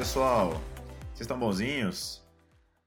Pessoal, 0.00 0.52
vocês 1.12 1.20
estão 1.20 1.38
bonzinhos? 1.38 2.24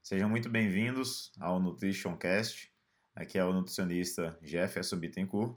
Sejam 0.02 0.28
muito 0.28 0.48
bem-vindos 0.48 1.30
ao 1.38 1.60
Nutrition 1.60 2.16
Cast. 2.16 2.68
Aqui 3.14 3.38
é 3.38 3.44
o 3.44 3.52
nutricionista 3.52 4.36
Jefferson 4.42 4.96
Bittencourt. 4.96 5.56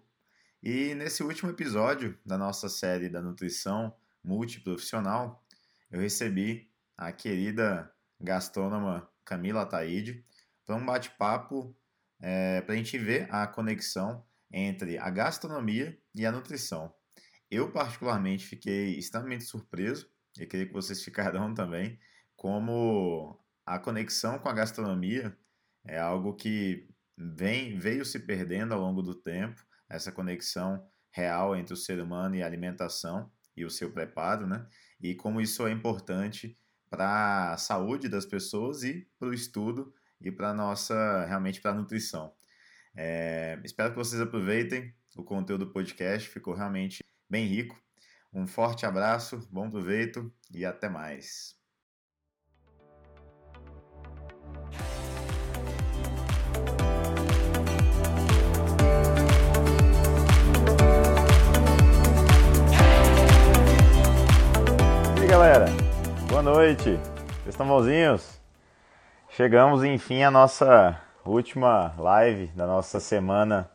E 0.62 0.94
nesse 0.94 1.24
último 1.24 1.50
episódio 1.50 2.16
da 2.24 2.38
nossa 2.38 2.70
série 2.70 3.10
da 3.10 3.24
nutrição 3.24 3.92
multiprofissional, 4.24 5.44
eu 5.90 6.00
recebi 6.00 6.70
a 6.96 7.12
querida 7.12 7.92
gastrônoma 8.22 9.10
Camila 9.26 9.64
Ataíde 9.64 10.24
para 10.64 10.76
um 10.76 10.86
bate-papo 10.86 11.76
é, 12.20 12.62
para 12.62 12.76
a 12.76 12.78
gente 12.78 13.00
ver 13.00 13.34
a 13.34 13.48
conexão 13.48 14.24
entre 14.52 15.00
a 15.00 15.10
gastronomia 15.10 16.00
e 16.14 16.24
a 16.24 16.32
nutrição. 16.32 16.94
Eu, 17.50 17.72
particularmente, 17.72 18.46
fiquei 18.46 18.96
extremamente 18.96 19.46
surpreso, 19.46 20.08
e 20.40 20.46
queria 20.46 20.68
que 20.68 20.74
vocês 20.74 21.04
ficarão 21.04 21.54
também, 21.56 22.00
como 22.36 23.40
a 23.66 23.80
conexão 23.80 24.40
com 24.40 24.50
a 24.50 24.54
gastronomia 24.54 25.38
é 25.86 25.98
algo 25.98 26.36
que 26.36 26.88
vem, 27.18 27.78
veio 27.78 28.06
se 28.06 28.20
perdendo 28.20 28.74
ao 28.74 28.80
longo 28.80 29.02
do 29.02 29.16
tempo, 29.16 29.66
essa 29.90 30.12
conexão 30.12 30.86
real 31.10 31.56
entre 31.56 31.74
o 31.74 31.78
ser 31.78 32.00
humano 32.00 32.36
e 32.36 32.44
a 32.44 32.46
alimentação 32.46 33.32
e 33.56 33.66
o 33.66 33.70
seu 33.70 33.92
preparo, 33.92 34.46
né? 34.46 34.68
E 35.02 35.16
como 35.16 35.42
isso 35.42 35.66
é 35.66 35.72
importante 35.72 36.58
para 36.90 37.54
a 37.54 37.58
saúde 37.58 38.08
das 38.08 38.26
pessoas 38.26 38.84
e 38.84 39.08
para 39.18 39.30
o 39.30 39.34
estudo 39.34 39.94
e 40.22 40.32
para 40.32 40.54
nossa 40.54 41.26
realmente 41.26 41.62
para 41.62 41.72
a 41.72 41.76
nutrição. 41.76 42.34
É, 42.96 43.60
espero 43.64 43.92
que 43.92 43.98
vocês 43.98 44.22
aproveitem 44.22 44.94
o 45.16 45.24
conteúdo 45.24 45.66
do 45.66 45.72
podcast, 45.72 46.30
ficou 46.30 46.54
realmente 46.54 47.04
bem 47.30 47.46
rico. 47.46 47.80
Um 48.38 48.46
forte 48.46 48.86
abraço, 48.86 49.42
bom 49.52 49.68
proveito 49.68 50.32
e 50.54 50.64
até 50.64 50.88
mais. 50.88 51.56
E 65.18 65.22
aí, 65.22 65.28
galera, 65.28 65.66
boa 66.30 66.44
noite. 66.44 66.84
Vocês 66.84 67.48
estão 67.48 67.68
bonzinhos? 67.68 68.40
Chegamos 69.32 69.84
enfim 69.84 70.22
à 70.22 70.30
nossa 70.30 71.02
última 71.26 71.92
live 71.98 72.46
da 72.56 72.68
nossa 72.68 73.00
semana 73.00 73.68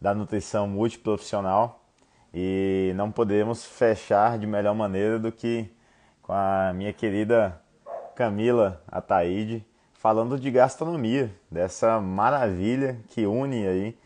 da 0.00 0.14
nutrição 0.14 0.68
multiprofissional 0.68 1.81
e 2.32 2.92
não 2.96 3.10
podemos 3.10 3.64
fechar 3.64 4.38
de 4.38 4.46
melhor 4.46 4.74
maneira 4.74 5.18
do 5.18 5.30
que 5.30 5.70
com 6.22 6.32
a 6.32 6.72
minha 6.74 6.92
querida 6.92 7.60
Camila 8.14 8.82
Ataíde 8.88 9.64
falando 10.02 10.36
de 10.36 10.50
gastronomia, 10.50 11.32
dessa 11.48 12.00
maravilha 12.00 12.98
que 13.06 13.24
une 13.24 13.66
aí 13.66 13.98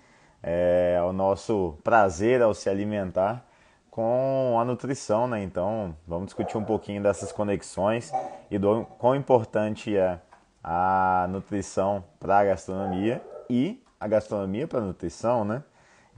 é, 0.42 1.00
o 1.02 1.10
nosso 1.10 1.78
prazer 1.82 2.42
ao 2.42 2.52
se 2.52 2.68
alimentar 2.68 3.42
com 3.90 4.58
a 4.60 4.64
nutrição, 4.66 5.26
né? 5.26 5.42
Então 5.42 5.96
vamos 6.06 6.26
discutir 6.26 6.58
um 6.58 6.64
pouquinho 6.64 7.02
dessas 7.02 7.32
conexões 7.32 8.12
e 8.50 8.58
do 8.58 8.84
quão 8.98 9.16
importante 9.16 9.96
é 9.96 10.20
a 10.62 11.26
nutrição 11.30 12.04
para 12.20 12.40
a 12.40 12.44
gastronomia 12.44 13.22
e 13.48 13.82
a 13.98 14.06
gastronomia 14.06 14.68
para 14.68 14.80
a 14.80 14.82
nutrição, 14.82 15.46
né? 15.46 15.62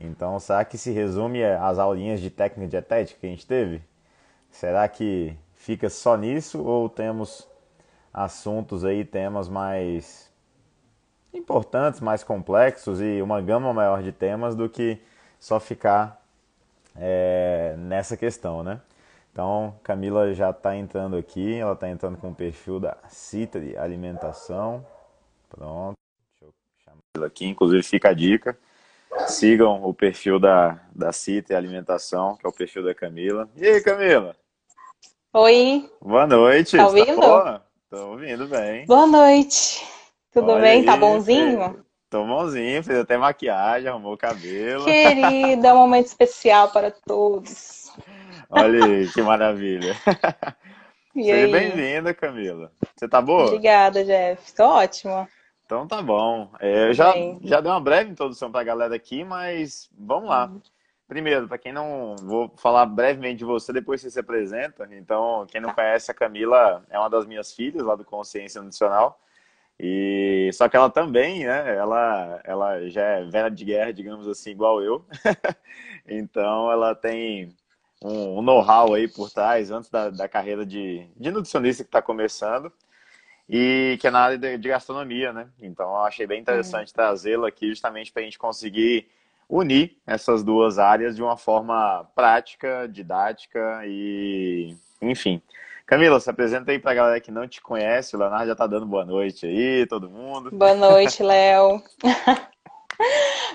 Então, 0.01 0.39
será 0.39 0.65
que 0.65 0.79
se 0.79 0.91
resume 0.93 1.43
às 1.45 1.79
aulinhas 1.79 2.21
de 2.21 2.31
técnica 2.31 2.71
dietética 2.71 3.21
que 3.21 3.27
a 3.27 3.31
gente 3.31 3.47
teve? 3.47 3.83
Será 4.51 4.89
que 4.89 5.37
fica 5.55 5.91
só 5.91 6.17
nisso 6.17 6.63
ou 6.63 6.89
temos 6.89 7.47
assuntos 8.13 8.85
aí, 8.85 9.05
temas 9.05 9.49
mais 9.49 10.31
importantes, 11.33 12.01
mais 12.01 12.25
complexos 12.25 13.01
e 13.01 13.21
uma 13.21 13.41
gama 13.41 13.73
maior 13.73 14.03
de 14.03 14.13
temas 14.13 14.55
do 14.55 14.69
que 14.69 14.99
só 15.39 15.61
ficar 15.61 16.23
é, 16.97 17.75
nessa 17.79 18.17
questão, 18.17 18.63
né? 18.63 18.81
Então, 19.33 19.75
Camila 19.85 20.33
já 20.35 20.51
está 20.51 20.75
entrando 20.75 21.17
aqui, 21.17 21.55
ela 21.55 21.75
está 21.75 21.89
entrando 21.89 22.17
com 22.19 22.31
o 22.31 22.35
perfil 22.35 22.81
da 22.81 22.97
Citri 23.09 23.77
Alimentação. 23.77 24.85
Pronto, 25.49 25.95
deixa 26.41 26.45
eu 26.45 26.53
chamar 26.85 26.99
ela 27.17 27.27
aqui. 27.27 27.47
Inclusive, 27.47 27.83
fica 27.85 28.09
a 28.09 28.15
dica: 28.15 28.59
sigam 29.29 29.83
o 29.85 29.95
perfil 29.95 30.39
da, 30.39 30.81
da 30.95 31.13
Citri 31.13 31.55
Alimentação, 31.55 32.37
que 32.37 32.47
é 32.47 32.49
o 32.49 32.53
perfil 32.53 32.85
da 32.85 32.95
Camila. 32.95 33.49
E 33.57 33.67
aí, 33.67 33.81
Camila? 33.81 34.35
Oi. 35.33 35.89
Boa 36.01 36.27
noite. 36.27 36.77
Tá 36.77 36.87
ouvindo? 36.87 37.21
Tô 37.91 38.11
ouvindo 38.11 38.47
bem. 38.47 38.87
Boa 38.87 39.07
noite. 39.07 39.87
Tudo 40.33 40.53
Olha 40.53 40.63
bem? 40.63 40.85
Tá 40.85 40.95
aí, 40.95 41.01
bonzinho? 41.01 41.85
Tô 42.11 42.25
bonzinho, 42.25 42.83
fez 42.83 42.99
até 42.99 43.19
maquiagem, 43.19 43.89
arrumou 43.89 44.15
o 44.15 44.19
cabelo. 44.19 44.85
Querida, 44.85 45.69
é 45.69 45.73
um 45.75 45.79
momento 45.79 46.07
especial 46.07 46.71
para 46.71 46.91
todos. 46.91 47.93
Olha 48.49 48.83
aí, 48.83 49.09
que 49.09 49.23
maravilha. 49.23 49.95
E 51.17 51.25
Seja 51.25 51.49
bem-vinda, 51.49 52.15
Camila. 52.15 52.71
Você 52.95 53.09
tá 53.09 53.21
boa? 53.21 53.47
Obrigada, 53.47 54.05
Jeff. 54.05 54.55
Tô 54.55 54.65
ótima. 54.65 55.29
Então 55.69 55.87
tá 55.87 56.01
bom. 56.01 56.51
É, 56.61 56.89
eu 56.89 56.95
já, 56.95 57.13
Bem. 57.13 57.39
já 57.45 57.61
dei 57.61 57.71
uma 57.71 57.79
breve 57.79 58.11
introdução 58.11 58.51
para 58.51 58.63
a 58.63 58.65
galera 58.65 58.97
aqui, 58.97 59.23
mas 59.23 59.91
vamos 59.99 60.31
lá. 60.31 60.47
Uhum. 60.47 60.63
Primeiro, 61.07 61.47
para 61.47 61.59
quem 61.59 61.75
não. 61.75 62.17
Vou 62.23 62.51
falar 62.57 62.87
brevemente 62.87 63.37
de 63.41 63.45
você, 63.45 63.71
depois 63.71 64.01
você 64.01 64.11
se 64.11 64.19
apresenta. 64.19 64.89
Então, 64.93 65.47
quem 65.47 65.61
não 65.61 65.69
Tá. 65.69 65.75
conhece, 65.75 66.11
a 66.11 66.15
Camila 66.15 66.83
é 66.89 66.99
uma 66.99 67.11
das 67.11 67.27
minhas 67.27 67.53
filhas 67.53 67.85
lá 67.85 67.95
do 67.95 68.03
Consciência 68.03 68.63
Nutricional. 68.63 69.21
E 69.79 70.49
só 70.55 70.71
que 70.71 70.77
ela 70.77 70.89
também, 70.89 71.45
né? 71.45 71.77
Ela, 71.77 72.41
ela 72.45 72.89
já 72.89 73.03
é 73.03 73.25
velha 73.27 73.51
de 73.51 73.63
guerra, 73.67 73.93
digamos 73.93 74.27
assim, 74.27 74.51
igual 74.53 74.83
eu. 74.83 75.05
Então, 76.09 76.73
ela 76.73 76.95
tem 76.95 77.55
um, 78.03 78.39
um 78.39 78.43
know-how 78.43 78.95
aí 78.95 79.07
por 79.07 79.31
trás, 79.31 79.71
antes 79.71 79.91
da, 79.91 80.09
da 80.09 80.27
carreira 80.27 80.65
de, 80.65 81.07
de 81.15 81.31
nutricionista 81.31 81.85
que 81.85 81.89
está 81.89 82.01
começando 82.01 82.73
e 83.49 83.97
que 84.01 84.07
é 84.07 84.11
na 84.11 84.21
área 84.21 84.39
de, 84.39 84.59
de 84.59 84.69
gastronomia, 84.69 85.33
né? 85.33 85.49
Então 85.61 85.87
eu 85.87 86.03
achei 86.03 86.27
bem 86.27 86.41
interessante 86.41 86.93
trazê-la 86.93 87.49
aqui 87.49 87.69
justamente 87.69 88.13
para 88.13 88.23
a 88.23 88.25
gente 88.25 88.39
conseguir 88.39 89.09
unir 89.49 89.97
essas 90.07 90.43
duas 90.43 90.79
áreas 90.79 91.17
de 91.17 91.23
uma 91.23 91.37
forma 91.37 92.07
prática, 92.15 92.87
didática 92.87 93.81
e 93.87 94.77
enfim. 95.01 95.41
Camila, 95.87 96.21
se 96.21 96.29
apresenta 96.29 96.71
aí 96.71 96.79
para 96.79 96.91
a 96.91 96.95
galera 96.95 97.21
que 97.21 97.31
não 97.31 97.49
te 97.49 97.63
conhece. 97.63 98.15
O 98.15 98.19
Leonardo 98.19 98.47
já 98.47 98.53
está 98.53 98.67
dando 98.67 98.85
boa 98.85 99.07
noite 99.07 99.47
aí, 99.47 99.87
todo 99.87 100.11
mundo. 100.11 100.51
Boa 100.51 100.75
noite, 100.75 101.23
Léo. 101.23 101.83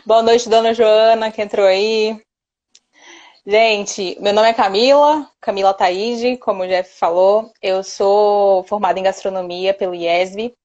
Boa 0.05 0.23
noite, 0.23 0.49
dona 0.49 0.73
Joana, 0.73 1.31
que 1.31 1.41
entrou 1.41 1.65
aí. 1.65 2.19
Gente, 3.45 4.17
meu 4.21 4.31
nome 4.31 4.47
é 4.47 4.53
Camila, 4.53 5.29
Camila 5.41 5.73
Taide, 5.73 6.37
como 6.37 6.63
o 6.63 6.67
Jeff 6.67 6.97
falou. 6.97 7.51
Eu 7.61 7.83
sou 7.83 8.63
formada 8.63 8.97
em 8.97 9.03
gastronomia 9.03 9.73
pelo 9.73 9.93
IESB. 9.93 10.55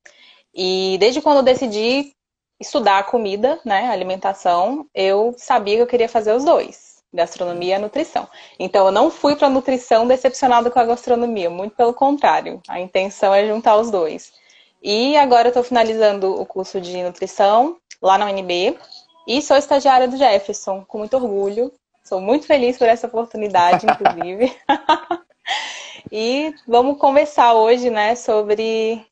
E 0.55 0.97
desde 1.01 1.21
quando 1.21 1.39
eu 1.39 1.43
decidi 1.43 2.13
estudar 2.61 3.05
comida, 3.07 3.59
né, 3.65 3.89
alimentação, 3.89 4.87
eu 4.95 5.35
sabia 5.37 5.75
que 5.75 5.83
eu 5.83 5.87
queria 5.89 6.09
fazer 6.09 6.33
os 6.33 6.45
dois, 6.45 7.03
gastronomia 7.13 7.77
e 7.77 7.79
nutrição. 7.81 8.29
Então 8.61 8.87
eu 8.87 8.93
não 8.93 9.11
fui 9.11 9.35
para 9.35 9.49
nutrição 9.49 10.07
decepcionada 10.07 10.71
com 10.71 10.79
a 10.79 10.85
gastronomia, 10.85 11.51
muito 11.51 11.75
pelo 11.75 11.93
contrário. 11.93 12.61
A 12.69 12.79
intenção 12.79 13.35
é 13.35 13.45
juntar 13.45 13.77
os 13.77 13.91
dois. 13.91 14.33
E 14.81 15.17
agora 15.17 15.49
eu 15.49 15.51
estou 15.51 15.65
finalizando 15.65 16.41
o 16.41 16.47
curso 16.47 16.81
de 16.81 17.03
nutrição 17.03 17.77
lá 18.01 18.17
na 18.17 18.27
UNB 18.27 18.79
e 19.27 19.43
sou 19.43 19.57
estagiária 19.57 20.07
do 20.07 20.17
Jefferson, 20.17 20.85
com 20.87 20.99
muito 20.99 21.17
orgulho. 21.17 21.73
Sou 22.09 22.23
muito 22.23 22.47
feliz 22.47 22.79
por 22.79 22.89
essa 22.89 23.07
oportunidade, 23.07 23.85
inclusive. 23.85 24.51
e 26.11 26.55
vamos 26.67 26.97
conversar 26.97 27.53
hoje, 27.53 27.91
né, 27.91 28.15
sobre 28.15 29.05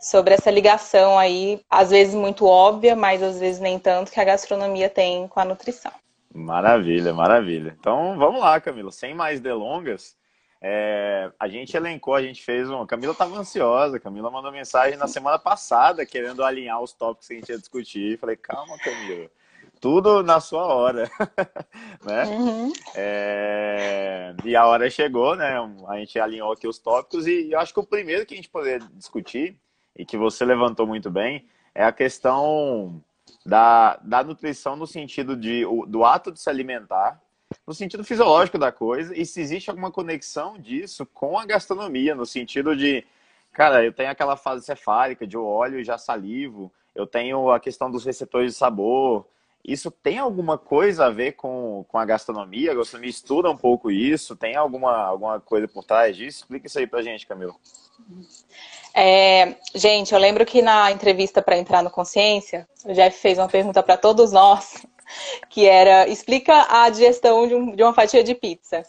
sobre 0.00 0.32
essa 0.32 0.50
ligação 0.50 1.18
aí, 1.18 1.60
às 1.68 1.90
vezes 1.90 2.14
muito 2.14 2.46
óbvia, 2.46 2.96
mas 2.96 3.22
às 3.22 3.38
vezes 3.38 3.60
nem 3.60 3.78
tanto, 3.78 4.10
que 4.10 4.18
a 4.18 4.24
gastronomia 4.24 4.88
tem 4.88 5.28
com 5.28 5.38
a 5.38 5.44
nutrição. 5.44 5.92
Maravilha, 6.34 7.12
maravilha. 7.12 7.76
Então 7.78 8.16
vamos 8.18 8.40
lá, 8.40 8.58
Camila. 8.58 8.90
Sem 8.90 9.12
mais 9.12 9.38
delongas, 9.38 10.16
é, 10.62 11.30
a 11.38 11.46
gente 11.46 11.76
elencou, 11.76 12.14
a 12.14 12.22
gente 12.22 12.42
fez 12.42 12.70
um. 12.70 12.86
Camila 12.86 13.12
estava 13.12 13.36
ansiosa, 13.36 13.98
a 13.98 14.00
Camila 14.00 14.30
mandou 14.30 14.50
mensagem 14.50 14.96
na 14.96 15.06
semana 15.06 15.38
passada 15.38 16.06
querendo 16.06 16.42
alinhar 16.42 16.80
os 16.80 16.94
tópicos 16.94 17.28
que 17.28 17.34
a 17.34 17.36
gente 17.36 17.48
ia 17.50 17.58
discutir. 17.58 18.18
Falei, 18.18 18.36
calma, 18.36 18.78
Camila. 18.78 19.28
Tudo 19.80 20.22
na 20.22 20.40
sua 20.40 20.66
hora, 20.66 21.10
né? 22.04 22.24
Uhum. 22.26 22.72
É, 22.94 24.34
E 24.44 24.54
a 24.54 24.66
hora 24.66 24.90
chegou, 24.90 25.34
né? 25.34 25.54
A 25.88 25.96
gente 25.96 26.18
alinhou 26.18 26.52
aqui 26.52 26.68
os 26.68 26.78
tópicos 26.78 27.26
e 27.26 27.50
eu 27.50 27.58
acho 27.58 27.72
que 27.72 27.80
o 27.80 27.86
primeiro 27.86 28.26
que 28.26 28.34
a 28.34 28.36
gente 28.36 28.50
poderia 28.50 28.86
discutir 28.92 29.56
e 29.96 30.04
que 30.04 30.18
você 30.18 30.44
levantou 30.44 30.86
muito 30.86 31.10
bem 31.10 31.46
é 31.74 31.82
a 31.82 31.92
questão 31.92 33.02
da, 33.44 33.96
da 34.02 34.22
nutrição 34.22 34.76
no 34.76 34.86
sentido 34.86 35.34
de, 35.34 35.64
do 35.86 36.04
ato 36.04 36.30
de 36.30 36.38
se 36.40 36.50
alimentar, 36.50 37.18
no 37.66 37.72
sentido 37.72 38.04
fisiológico 38.04 38.58
da 38.58 38.70
coisa 38.70 39.16
e 39.16 39.24
se 39.24 39.40
existe 39.40 39.70
alguma 39.70 39.90
conexão 39.90 40.58
disso 40.58 41.06
com 41.06 41.38
a 41.38 41.46
gastronomia, 41.46 42.14
no 42.14 42.26
sentido 42.26 42.76
de, 42.76 43.04
cara, 43.52 43.82
eu 43.84 43.92
tenho 43.92 44.10
aquela 44.10 44.36
fase 44.36 44.64
cefálica 44.64 45.26
de 45.26 45.36
eu 45.36 45.46
olho 45.46 45.80
e 45.80 45.84
já 45.84 45.96
salivo, 45.96 46.70
eu 46.94 47.06
tenho 47.06 47.50
a 47.50 47.58
questão 47.58 47.90
dos 47.90 48.04
receptores 48.04 48.52
de 48.52 48.58
sabor. 48.58 49.26
Isso 49.64 49.90
tem 49.90 50.18
alguma 50.18 50.56
coisa 50.56 51.06
a 51.06 51.10
ver 51.10 51.32
com, 51.32 51.84
com 51.86 51.98
a 51.98 52.04
gastronomia? 52.04 52.72
A 52.72 52.74
gastronomia 52.74 53.10
estuda 53.10 53.50
um 53.50 53.56
pouco 53.56 53.90
isso? 53.90 54.34
Tem 54.34 54.56
alguma, 54.56 54.96
alguma 54.96 55.40
coisa 55.40 55.68
por 55.68 55.84
trás 55.84 56.16
disso? 56.16 56.38
Explica 56.38 56.66
isso 56.66 56.78
aí 56.78 56.86
pra 56.86 57.02
gente, 57.02 57.26
Camila. 57.26 57.54
É, 58.94 59.54
gente, 59.74 60.12
eu 60.12 60.18
lembro 60.18 60.44
que 60.44 60.62
na 60.62 60.90
entrevista 60.90 61.40
para 61.42 61.58
entrar 61.58 61.82
no 61.82 61.90
Consciência, 61.90 62.66
o 62.84 62.92
Jeff 62.92 63.16
fez 63.18 63.38
uma 63.38 63.48
pergunta 63.48 63.82
para 63.82 63.96
todos 63.96 64.32
nós, 64.32 64.84
que 65.48 65.66
era: 65.66 66.08
explica 66.08 66.66
a 66.68 66.88
digestão 66.88 67.46
de, 67.46 67.54
um, 67.54 67.76
de 67.76 67.82
uma 67.82 67.94
fatia 67.94 68.24
de 68.24 68.34
pizza. 68.34 68.82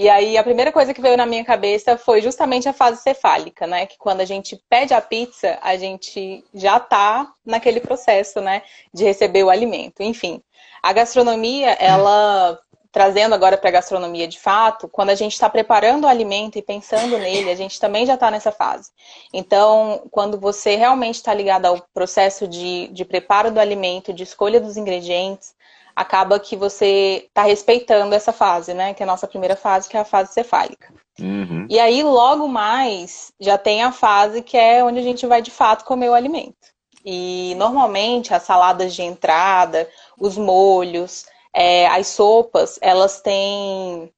E 0.00 0.08
aí 0.08 0.38
a 0.38 0.42
primeira 0.42 0.72
coisa 0.72 0.94
que 0.94 1.02
veio 1.02 1.14
na 1.14 1.26
minha 1.26 1.44
cabeça 1.44 1.98
foi 1.98 2.22
justamente 2.22 2.66
a 2.66 2.72
fase 2.72 3.02
cefálica, 3.02 3.66
né? 3.66 3.84
Que 3.84 3.98
quando 3.98 4.22
a 4.22 4.24
gente 4.24 4.56
pede 4.66 4.94
a 4.94 5.00
pizza, 5.02 5.58
a 5.60 5.76
gente 5.76 6.42
já 6.54 6.80
tá 6.80 7.30
naquele 7.44 7.80
processo, 7.80 8.40
né? 8.40 8.62
De 8.94 9.04
receber 9.04 9.44
o 9.44 9.50
alimento. 9.50 10.02
Enfim, 10.02 10.42
a 10.82 10.90
gastronomia, 10.94 11.72
ela 11.72 12.58
trazendo 12.90 13.34
agora 13.34 13.58
para 13.58 13.68
a 13.68 13.72
gastronomia 13.72 14.26
de 14.26 14.40
fato, 14.40 14.88
quando 14.88 15.10
a 15.10 15.14
gente 15.14 15.34
está 15.34 15.50
preparando 15.50 16.04
o 16.04 16.08
alimento 16.08 16.56
e 16.56 16.62
pensando 16.62 17.18
nele, 17.18 17.50
a 17.50 17.54
gente 17.54 17.78
também 17.78 18.06
já 18.06 18.14
está 18.14 18.30
nessa 18.30 18.50
fase. 18.50 18.90
Então, 19.34 20.08
quando 20.10 20.40
você 20.40 20.76
realmente 20.76 21.16
está 21.16 21.34
ligado 21.34 21.66
ao 21.66 21.86
processo 21.92 22.48
de, 22.48 22.88
de 22.88 23.04
preparo 23.04 23.50
do 23.50 23.60
alimento, 23.60 24.14
de 24.14 24.22
escolha 24.22 24.62
dos 24.62 24.78
ingredientes, 24.78 25.54
acaba 25.94 26.38
que 26.38 26.56
você 26.56 27.26
está 27.28 27.42
respeitando 27.42 28.14
essa 28.14 28.32
fase, 28.32 28.74
né? 28.74 28.94
Que 28.94 29.02
é 29.02 29.04
a 29.04 29.06
nossa 29.06 29.26
primeira 29.26 29.56
fase, 29.56 29.88
que 29.88 29.96
é 29.96 30.00
a 30.00 30.04
fase 30.04 30.32
cefálica. 30.32 30.92
Uhum. 31.18 31.66
E 31.68 31.78
aí, 31.78 32.02
logo 32.02 32.48
mais, 32.48 33.32
já 33.38 33.58
tem 33.58 33.82
a 33.82 33.92
fase 33.92 34.42
que 34.42 34.56
é 34.56 34.82
onde 34.82 34.98
a 34.98 35.02
gente 35.02 35.26
vai 35.26 35.42
de 35.42 35.50
fato 35.50 35.84
comer 35.84 36.08
o 36.08 36.14
alimento. 36.14 36.70
E 37.04 37.54
normalmente 37.56 38.34
as 38.34 38.42
saladas 38.42 38.94
de 38.94 39.02
entrada, 39.02 39.88
os 40.18 40.36
molhos, 40.36 41.26
é, 41.52 41.86
as 41.86 42.08
sopas, 42.08 42.78
elas 42.80 43.20
têm 43.20 44.12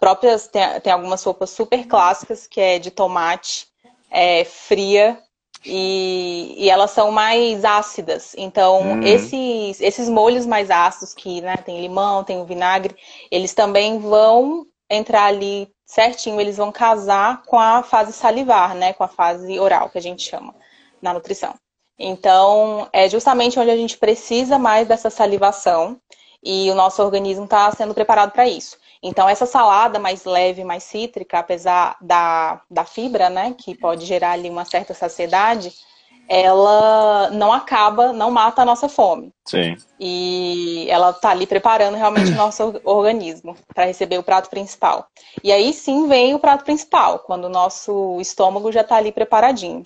próprias, 0.00 0.48
tem, 0.48 0.80
tem, 0.80 0.92
algumas 0.92 1.20
sopas 1.20 1.50
super 1.50 1.86
clássicas, 1.86 2.46
que 2.46 2.60
é 2.60 2.78
de 2.78 2.90
tomate, 2.90 3.66
é, 4.10 4.44
fria, 4.44 5.18
e, 5.64 6.54
e, 6.58 6.70
elas 6.70 6.90
são 6.90 7.10
mais 7.10 7.64
ácidas. 7.64 8.34
Então, 8.36 8.80
uhum. 8.82 9.02
esses, 9.02 9.80
esses 9.80 10.08
molhos 10.08 10.46
mais 10.46 10.70
ácidos, 10.70 11.14
que 11.14 11.40
né, 11.40 11.56
tem 11.56 11.80
limão, 11.80 12.24
tem 12.24 12.40
o 12.40 12.44
vinagre, 12.44 12.94
eles 13.30 13.54
também 13.54 13.98
vão 13.98 14.66
entrar 14.90 15.24
ali 15.24 15.68
certinho, 15.86 16.40
eles 16.40 16.56
vão 16.56 16.70
casar 16.70 17.42
com 17.44 17.58
a 17.58 17.82
fase 17.82 18.12
salivar, 18.12 18.74
né? 18.74 18.92
Com 18.92 19.04
a 19.04 19.08
fase 19.08 19.58
oral, 19.58 19.88
que 19.90 19.98
a 19.98 20.02
gente 20.02 20.22
chama 20.22 20.54
na 21.00 21.14
nutrição. 21.14 21.54
Então, 21.98 22.88
é 22.92 23.08
justamente 23.08 23.58
onde 23.58 23.70
a 23.70 23.76
gente 23.76 23.96
precisa 23.98 24.58
mais 24.58 24.88
dessa 24.88 25.10
salivação 25.10 25.98
e 26.42 26.70
o 26.70 26.74
nosso 26.74 27.02
organismo 27.02 27.44
está 27.44 27.70
sendo 27.72 27.94
preparado 27.94 28.32
para 28.32 28.48
isso. 28.48 28.76
Então, 29.04 29.28
essa 29.28 29.44
salada 29.44 29.98
mais 29.98 30.24
leve, 30.24 30.64
mais 30.64 30.82
cítrica, 30.82 31.38
apesar 31.38 31.94
da, 32.00 32.62
da 32.70 32.86
fibra, 32.86 33.28
né, 33.28 33.54
que 33.56 33.76
pode 33.76 34.06
gerar 34.06 34.30
ali 34.30 34.48
uma 34.48 34.64
certa 34.64 34.94
saciedade, 34.94 35.70
ela 36.26 37.28
não 37.30 37.52
acaba, 37.52 38.14
não 38.14 38.30
mata 38.30 38.62
a 38.62 38.64
nossa 38.64 38.88
fome. 38.88 39.30
Sim. 39.44 39.76
E 40.00 40.86
ela 40.88 41.10
está 41.10 41.30
ali 41.30 41.46
preparando 41.46 41.98
realmente 41.98 42.32
o 42.32 42.36
nosso 42.36 42.80
organismo 42.82 43.54
para 43.74 43.84
receber 43.84 44.16
o 44.16 44.22
prato 44.22 44.48
principal. 44.48 45.06
E 45.42 45.52
aí 45.52 45.74
sim 45.74 46.08
vem 46.08 46.34
o 46.34 46.38
prato 46.38 46.64
principal, 46.64 47.18
quando 47.18 47.44
o 47.44 47.50
nosso 47.50 48.18
estômago 48.22 48.72
já 48.72 48.80
está 48.80 48.96
ali 48.96 49.12
preparadinho. 49.12 49.82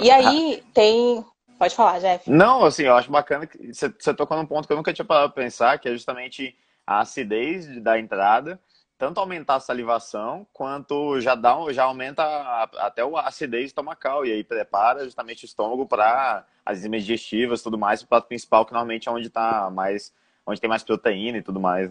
E 0.00 0.10
aí 0.10 0.64
tem 0.74 1.24
Pode 1.58 1.74
falar, 1.74 1.98
Jeff. 1.98 2.30
Não, 2.30 2.64
assim, 2.64 2.84
eu 2.84 2.94
acho 2.94 3.10
bacana 3.10 3.44
que 3.44 3.74
você, 3.74 3.92
você 3.98 4.14
tocou 4.14 4.36
num 4.36 4.46
ponto 4.46 4.64
que 4.64 4.72
eu 4.72 4.76
nunca 4.76 4.92
tinha 4.92 5.04
parado 5.04 5.32
pra 5.32 5.42
pensar, 5.42 5.76
que 5.78 5.88
é 5.88 5.92
justamente 5.92 6.56
a 6.88 7.00
acidez 7.00 7.82
da 7.82 7.98
entrada, 7.98 8.58
tanto 8.96 9.20
aumentar 9.20 9.56
a 9.56 9.60
salivação, 9.60 10.46
quanto 10.54 11.20
já 11.20 11.34
dá 11.34 11.54
já 11.70 11.84
aumenta 11.84 12.22
a, 12.22 12.62
até 12.78 13.02
a 13.02 13.20
acidez 13.20 13.66
estomacal, 13.66 14.24
e 14.24 14.32
aí 14.32 14.42
prepara 14.42 15.04
justamente 15.04 15.44
o 15.44 15.46
estômago 15.46 15.84
para 15.84 16.46
as 16.64 16.78
enzimas 16.78 17.02
digestivas 17.02 17.60
e 17.60 17.62
tudo 17.62 17.76
mais, 17.76 18.00
o 18.00 18.06
prato 18.06 18.26
principal, 18.26 18.64
que 18.64 18.72
normalmente 18.72 19.06
é 19.06 19.12
onde 19.12 19.28
tá 19.28 19.68
mais, 19.70 20.14
onde 20.46 20.58
tem 20.58 20.70
mais 20.70 20.82
proteína 20.82 21.36
e 21.36 21.42
tudo 21.42 21.60
mais. 21.60 21.90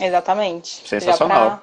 Exatamente. 0.00 0.88
Sensacional. 0.88 1.60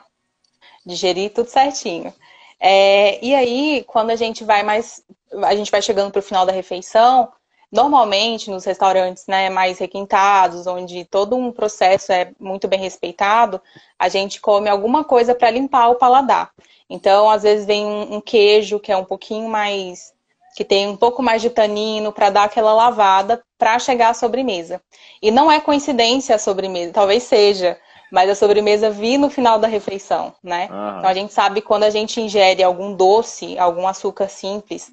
digerir 0.86 1.32
tudo 1.34 1.48
certinho. 1.48 2.14
É, 2.60 3.24
e 3.26 3.34
aí, 3.34 3.86
quando 3.88 4.10
a 4.10 4.18
gente 4.18 4.44
vai 4.44 4.62
mais, 4.62 5.06
a 5.46 5.56
gente 5.56 5.72
vai 5.72 5.82
chegando 5.82 6.12
para 6.12 6.20
o 6.20 6.24
final 6.24 6.46
da 6.46 6.52
refeição, 6.52 7.32
normalmente 7.74 8.52
nos 8.52 8.66
restaurantes 8.66 9.25
né, 9.28 9.50
mais 9.50 9.80
requintados, 9.80 10.68
onde 10.68 11.06
todo 11.06 11.36
um 11.36 11.52
processo 11.52 12.12
é 12.12 12.31
muito 12.40 12.68
bem 12.68 12.80
respeitado, 12.80 13.60
a 13.98 14.08
gente 14.08 14.40
come 14.40 14.70
alguma 14.70 15.04
coisa 15.04 15.34
para 15.34 15.50
limpar 15.50 15.90
o 15.90 15.96
paladar. 15.96 16.52
Então, 16.88 17.28
às 17.28 17.42
vezes 17.42 17.66
vem 17.66 17.84
um, 17.84 18.18
um, 18.18 18.22
queijo 18.22 18.80
que 18.80 18.92
é 18.92 18.96
um 18.96 19.04
pouquinho 19.04 19.50
mais 19.50 20.14
que 20.56 20.64
tem 20.64 20.88
um 20.88 20.96
pouco 20.96 21.24
mais 21.24 21.42
de 21.42 21.50
tanino 21.50 22.14
para 22.14 22.30
dar 22.30 22.44
aquela 22.44 22.75
lavada 22.75 23.42
para 23.58 23.80
chegar 23.80 24.10
à 24.10 24.14
sobremesa. 24.14 24.80
E 25.19 25.31
não 25.31 25.52
é 25.52 25.60
coincidência 25.60 26.36
a 26.36 26.38
sobremesa, 26.38 26.94
talvez 26.94 27.24
seja, 27.24 27.76
mas 28.12 28.30
a 28.30 28.36
sobremesa 28.36 28.92
vir 28.92 29.18
no 29.18 29.31
final 29.31 29.58
da 29.58 29.68
refeição, 29.68 30.31
né? 30.44 30.69
Uhum. 30.72 31.00
Então 31.00 31.10
a 31.10 31.14
gente 31.16 31.34
sabe 31.34 31.60
quando 31.60 31.86
a 31.86 31.90
gente 31.90 32.22
ingere 32.22 32.62
algum 32.62 32.94
doce, 32.94 33.58
algum 33.58 33.88
açúcar 33.88 34.28
simples, 34.28 34.92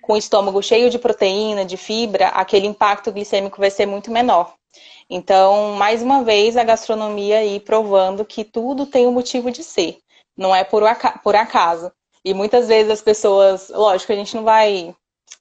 com 0.00 0.14
o 0.14 0.16
estômago 0.16 0.62
cheio 0.62 0.90
de 0.90 0.98
proteína, 0.98 1.64
de 1.64 1.76
fibra, 1.76 2.28
aquele 2.28 2.66
impacto 2.66 3.12
glicêmico 3.12 3.60
vai 3.60 3.70
ser 3.70 3.86
muito 3.86 4.10
menor. 4.10 4.54
Então, 5.08 5.72
mais 5.72 6.02
uma 6.02 6.22
vez, 6.22 6.56
a 6.56 6.64
gastronomia 6.64 7.38
aí 7.38 7.58
provando 7.58 8.24
que 8.24 8.44
tudo 8.44 8.86
tem 8.86 9.06
um 9.06 9.12
motivo 9.12 9.50
de 9.50 9.62
ser, 9.62 9.98
não 10.36 10.54
é 10.54 10.62
por, 10.62 10.84
acaso. 10.84 11.90
E 12.24 12.32
muitas 12.32 12.68
vezes 12.68 12.92
as 12.92 13.02
pessoas, 13.02 13.68
lógico, 13.70 14.12
a 14.12 14.16
gente 14.16 14.36
não 14.36 14.44
vai 14.44 14.94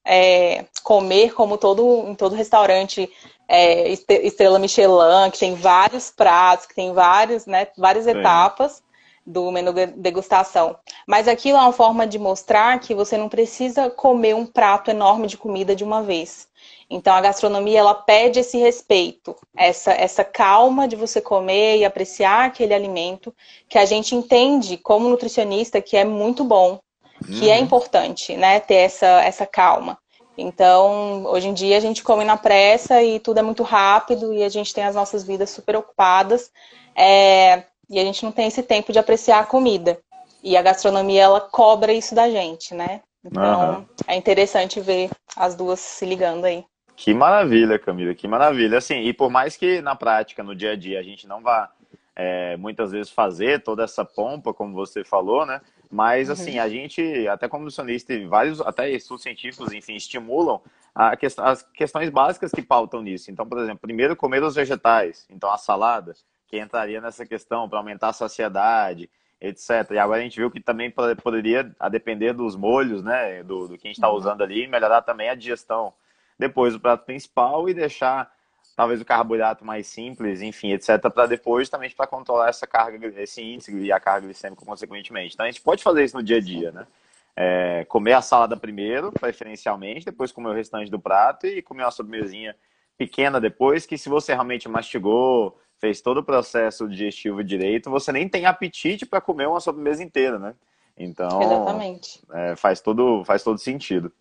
é, 0.05 0.65
comer 0.83 1.33
como 1.33 1.57
todo 1.57 2.07
em 2.07 2.15
todo 2.15 2.35
restaurante 2.35 3.09
é, 3.47 3.89
Estrela 3.89 4.59
Michelin, 4.59 5.29
que 5.31 5.39
tem 5.39 5.55
vários 5.55 6.09
pratos, 6.09 6.65
que 6.65 6.75
tem 6.75 6.93
vários, 6.93 7.45
né, 7.45 7.67
várias 7.77 8.07
etapas 8.07 8.81
do 9.25 9.51
menu 9.51 9.73
degustação. 9.95 10.75
Mas 11.07 11.27
aquilo 11.27 11.57
é 11.57 11.61
uma 11.61 11.71
forma 11.71 12.07
de 12.07 12.17
mostrar 12.17 12.79
que 12.79 12.95
você 12.95 13.17
não 13.17 13.29
precisa 13.29 13.89
comer 13.89 14.35
um 14.35 14.45
prato 14.45 14.89
enorme 14.89 15.27
de 15.27 15.37
comida 15.37 15.75
de 15.75 15.83
uma 15.83 16.01
vez. 16.01 16.47
Então 16.89 17.13
a 17.13 17.21
gastronomia 17.21 17.79
ela 17.79 17.93
pede 17.93 18.39
esse 18.39 18.57
respeito, 18.57 19.35
essa 19.55 19.91
essa 19.91 20.23
calma 20.23 20.87
de 20.87 20.95
você 20.95 21.21
comer 21.21 21.77
e 21.77 21.85
apreciar 21.85 22.45
aquele 22.45 22.73
alimento 22.73 23.33
que 23.67 23.77
a 23.77 23.85
gente 23.85 24.15
entende 24.15 24.77
como 24.77 25.07
nutricionista 25.07 25.81
que 25.81 25.95
é 25.95 26.03
muito 26.03 26.43
bom, 26.43 26.79
que 27.25 27.49
é 27.49 27.53
uhum. 27.53 27.59
é 27.59 27.59
importante, 27.59 28.35
né, 28.35 28.59
ter 28.59 28.75
essa 28.75 29.21
essa 29.23 29.45
calma. 29.45 29.97
Então, 30.35 31.25
hoje 31.25 31.49
em 31.49 31.53
dia 31.53 31.77
a 31.77 31.81
gente 31.81 32.01
come 32.01 32.23
na 32.23 32.37
pressa 32.37 33.03
e 33.03 33.19
tudo 33.19 33.39
é 33.39 33.43
muito 33.43 33.61
rápido 33.61 34.33
e 34.33 34.41
a 34.41 34.49
gente 34.49 34.73
tem 34.73 34.85
as 34.85 34.95
nossas 34.95 35.23
vidas 35.23 35.49
super 35.49 35.75
ocupadas 35.75 36.49
é, 36.95 37.63
e 37.89 37.99
a 37.99 38.03
gente 38.03 38.23
não 38.23 38.31
tem 38.31 38.47
esse 38.47 38.61
tempo 38.61 38.91
de 38.91 38.99
apreciar 38.99 39.39
a 39.39 39.45
comida. 39.45 39.99
E 40.43 40.55
a 40.55 40.61
gastronomia, 40.61 41.23
ela 41.23 41.41
cobra 41.41 41.91
isso 41.91 42.15
da 42.15 42.29
gente, 42.29 42.73
né? 42.73 43.01
Então, 43.23 43.79
uhum. 43.79 43.85
é 44.07 44.15
interessante 44.15 44.79
ver 44.79 45.09
as 45.35 45.55
duas 45.55 45.79
se 45.79 46.05
ligando 46.05 46.45
aí. 46.45 46.63
Que 46.95 47.13
maravilha, 47.13 47.79
Camila, 47.79 48.13
que 48.13 48.27
maravilha. 48.27 48.77
Assim, 48.77 49.01
e 49.01 49.13
por 49.13 49.29
mais 49.29 49.57
que 49.57 49.81
na 49.81 49.95
prática, 49.95 50.43
no 50.43 50.55
dia 50.55 50.71
a 50.71 50.75
dia, 50.75 50.99
a 50.99 51.03
gente 51.03 51.27
não 51.27 51.41
vá 51.41 51.71
é, 52.15 52.57
muitas 52.57 52.91
vezes 52.91 53.09
fazer 53.09 53.63
toda 53.63 53.83
essa 53.83 54.03
pompa, 54.03 54.53
como 54.53 54.73
você 54.73 55.03
falou, 55.03 55.45
né? 55.45 55.61
Mas, 55.89 56.27
uhum. 56.27 56.33
assim, 56.33 56.59
a 56.59 56.69
gente, 56.69 57.27
até 57.27 57.47
como 57.47 57.63
nutricionista, 57.63 58.13
e 58.13 58.25
vários, 58.25 58.61
até 58.61 58.89
estudos 58.89 59.23
científicos, 59.23 59.73
enfim, 59.73 59.95
estimulam 59.95 60.61
a 60.93 61.15
quest 61.15 61.39
as 61.39 61.63
questões 61.63 62.09
básicas 62.09 62.51
que 62.51 62.61
pautam 62.61 63.01
nisso. 63.01 63.31
Então, 63.31 63.47
por 63.47 63.57
exemplo, 63.59 63.79
primeiro, 63.79 64.15
comer 64.15 64.43
os 64.43 64.55
vegetais. 64.55 65.25
Então, 65.29 65.49
a 65.49 65.57
salada, 65.57 66.13
que 66.49 66.59
entraria 66.59 66.99
nessa 66.99 67.25
questão 67.25 67.69
para 67.69 67.77
aumentar 67.77 68.09
a 68.09 68.13
saciedade, 68.13 69.09
etc. 69.39 69.91
E 69.91 69.97
agora 69.99 70.19
a 70.19 70.23
gente 70.23 70.37
viu 70.37 70.49
que 70.49 70.59
também 70.59 70.91
poderia, 70.91 71.73
a 71.79 71.87
depender 71.87 72.33
dos 72.33 72.55
molhos, 72.55 73.03
né, 73.03 73.43
do, 73.43 73.67
do 73.67 73.77
que 73.77 73.87
a 73.87 73.89
gente 73.89 73.97
está 73.97 74.09
uhum. 74.09 74.17
usando 74.17 74.43
ali, 74.43 74.67
melhorar 74.67 75.03
também 75.03 75.29
a 75.29 75.35
digestão. 75.35 75.93
Depois, 76.37 76.73
o 76.73 76.79
prato 76.79 77.05
principal 77.05 77.69
e 77.69 77.73
deixar 77.73 78.31
talvez 78.75 79.01
o 79.01 79.05
carboidrato 79.05 79.63
mais 79.63 79.87
simples, 79.87 80.41
enfim, 80.41 80.71
etc, 80.71 81.01
para 81.13 81.27
depois 81.27 81.63
justamente 81.63 81.93
para 81.93 82.07
controlar 82.07 82.47
essa 82.47 82.65
carga, 82.65 83.07
esse 83.21 83.41
índice 83.41 83.77
e 83.77 83.91
a 83.91 83.99
carga 83.99 84.25
glicêmica 84.25 84.65
consequentemente. 84.65 85.33
Então 85.33 85.45
a 85.45 85.51
gente 85.51 85.61
pode 85.61 85.83
fazer 85.83 86.05
isso 86.05 86.15
no 86.15 86.23
dia 86.23 86.37
a 86.37 86.39
dia, 86.39 86.71
né? 86.71 86.87
É, 87.35 87.85
comer 87.89 88.13
a 88.13 88.21
salada 88.21 88.55
primeiro, 88.55 89.11
preferencialmente, 89.11 90.05
depois 90.05 90.31
comer 90.31 90.49
o 90.49 90.53
restante 90.53 90.89
do 90.89 90.99
prato 90.99 91.45
e 91.45 91.61
comer 91.61 91.83
uma 91.83 91.91
sobremesinha 91.91 92.55
pequena 92.97 93.39
depois, 93.39 93.85
que 93.85 93.97
se 93.97 94.07
você 94.07 94.33
realmente 94.33 94.67
mastigou, 94.69 95.59
fez 95.79 96.01
todo 96.01 96.19
o 96.19 96.23
processo 96.23 96.87
digestivo 96.87 97.43
direito, 97.43 97.89
você 97.89 98.11
nem 98.11 98.27
tem 98.27 98.45
apetite 98.45 99.05
para 99.05 99.21
comer 99.21 99.47
uma 99.47 99.59
sobremesa 99.59 100.03
inteira, 100.03 100.37
né? 100.37 100.53
Então, 100.97 101.41
Exatamente. 101.41 102.21
É, 102.31 102.55
faz, 102.55 102.81
todo, 102.81 103.23
faz 103.23 103.41
todo 103.41 103.57
sentido. 103.57 104.11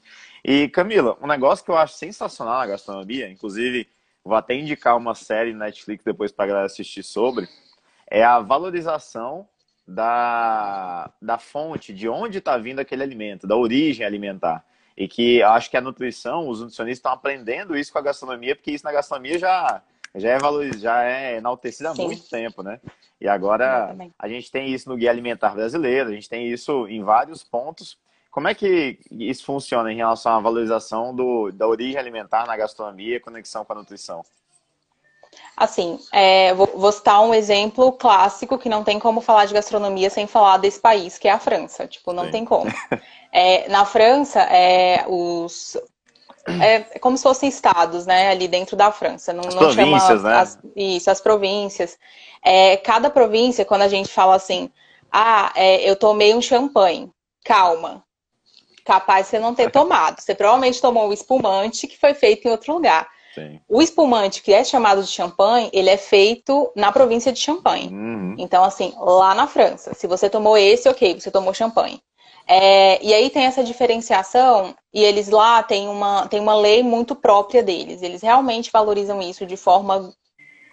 E, 0.45 0.69
Camila, 0.69 1.19
um 1.21 1.27
negócio 1.27 1.65
que 1.65 1.71
eu 1.71 1.77
acho 1.77 1.95
sensacional 1.95 2.59
na 2.59 2.67
gastronomia, 2.69 3.29
inclusive 3.29 3.89
vou 4.25 4.37
até 4.37 4.55
indicar 4.55 4.97
uma 4.97 5.15
série 5.15 5.53
Netflix 5.53 6.05
depois 6.05 6.31
para 6.31 6.47
galera 6.47 6.67
assistir 6.67 7.03
sobre, 7.03 7.49
é 8.09 8.23
a 8.23 8.39
valorização 8.39 9.49
da, 9.87 11.11
da 11.21 11.39
fonte, 11.39 11.93
de 11.93 12.09
onde 12.09 12.39
está 12.39 12.57
vindo 12.59 12.79
aquele 12.79 13.03
alimento, 13.03 13.47
da 13.47 13.57
origem 13.57 14.07
alimentar. 14.07 14.65
E 14.97 15.09
que 15.09 15.39
eu 15.39 15.49
acho 15.49 15.71
que 15.71 15.77
a 15.77 15.81
nutrição, 15.81 16.49
os 16.49 16.61
nutricionistas 16.61 16.99
estão 16.99 17.13
aprendendo 17.13 17.77
isso 17.77 17.93
com 17.93 17.99
a 17.99 18.03
gastronomia, 18.03 18.55
porque 18.55 18.71
isso 18.71 18.85
na 18.85 18.93
gastronomia 18.93 19.39
já, 19.39 19.83
já 20.19 20.31
é 20.31 20.39
valorizado, 20.39 20.81
já 20.81 21.03
é 21.05 21.37
enaltecido 21.37 21.89
há 21.89 21.95
Sim. 21.95 22.07
muito 22.07 22.29
tempo, 22.29 22.63
né? 22.63 22.81
E 23.21 23.27
agora 23.27 23.97
a 24.19 24.29
gente 24.29 24.51
tem 24.51 24.73
isso 24.73 24.89
no 24.89 24.97
Guia 24.97 25.11
Alimentar 25.11 25.55
Brasileiro, 25.55 26.11
a 26.11 26.13
gente 26.13 26.29
tem 26.29 26.49
isso 26.49 26.87
em 26.89 27.03
vários 27.03 27.43
pontos. 27.43 27.99
Como 28.31 28.47
é 28.47 28.55
que 28.55 29.01
isso 29.11 29.45
funciona 29.45 29.93
em 29.93 29.97
relação 29.97 30.33
à 30.33 30.41
valorização 30.41 31.15
do, 31.15 31.51
da 31.51 31.67
origem 31.67 31.99
alimentar 31.99 32.47
na 32.47 32.57
gastronomia 32.57 33.17
e 33.17 33.21
conexão 33.21 33.65
com 33.65 33.73
a 33.73 33.77
nutrição? 33.77 34.23
Assim, 35.57 35.99
é, 36.13 36.55
vou, 36.55 36.67
vou, 36.75 36.93
citar 36.93 37.21
um 37.21 37.35
exemplo 37.35 37.93
clássico 37.93 38.59
que 38.59 38.69
não 38.69 38.85
tem 38.85 38.99
como 38.99 39.21
falar 39.21 39.47
de 39.47 39.55
gastronomia 39.55 40.09
sem 40.09 40.27
falar 40.27 40.59
desse 40.59 40.81
país, 40.81 41.19
que 41.19 41.27
é 41.27 41.33
a 41.33 41.39
França. 41.39 41.87
Tipo, 41.87 42.13
não 42.13 42.27
Sim. 42.27 42.31
tem 42.31 42.45
como. 42.45 42.71
É, 43.31 43.69
na 43.69 43.85
França, 43.85 44.41
é, 44.41 45.05
os, 45.07 45.77
é 46.63 46.81
como 46.99 47.17
se 47.17 47.23
fossem 47.23 47.49
estados, 47.49 48.07
né, 48.07 48.31
ali 48.31 48.49
dentro 48.49 48.77
da 48.77 48.91
França. 48.91 49.33
Não, 49.33 49.47
as 49.47 49.55
não 49.55 49.63
províncias, 49.63 50.07
chama 50.07 50.31
né? 50.31 50.37
As, 50.37 50.59
isso, 50.77 51.11
as 51.11 51.21
províncias. 51.21 51.99
É, 52.43 52.77
cada 52.77 53.11
província, 53.11 53.65
quando 53.65 53.83
a 53.83 53.89
gente 53.89 54.09
fala 54.09 54.35
assim, 54.35 54.71
ah, 55.11 55.53
é, 55.55 55.89
eu 55.89 55.97
tomei 55.97 56.35
um 56.35 56.43
champanhe, 56.43 57.11
calma. 57.45 58.05
Capaz 58.85 59.27
de 59.27 59.31
você 59.31 59.39
não 59.39 59.55
ter 59.55 59.71
tomado. 59.73 60.21
Você 60.21 60.35
provavelmente 60.35 60.81
tomou 60.81 61.09
um 61.09 61.13
espumante 61.13 61.87
que 61.87 61.99
foi 61.99 62.15
feito 62.15 62.47
em 62.47 62.51
outro 62.51 62.73
lugar. 62.73 63.09
Sim. 63.35 63.61
O 63.69 63.81
espumante, 63.81 64.43
que 64.43 64.53
é 64.53 64.65
chamado 64.65 65.03
de 65.03 65.09
champanhe, 65.09 65.71
ele 65.73 65.91
é 65.91 65.97
feito 65.97 66.73
na 66.75 66.91
província 66.91 67.33
de 67.33 67.39
Champagne. 67.39 67.89
Uhum. 67.89 68.35
Então, 68.39 68.65
assim, 68.65 68.95
lá 68.99 69.35
na 69.35 69.47
França. 69.47 69.95
Se 69.95 70.07
você 70.07 70.29
tomou 70.29 70.57
esse, 70.57 70.89
ok, 70.89 71.21
você 71.21 71.31
tomou 71.31 71.55
champanhe. 71.55 72.03
É, 72.51 73.05
e 73.05 73.13
aí 73.13 73.29
tem 73.29 73.45
essa 73.45 73.63
diferenciação, 73.63 74.75
e 74.93 75.05
eles 75.05 75.29
lá 75.29 75.63
têm 75.63 75.87
uma, 75.87 76.27
têm 76.29 76.41
uma 76.41 76.55
lei 76.55 76.83
muito 76.83 77.15
própria 77.15 77.63
deles. 77.63 78.01
Eles 78.01 78.23
realmente 78.23 78.71
valorizam 78.73 79.21
isso 79.21 79.45
de 79.45 79.57
forma 79.57 80.11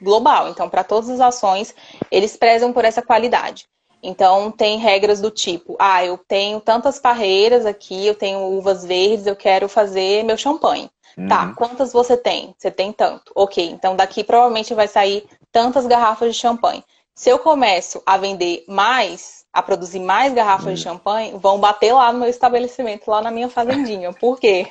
global. 0.01 0.47
Então, 0.47 0.69
para 0.69 0.85
todas 0.85 1.09
as 1.09 1.19
ações, 1.19 1.75
eles 2.09 2.37
prezam 2.37 2.71
por 2.71 2.85
essa 2.85 3.01
qualidade. 3.01 3.65
Então, 4.01 4.51
tem 4.51 4.77
regras 4.77 5.19
do 5.19 5.29
tipo: 5.29 5.75
ah, 5.77 6.05
eu 6.05 6.17
tenho 6.17 6.61
tantas 6.61 6.97
parreiras 6.97 7.65
aqui, 7.65 8.07
eu 8.07 8.15
tenho 8.15 8.39
uvas 8.39 8.85
verdes, 8.85 9.27
eu 9.27 9.35
quero 9.35 9.67
fazer 9.67 10.23
meu 10.23 10.37
champanhe. 10.37 10.89
Tá, 11.15 11.21
uhum. 11.21 11.27
Tá, 11.27 11.53
quantas 11.55 11.91
você 11.91 12.15
tem? 12.15 12.53
Você 12.57 12.69
tem 12.69 12.91
tanto. 12.93 13.31
Ok, 13.35 13.65
então 13.65 13.95
daqui 13.95 14.23
provavelmente 14.23 14.73
vai 14.73 14.87
sair 14.87 15.25
tantas 15.51 15.85
garrafas 15.85 16.33
de 16.33 16.39
champanhe. 16.39 16.83
Se 17.13 17.29
eu 17.29 17.39
começo 17.39 18.03
a 18.05 18.17
vender 18.17 18.65
mais, 18.67 19.44
a 19.55 19.63
produzir 19.63 20.01
mais 20.01 20.33
garrafas 20.33 20.65
uhum. 20.65 20.73
de 20.73 20.81
champanhe, 20.81 21.33
vão 21.37 21.57
bater 21.57 21.93
lá 21.93 22.11
no 22.11 22.19
meu 22.19 22.27
estabelecimento, 22.27 23.09
lá 23.09 23.21
na 23.21 23.31
minha 23.31 23.47
fazendinha. 23.47 24.11
Por 24.11 24.37
quê? 24.37 24.67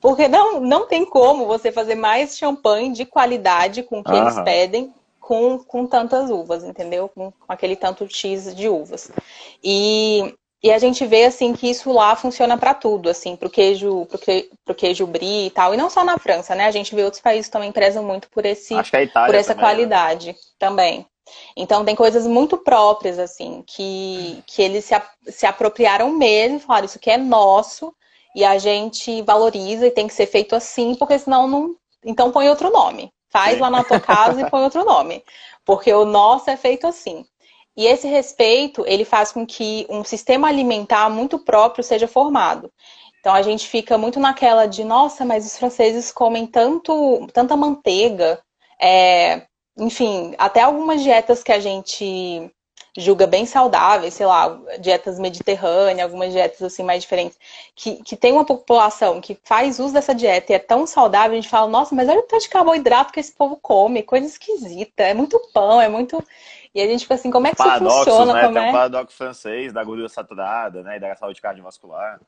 Porque 0.00 0.28
não, 0.28 0.60
não 0.60 0.86
tem 0.86 1.04
como 1.04 1.44
você 1.44 1.72
fazer 1.72 1.96
mais 1.96 2.38
champanhe 2.38 2.92
de 2.92 3.04
qualidade 3.04 3.82
com 3.82 3.98
o 3.98 4.04
que 4.04 4.12
uhum. 4.12 4.22
eles 4.22 4.40
pedem 4.42 4.94
com, 5.20 5.58
com 5.58 5.88
tantas 5.88 6.30
uvas, 6.30 6.62
entendeu? 6.62 7.08
Com, 7.08 7.32
com 7.32 7.52
aquele 7.52 7.74
tanto 7.74 8.08
X 8.08 8.54
de 8.54 8.68
uvas. 8.68 9.10
E 9.62 10.32
e 10.64 10.70
a 10.70 10.78
gente 10.78 11.04
vê 11.04 11.24
assim 11.24 11.52
que 11.52 11.68
isso 11.68 11.90
lá 11.90 12.14
funciona 12.14 12.56
para 12.56 12.72
tudo, 12.72 13.10
assim, 13.10 13.34
para 13.34 13.48
o 13.48 13.50
queijo, 13.50 14.06
pro, 14.06 14.16
que, 14.16 14.48
pro 14.64 14.74
queijo 14.76 15.04
brie 15.08 15.48
e 15.48 15.50
tal. 15.50 15.74
E 15.74 15.76
não 15.76 15.90
só 15.90 16.04
na 16.04 16.16
França, 16.16 16.54
né? 16.54 16.66
A 16.66 16.70
gente 16.70 16.94
vê 16.94 17.02
outros 17.02 17.20
países 17.20 17.50
também 17.50 17.72
prezam 17.72 18.04
muito 18.04 18.30
por 18.30 18.46
esse 18.46 18.72
por 18.72 18.84
essa 18.84 18.92
também, 18.92 19.34
né? 19.34 19.54
qualidade 19.54 20.28
né? 20.28 20.34
também. 20.60 21.06
Então 21.56 21.84
tem 21.84 21.94
coisas 21.94 22.26
muito 22.26 22.56
próprias, 22.56 23.18
assim, 23.18 23.62
que, 23.66 24.42
que 24.46 24.62
eles 24.62 24.84
se, 24.84 24.94
se 25.28 25.46
apropriaram 25.46 26.10
mesmo, 26.10 26.60
falaram, 26.60 26.86
isso 26.86 26.98
aqui 26.98 27.10
é 27.10 27.16
nosso, 27.16 27.94
e 28.34 28.44
a 28.44 28.58
gente 28.58 29.22
valoriza 29.22 29.86
e 29.86 29.90
tem 29.90 30.06
que 30.06 30.14
ser 30.14 30.26
feito 30.26 30.54
assim, 30.54 30.94
porque 30.94 31.18
senão 31.18 31.46
não. 31.46 31.76
Então 32.04 32.32
põe 32.32 32.48
outro 32.48 32.70
nome. 32.70 33.12
Faz 33.30 33.54
Sim. 33.54 33.60
lá 33.60 33.70
na 33.70 33.84
tua 33.84 34.00
casa 34.00 34.40
e 34.40 34.50
põe 34.50 34.62
outro 34.62 34.84
nome. 34.84 35.24
Porque 35.64 35.92
o 35.92 36.04
nosso 36.04 36.50
é 36.50 36.56
feito 36.56 36.86
assim. 36.86 37.24
E 37.76 37.86
esse 37.86 38.06
respeito, 38.06 38.84
ele 38.86 39.04
faz 39.04 39.32
com 39.32 39.46
que 39.46 39.86
um 39.88 40.04
sistema 40.04 40.48
alimentar 40.48 41.08
muito 41.08 41.38
próprio 41.38 41.82
seja 41.82 42.06
formado. 42.06 42.70
Então 43.20 43.32
a 43.32 43.40
gente 43.40 43.68
fica 43.68 43.96
muito 43.96 44.18
naquela 44.18 44.66
de, 44.66 44.84
nossa, 44.84 45.24
mas 45.24 45.46
os 45.46 45.56
franceses 45.56 46.10
comem 46.10 46.46
tanto, 46.46 47.26
tanta 47.32 47.56
manteiga, 47.56 48.42
é, 48.80 49.46
enfim, 49.76 50.34
até 50.38 50.60
algumas 50.60 51.02
dietas 51.02 51.42
que 51.42 51.52
a 51.52 51.60
gente 51.60 52.50
julga 52.96 53.26
bem 53.26 53.46
saudáveis, 53.46 54.14
sei 54.14 54.26
lá, 54.26 54.58
dietas 54.78 55.18
mediterrâneas, 55.18 56.04
algumas 56.04 56.32
dietas 56.32 56.62
assim 56.62 56.82
mais 56.82 57.02
diferentes, 57.02 57.38
que, 57.74 58.02
que 58.02 58.16
tem 58.16 58.32
uma 58.32 58.44
população 58.44 59.20
que 59.20 59.38
faz 59.44 59.78
uso 59.78 59.94
dessa 59.94 60.14
dieta 60.14 60.52
e 60.52 60.54
é 60.54 60.58
tão 60.58 60.86
saudável, 60.86 61.32
a 61.32 61.40
gente 61.40 61.48
fala, 61.48 61.70
nossa, 61.70 61.94
mas 61.94 62.08
olha 62.08 62.18
o 62.18 62.22
tanto 62.22 62.42
de 62.42 62.50
carboidrato 62.50 63.12
que 63.12 63.20
esse 63.20 63.32
povo 63.32 63.56
come, 63.56 64.02
coisa 64.02 64.26
esquisita, 64.26 65.04
é 65.04 65.14
muito 65.14 65.40
pão, 65.54 65.80
é 65.80 65.88
muito. 65.88 66.22
E 66.74 66.80
a 66.80 66.86
gente 66.86 67.02
fica 67.02 67.14
assim, 67.14 67.30
como 67.30 67.46
é 67.46 67.54
que 67.54 67.62
isso 67.62 67.78
funciona? 67.78 68.34
Né? 68.34 68.42
Como 68.42 68.54
Tem 68.54 68.64
é? 68.64 68.68
um 68.68 68.72
paradoxo 68.72 69.16
francês 69.16 69.72
da 69.72 69.84
gordura 69.84 70.08
saturada, 70.08 70.82
né? 70.82 70.96
E 70.96 71.00
da 71.00 71.14
saúde 71.16 71.40
cardiovascular. 71.40 72.18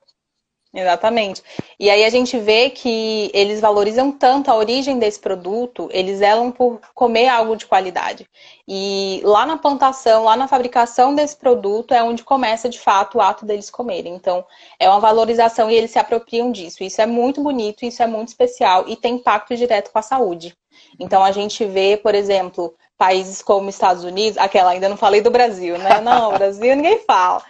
Exatamente. 0.74 1.40
E 1.78 1.88
aí 1.88 2.04
a 2.04 2.10
gente 2.10 2.36
vê 2.36 2.68
que 2.68 3.30
eles 3.32 3.60
valorizam 3.60 4.10
tanto 4.10 4.50
a 4.50 4.56
origem 4.56 4.98
desse 4.98 5.20
produto, 5.20 5.88
eles 5.92 6.18
zelam 6.18 6.50
por 6.50 6.80
comer 6.92 7.28
algo 7.28 7.54
de 7.54 7.64
qualidade. 7.64 8.28
E 8.66 9.20
lá 9.22 9.46
na 9.46 9.56
plantação, 9.56 10.24
lá 10.24 10.36
na 10.36 10.48
fabricação 10.48 11.14
desse 11.14 11.36
produto 11.36 11.94
é 11.94 12.02
onde 12.02 12.24
começa 12.24 12.68
de 12.68 12.80
fato 12.80 13.18
o 13.18 13.20
ato 13.20 13.46
deles 13.46 13.70
comerem. 13.70 14.16
Então, 14.16 14.44
é 14.80 14.88
uma 14.88 14.98
valorização 14.98 15.70
e 15.70 15.74
eles 15.74 15.92
se 15.92 15.98
apropriam 16.00 16.50
disso. 16.50 16.82
Isso 16.82 17.00
é 17.00 17.06
muito 17.06 17.40
bonito, 17.40 17.84
isso 17.84 18.02
é 18.02 18.06
muito 18.08 18.28
especial 18.28 18.84
e 18.88 18.96
tem 18.96 19.14
impacto 19.14 19.56
direto 19.56 19.92
com 19.92 19.98
a 20.00 20.02
saúde. 20.02 20.56
Então 20.98 21.22
a 21.22 21.30
gente 21.30 21.64
vê, 21.64 21.96
por 21.96 22.16
exemplo, 22.16 22.74
países 22.98 23.42
como 23.42 23.68
Estados 23.68 24.02
Unidos, 24.02 24.38
aquela 24.38 24.70
ainda 24.70 24.88
não 24.88 24.96
falei 24.96 25.20
do 25.20 25.30
Brasil, 25.30 25.78
né? 25.78 26.00
Não, 26.00 26.32
Brasil 26.32 26.74
ninguém 26.74 26.98
fala. 27.00 27.42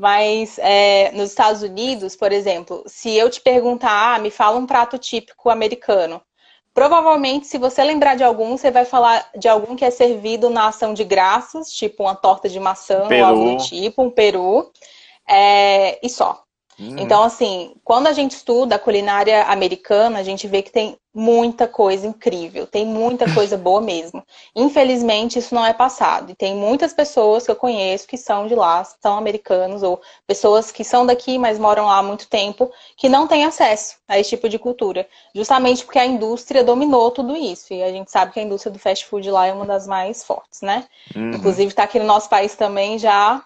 Mas 0.00 0.58
é, 0.58 1.12
nos 1.12 1.28
Estados 1.28 1.62
Unidos, 1.62 2.16
por 2.16 2.32
exemplo, 2.32 2.82
se 2.86 3.14
eu 3.14 3.28
te 3.28 3.38
perguntar, 3.38 4.14
ah, 4.14 4.18
me 4.18 4.30
fala 4.30 4.58
um 4.58 4.64
prato 4.64 4.96
típico 4.96 5.50
americano, 5.50 6.22
provavelmente, 6.72 7.46
se 7.46 7.58
você 7.58 7.84
lembrar 7.84 8.14
de 8.14 8.24
algum, 8.24 8.56
você 8.56 8.70
vai 8.70 8.86
falar 8.86 9.28
de 9.36 9.46
algum 9.46 9.76
que 9.76 9.84
é 9.84 9.90
servido 9.90 10.48
na 10.48 10.68
ação 10.68 10.94
de 10.94 11.04
graças, 11.04 11.70
tipo 11.70 12.04
uma 12.04 12.14
torta 12.14 12.48
de 12.48 12.58
maçã 12.58 13.08
peru. 13.08 13.20
ou 13.20 13.26
algo 13.26 13.50
do 13.50 13.62
tipo, 13.62 14.02
um 14.02 14.10
peru, 14.10 14.72
é, 15.28 15.98
e 16.02 16.08
só. 16.08 16.44
Hum. 16.80 16.96
Então, 16.98 17.22
assim, 17.22 17.74
quando 17.84 18.06
a 18.06 18.12
gente 18.12 18.32
estuda 18.32 18.76
a 18.76 18.78
culinária 18.78 19.44
americana, 19.44 20.18
a 20.18 20.22
gente 20.22 20.48
vê 20.48 20.62
que 20.62 20.72
tem 20.72 20.96
muita 21.12 21.66
coisa 21.66 22.06
incrível, 22.06 22.66
tem 22.66 22.86
muita 22.86 23.26
coisa 23.34 23.58
boa 23.58 23.82
mesmo. 23.82 24.24
Infelizmente, 24.56 25.38
isso 25.38 25.54
não 25.54 25.66
é 25.66 25.74
passado. 25.74 26.30
E 26.30 26.34
tem 26.34 26.54
muitas 26.54 26.94
pessoas 26.94 27.44
que 27.44 27.50
eu 27.50 27.56
conheço 27.56 28.08
que 28.08 28.16
são 28.16 28.46
de 28.46 28.54
lá, 28.54 28.82
são 29.02 29.18
americanos, 29.18 29.82
ou 29.82 30.00
pessoas 30.26 30.72
que 30.72 30.82
são 30.82 31.04
daqui, 31.04 31.36
mas 31.36 31.58
moram 31.58 31.84
lá 31.84 31.98
há 31.98 32.02
muito 32.02 32.26
tempo, 32.28 32.70
que 32.96 33.08
não 33.08 33.26
têm 33.26 33.44
acesso 33.44 33.96
a 34.08 34.18
esse 34.18 34.30
tipo 34.30 34.48
de 34.48 34.58
cultura. 34.58 35.06
Justamente 35.34 35.84
porque 35.84 35.98
a 35.98 36.06
indústria 36.06 36.64
dominou 36.64 37.10
tudo 37.10 37.36
isso. 37.36 37.74
E 37.74 37.82
a 37.82 37.92
gente 37.92 38.10
sabe 38.10 38.32
que 38.32 38.40
a 38.40 38.42
indústria 38.42 38.72
do 38.72 38.78
fast 38.78 39.04
food 39.04 39.30
lá 39.30 39.46
é 39.46 39.52
uma 39.52 39.66
das 39.66 39.86
mais 39.86 40.24
fortes, 40.24 40.62
né? 40.62 40.86
Uhum. 41.14 41.32
Inclusive, 41.32 41.68
está 41.68 41.82
aqui 41.82 41.98
no 41.98 42.06
nosso 42.06 42.30
país 42.30 42.54
também 42.54 42.98
já 42.98 43.44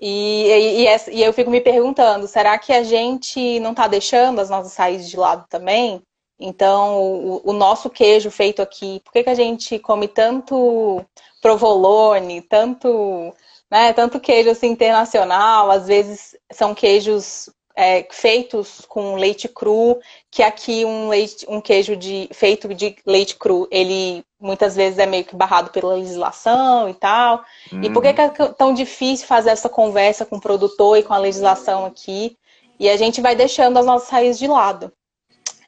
e, 0.00 0.84
e, 0.84 0.86
e, 1.12 1.22
eu 1.22 1.32
fico 1.32 1.50
me 1.50 1.60
perguntando, 1.60 2.26
será 2.26 2.58
que 2.58 2.72
a 2.72 2.82
gente 2.82 3.60
não 3.60 3.70
está 3.70 3.86
deixando 3.86 4.40
as 4.40 4.50
nossas 4.50 4.76
raízes 4.76 5.08
de 5.08 5.16
lado 5.16 5.46
também? 5.48 6.02
Então, 6.38 7.00
o, 7.00 7.40
o 7.44 7.52
nosso 7.52 7.88
queijo 7.88 8.30
feito 8.30 8.60
aqui, 8.60 9.00
por 9.04 9.12
que, 9.12 9.22
que 9.22 9.30
a 9.30 9.34
gente 9.34 9.78
come 9.78 10.08
tanto 10.08 11.04
provolone, 11.40 12.42
tanto, 12.42 13.32
né, 13.70 13.92
tanto 13.92 14.20
queijo 14.20 14.50
assim, 14.50 14.68
internacional? 14.68 15.70
Às 15.70 15.86
vezes 15.86 16.36
são 16.52 16.74
queijos 16.74 17.48
é, 17.76 18.06
feitos 18.10 18.82
com 18.88 19.16
leite 19.16 19.48
cru, 19.48 19.98
que 20.30 20.42
aqui 20.42 20.84
um, 20.84 21.08
leite, 21.08 21.46
um 21.48 21.60
queijo 21.60 21.96
de, 21.96 22.28
feito 22.32 22.72
de 22.74 22.96
leite 23.06 23.36
cru, 23.36 23.68
ele 23.70 24.24
muitas 24.44 24.76
vezes 24.76 24.98
é 24.98 25.06
meio 25.06 25.24
que 25.24 25.34
barrado 25.34 25.70
pela 25.70 25.94
legislação 25.94 26.88
e 26.88 26.94
tal. 26.94 27.42
Uhum. 27.72 27.82
E 27.82 27.90
por 27.90 28.02
que, 28.02 28.12
que 28.12 28.20
é 28.20 28.28
tão 28.28 28.74
difícil 28.74 29.26
fazer 29.26 29.50
essa 29.50 29.68
conversa 29.68 30.26
com 30.26 30.36
o 30.36 30.40
produtor 30.40 30.98
e 30.98 31.02
com 31.02 31.14
a 31.14 31.18
legislação 31.18 31.86
aqui? 31.86 32.36
E 32.78 32.88
a 32.88 32.96
gente 32.96 33.20
vai 33.20 33.34
deixando 33.34 33.78
as 33.78 33.86
nossas 33.86 34.10
raízes 34.10 34.38
de 34.38 34.46
lado. 34.46 34.92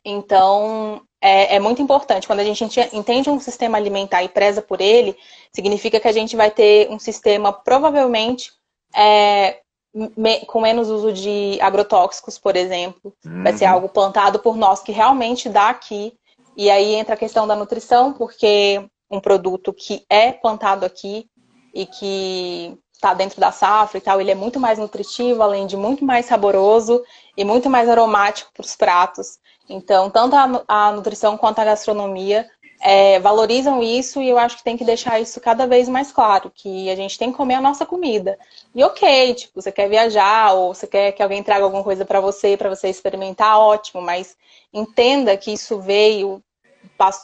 Então, 0.04 1.00
é, 1.21 1.56
é, 1.56 1.59
muito 1.59 1.80
importante. 1.80 2.26
Quando 2.26 2.40
a 2.40 2.45
gente 2.45 2.62
entende 2.92 3.30
um 3.30 3.40
sistema 3.40 3.78
alimentar 3.78 4.23
e 4.23 4.28
preza 4.28 4.61
por 4.61 4.80
ele, 4.80 5.16
significa 5.50 5.99
que 5.99 6.09
a 6.09 6.12
gente 6.12 6.37
vai 6.37 6.50
ter 6.50 6.90
um 6.90 6.99
sistema 6.99 7.52
provavelmente 7.52 8.52
é, 8.95 9.61
me, 9.95 10.45
com 10.47 10.61
menos 10.61 10.90
uso 10.90 11.12
de 11.12 11.59
agrotóxicos, 11.61 12.38
por 12.38 12.56
exemplo. 12.56 13.12
Uhum. 13.25 13.42
Vai 13.42 13.54
ser 13.54 13.64
uhum. 13.64 13.73
algo 13.73 13.88
plantado 13.88 14.38
por 14.38 14.56
nós 14.56 14.83
que 14.83 14.92
realmente 14.92 15.49
dá 15.49 15.71
aqui. 15.71 16.12
E 16.56 16.70
aí 16.70 16.94
entra 16.94 17.14
a 17.14 17.18
questão 17.18 17.46
da 17.46 17.54
nutrição, 17.54 18.12
porque 18.12 18.88
um 19.10 19.20
produto 19.20 19.72
que 19.72 20.04
é 20.08 20.32
plantado 20.32 20.86
aqui 20.86 21.28
e 21.75 21.84
que 21.84 22.78
está 22.92 23.12
dentro 23.12 23.38
da 23.38 23.52
safra 23.52 23.98
e 23.98 24.00
tal, 24.00 24.20
ele 24.20 24.30
é 24.30 24.34
muito 24.34 24.58
mais 24.58 24.78
nutritivo, 24.78 25.42
além 25.42 25.66
de 25.66 25.76
muito 25.76 26.04
mais 26.04 26.25
saboroso 26.26 27.04
e 27.36 27.44
muito 27.44 27.68
mais 27.68 27.88
aromático 27.88 28.50
para 28.54 28.64
os 28.64 28.75
pratos. 28.75 29.38
Então, 29.68 30.08
tanto 30.08 30.34
a, 30.34 30.64
a, 30.66 30.92
nutrição 30.92 31.36
quanto 31.36 31.58
a 31.58 31.64
gastronomia 31.64 32.48
é, 32.80 33.18
valorizam 33.21 33.83
isso 33.83 34.21
e 34.21 34.28
eu 34.28 34.38
acho 34.38 34.59
que 34.59 34.64
tem 34.64 34.76
que 34.76 34.85
deixar 34.85 35.21
isso 35.21 35.40
cada 35.40 35.66
vez 35.66 35.88
mais 35.88 36.12
claro, 36.12 36.52
que 36.54 36.90
a 36.90 36.97
gente 36.97 37.18
tem 37.18 37.30
que 37.30 37.37
comer 37.37 37.54
a 37.54 37.61
nossa 37.61 37.87
comida. 37.87 38.38
E 38.75 38.83
ok, 38.85 39.35
tipo, 39.35 39.61
você 39.61 39.73
quer 39.73 39.88
viajar 39.88 40.52
ou 40.52 40.75
você 40.75 40.87
quer 40.87 41.12
que 41.12 41.23
alguém 41.23 41.42
traga 41.42 41.64
alguma 41.64 41.83
coisa 41.83 42.04
para 42.04 42.21
você, 42.21 42.56
para 42.56 42.68
você 42.68 42.88
experimentar, 42.88 43.59
ótimo, 43.59 44.02
mas 44.02 44.37
entenda 44.73 45.37
que 45.37 45.52
isso 45.52 45.80
veio, 45.80 46.42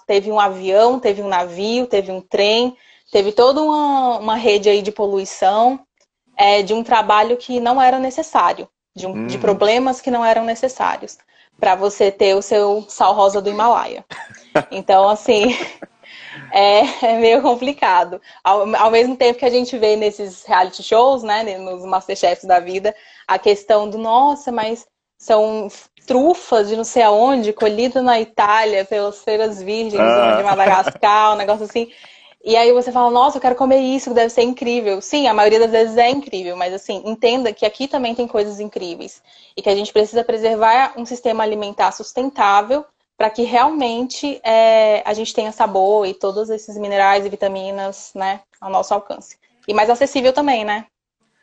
teve 0.06 0.30
um 0.30 0.40
avião, 0.40 0.98
teve 0.98 1.22
um 1.22 1.28
navio, 1.28 1.86
teve 1.86 2.10
um 2.10 2.20
trem, 2.20 2.76
teve 3.10 3.32
toda 3.32 3.62
uma, 3.62 4.18
uma 4.18 4.36
rede 4.36 4.68
aí 4.68 4.82
de 4.82 4.90
poluição, 4.90 5.80
é, 6.36 6.62
de 6.62 6.72
um 6.72 6.82
trabalho 6.82 7.36
que 7.36 7.60
não 7.60 7.80
era 7.80 7.98
necessário, 7.98 8.68
de, 8.94 9.06
um, 9.06 9.12
hum. 9.12 9.26
de 9.26 9.38
problemas 9.38 10.00
que 10.00 10.10
não 10.10 10.24
eram 10.24 10.44
necessários 10.44 11.18
para 11.58 11.74
você 11.74 12.10
ter 12.10 12.34
o 12.34 12.42
seu 12.42 12.84
sal 12.88 13.14
rosa 13.14 13.40
do 13.40 13.50
Himalaia. 13.50 14.04
Então, 14.70 15.08
assim, 15.08 15.56
é, 16.52 17.06
é, 17.06 17.18
meio 17.18 17.40
complicado. 17.42 18.20
Ao, 18.42 18.74
ao, 18.76 18.90
mesmo 18.90 19.16
tempo 19.16 19.38
que 19.38 19.44
a 19.44 19.50
gente 19.50 19.76
vê 19.78 19.96
nesses 19.96 20.44
reality 20.44 20.82
shows, 20.82 21.22
né, 21.22 21.58
nos 21.58 21.84
Masterchefs 21.84 22.44
da 22.44 22.60
vida, 22.60 22.94
a 23.26 23.38
questão 23.38 23.88
do, 23.88 23.98
nossa, 23.98 24.50
mas 24.50 24.86
são 25.18 25.68
trufas 26.06 26.68
de 26.68 26.76
não 26.76 26.84
sei 26.84 27.02
aonde, 27.02 27.52
colhidas 27.52 28.02
na 28.02 28.20
Itália 28.20 28.84
pelas 28.84 29.22
feiras 29.22 29.62
virgens 29.62 30.00
ah. 30.00 30.36
de 30.36 30.42
Madagascar, 30.42 31.34
um 31.34 31.36
negócio 31.36 31.64
assim. 31.64 31.90
E 32.44 32.56
aí 32.56 32.72
você 32.72 32.90
fala, 32.90 33.10
nossa, 33.10 33.36
eu 33.36 33.40
quero 33.40 33.54
comer 33.54 33.78
isso, 33.78 34.10
que 34.10 34.16
deve 34.16 34.30
ser 34.30 34.42
incrível. 34.42 35.00
Sim, 35.00 35.28
a 35.28 35.34
maioria 35.34 35.60
das 35.60 35.70
vezes 35.70 35.96
é 35.96 36.10
incrível, 36.10 36.56
mas 36.56 36.74
assim, 36.74 37.00
entenda 37.04 37.52
que 37.52 37.64
aqui 37.64 37.86
também 37.86 38.14
tem 38.14 38.26
coisas 38.26 38.58
incríveis. 38.58 39.22
E 39.56 39.62
que 39.62 39.68
a 39.68 39.76
gente 39.76 39.92
precisa 39.92 40.24
preservar 40.24 40.94
um 40.96 41.06
sistema 41.06 41.44
alimentar 41.44 41.92
sustentável 41.92 42.84
para 43.16 43.30
que 43.30 43.42
realmente 43.42 44.40
é, 44.42 45.02
a 45.06 45.14
gente 45.14 45.32
tenha 45.32 45.52
sabor 45.52 46.06
e 46.06 46.14
todos 46.14 46.50
esses 46.50 46.76
minerais 46.76 47.24
e 47.24 47.28
vitaminas, 47.28 48.10
né, 48.14 48.40
ao 48.60 48.68
nosso 48.68 48.92
alcance. 48.92 49.38
E 49.68 49.72
mais 49.72 49.88
acessível 49.88 50.32
também, 50.32 50.64
né? 50.64 50.86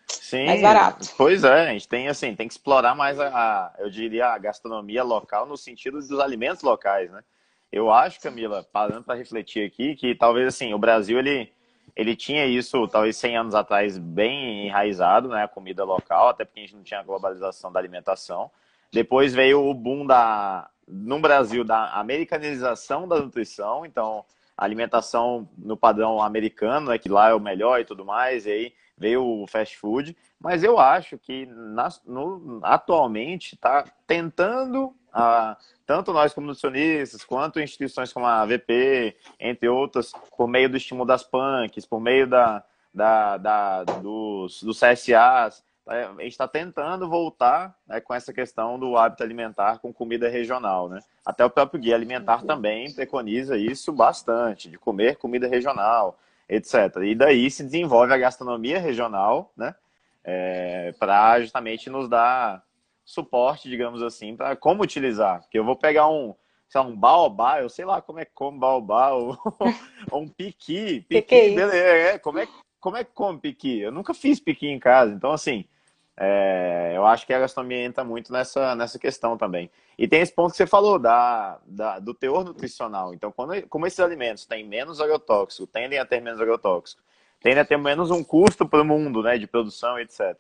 Sim, 0.05 0.45
mais 0.47 0.61
barato. 0.61 1.07
Pois 1.17 1.45
é, 1.45 1.69
a 1.69 1.71
gente 1.71 1.87
tem 1.87 2.09
assim, 2.09 2.35
tem 2.35 2.47
que 2.47 2.53
explorar 2.53 2.93
mais 2.95 3.17
a, 3.19 3.27
a 3.27 3.73
eu 3.79 3.89
diria, 3.89 4.27
a 4.27 4.37
gastronomia 4.37 5.03
local 5.03 5.45
no 5.45 5.55
sentido 5.55 5.99
dos 5.99 6.19
alimentos 6.19 6.63
locais, 6.63 7.09
né? 7.09 7.23
Eu 7.71 7.91
acho, 7.91 8.19
Camila, 8.19 8.63
parando 8.71 9.03
para 9.03 9.15
refletir 9.15 9.65
aqui, 9.65 9.95
que 9.95 10.15
talvez 10.15 10.47
assim, 10.47 10.73
o 10.73 10.79
Brasil 10.79 11.19
ele, 11.19 11.51
ele 11.95 12.15
tinha 12.15 12.45
isso, 12.45 12.87
talvez 12.87 13.15
100 13.17 13.37
anos 13.37 13.55
atrás, 13.55 13.97
bem 13.97 14.67
enraizado, 14.67 15.29
né? 15.29 15.43
A 15.43 15.47
comida 15.47 15.83
local, 15.83 16.29
até 16.29 16.43
porque 16.43 16.59
a 16.59 16.63
gente 16.63 16.75
não 16.75 16.83
tinha 16.83 16.99
a 16.99 17.03
globalização 17.03 17.71
da 17.71 17.79
alimentação. 17.79 18.49
Depois 18.91 19.35
veio 19.35 19.63
o 19.63 19.73
boom 19.73 20.05
da, 20.05 20.67
no 20.87 21.19
Brasil 21.19 21.63
da 21.63 21.93
americanização 21.93 23.07
da 23.07 23.19
nutrição, 23.19 23.85
então 23.85 24.25
a 24.57 24.65
alimentação 24.65 25.47
no 25.57 25.77
padrão 25.77 26.21
americano, 26.21 26.91
é 26.91 26.97
que 26.97 27.07
lá 27.07 27.29
é 27.29 27.33
o 27.33 27.39
melhor 27.39 27.79
e 27.79 27.85
tudo 27.85 28.03
mais, 28.03 28.45
e 28.45 28.51
aí 28.51 28.73
veio 28.97 29.23
o 29.23 29.47
fast 29.47 29.77
food, 29.77 30.17
mas 30.39 30.63
eu 30.63 30.77
acho 30.77 31.17
que 31.17 31.45
na, 31.45 31.87
no, 32.05 32.59
atualmente 32.63 33.55
está 33.55 33.85
tentando 34.05 34.93
a, 35.13 35.55
tanto 35.89 36.13
nós 36.13 36.35
como 36.35 36.45
nutricionistas, 36.45 37.23
quanto 37.23 37.59
instituições 37.59 38.13
como 38.13 38.27
a 38.27 38.41
AVP, 38.41 39.17
entre 39.39 39.67
outras, 39.67 40.11
por 40.37 40.47
meio 40.47 40.69
do 40.69 40.77
estímulo 40.77 41.03
das 41.03 41.23
PANCs, 41.23 41.83
por 41.87 41.99
meio 41.99 42.27
da, 42.27 42.63
da, 42.93 43.37
da 43.37 43.83
dos, 43.85 44.61
dos 44.61 44.79
CSAs, 44.79 45.63
é, 45.89 46.03
a 46.03 46.21
gente 46.21 46.27
está 46.27 46.47
tentando 46.47 47.09
voltar 47.09 47.75
né, 47.87 47.99
com 47.99 48.13
essa 48.13 48.31
questão 48.31 48.77
do 48.77 48.95
hábito 48.95 49.23
alimentar 49.23 49.79
com 49.79 49.91
comida 49.91 50.29
regional. 50.29 50.87
Né? 50.87 50.99
Até 51.25 51.43
o 51.43 51.49
próprio 51.49 51.81
Guia 51.81 51.95
Alimentar 51.95 52.43
também 52.43 52.93
preconiza 52.93 53.57
isso 53.57 53.91
bastante, 53.91 54.69
de 54.69 54.77
comer 54.77 55.15
comida 55.15 55.47
regional, 55.47 56.19
etc. 56.47 56.97
E 57.03 57.15
daí 57.15 57.49
se 57.49 57.63
desenvolve 57.63 58.13
a 58.13 58.17
gastronomia 58.17 58.79
regional, 58.79 59.51
né? 59.57 59.73
É, 60.23 60.93
para 60.99 61.39
justamente 61.39 61.89
nos 61.89 62.07
dar 62.07 62.61
suporte, 63.09 63.67
digamos 63.67 64.03
assim, 64.03 64.35
para 64.35 64.55
como 64.55 64.83
utilizar. 64.83 65.41
Porque 65.41 65.57
eu 65.57 65.65
vou 65.65 65.75
pegar 65.75 66.07
um, 66.07 66.35
sei 66.67 66.79
lá, 66.79 66.87
um 66.87 66.95
baobá, 66.95 67.59
eu 67.59 67.67
sei 67.67 67.83
lá 67.83 68.01
como 68.01 68.19
é 68.19 68.25
que 68.25 68.31
come 68.35 68.59
baobá, 68.59 69.09
ou, 69.09 69.35
ou 70.11 70.21
um 70.21 70.27
piqui, 70.29 71.01
piqui, 71.09 71.55
beleza, 71.55 71.75
é, 71.75 72.19
como 72.19 72.37
é, 72.37 72.47
como 72.79 72.97
é 72.97 73.03
que 73.03 73.11
come 73.11 73.39
piqui? 73.39 73.79
Eu 73.79 73.91
nunca 73.91 74.13
fiz 74.13 74.39
piqui 74.39 74.67
em 74.67 74.77
casa, 74.77 75.11
então 75.11 75.31
assim, 75.31 75.65
é, 76.15 76.93
eu 76.95 77.03
acho 77.03 77.25
que 77.25 77.33
a 77.33 77.39
gastronomia 77.39 77.83
entra 77.83 78.03
muito 78.03 78.31
nessa, 78.31 78.75
nessa 78.75 78.99
questão 78.99 79.35
também. 79.35 79.71
E 79.97 80.07
tem 80.07 80.21
esse 80.21 80.33
ponto 80.33 80.51
que 80.51 80.57
você 80.57 80.67
falou, 80.67 80.99
da, 80.99 81.59
da 81.65 81.97
do 81.97 82.13
teor 82.13 82.45
nutricional. 82.45 83.13
Então, 83.13 83.31
quando, 83.31 83.67
como 83.69 83.87
esses 83.87 83.99
alimentos 83.99 84.45
têm 84.45 84.65
menos 84.65 85.01
agrotóxico, 85.01 85.65
tendem 85.65 85.97
a 85.97 86.05
ter 86.05 86.21
menos 86.21 86.39
agrotóxico, 86.39 87.01
tendem 87.41 87.59
a 87.59 87.65
ter 87.65 87.77
menos 87.77 88.11
um 88.11 88.23
custo 88.23 88.67
para 88.67 88.81
o 88.81 88.85
mundo, 88.85 89.23
né, 89.23 89.37
de 89.37 89.47
produção, 89.47 89.97
etc 89.97 90.37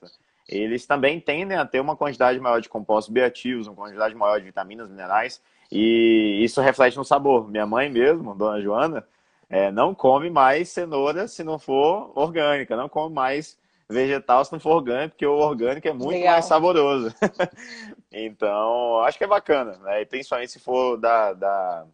eles 0.49 0.85
também 0.85 1.19
tendem 1.19 1.57
a 1.57 1.65
ter 1.65 1.79
uma 1.79 1.95
quantidade 1.95 2.39
maior 2.39 2.59
de 2.59 2.67
compostos 2.67 3.13
bioativos, 3.13 3.67
uma 3.67 3.75
quantidade 3.75 4.15
maior 4.15 4.39
de 4.39 4.45
vitaminas, 4.45 4.89
minerais, 4.89 5.41
e 5.71 6.39
isso 6.43 6.59
reflete 6.61 6.97
no 6.97 7.05
sabor. 7.05 7.47
Minha 7.47 7.65
mãe 7.65 7.89
mesmo, 7.89 8.33
dona 8.33 8.59
Joana, 8.59 9.05
é, 9.49 9.71
não 9.71 9.93
come 9.93 10.29
mais 10.29 10.69
cenoura 10.69 11.27
se 11.27 11.43
não 11.43 11.59
for 11.59 12.11
orgânica, 12.15 12.75
não 12.75 12.89
come 12.89 13.13
mais 13.13 13.57
vegetal 13.87 14.43
se 14.45 14.51
não 14.51 14.59
for 14.59 14.75
orgânico, 14.75 15.09
porque 15.09 15.25
o 15.25 15.37
orgânico 15.37 15.87
é 15.87 15.93
muito 15.93 16.09
Legal. 16.09 16.33
mais 16.33 16.45
saboroso. 16.45 17.13
então, 18.11 18.99
acho 19.01 19.17
que 19.17 19.23
é 19.23 19.27
bacana, 19.27 19.77
né? 19.77 20.01
E 20.01 20.05
principalmente 20.05 20.51
se 20.51 20.59
for 20.59 20.97
da, 20.97 21.33
da 21.33 21.85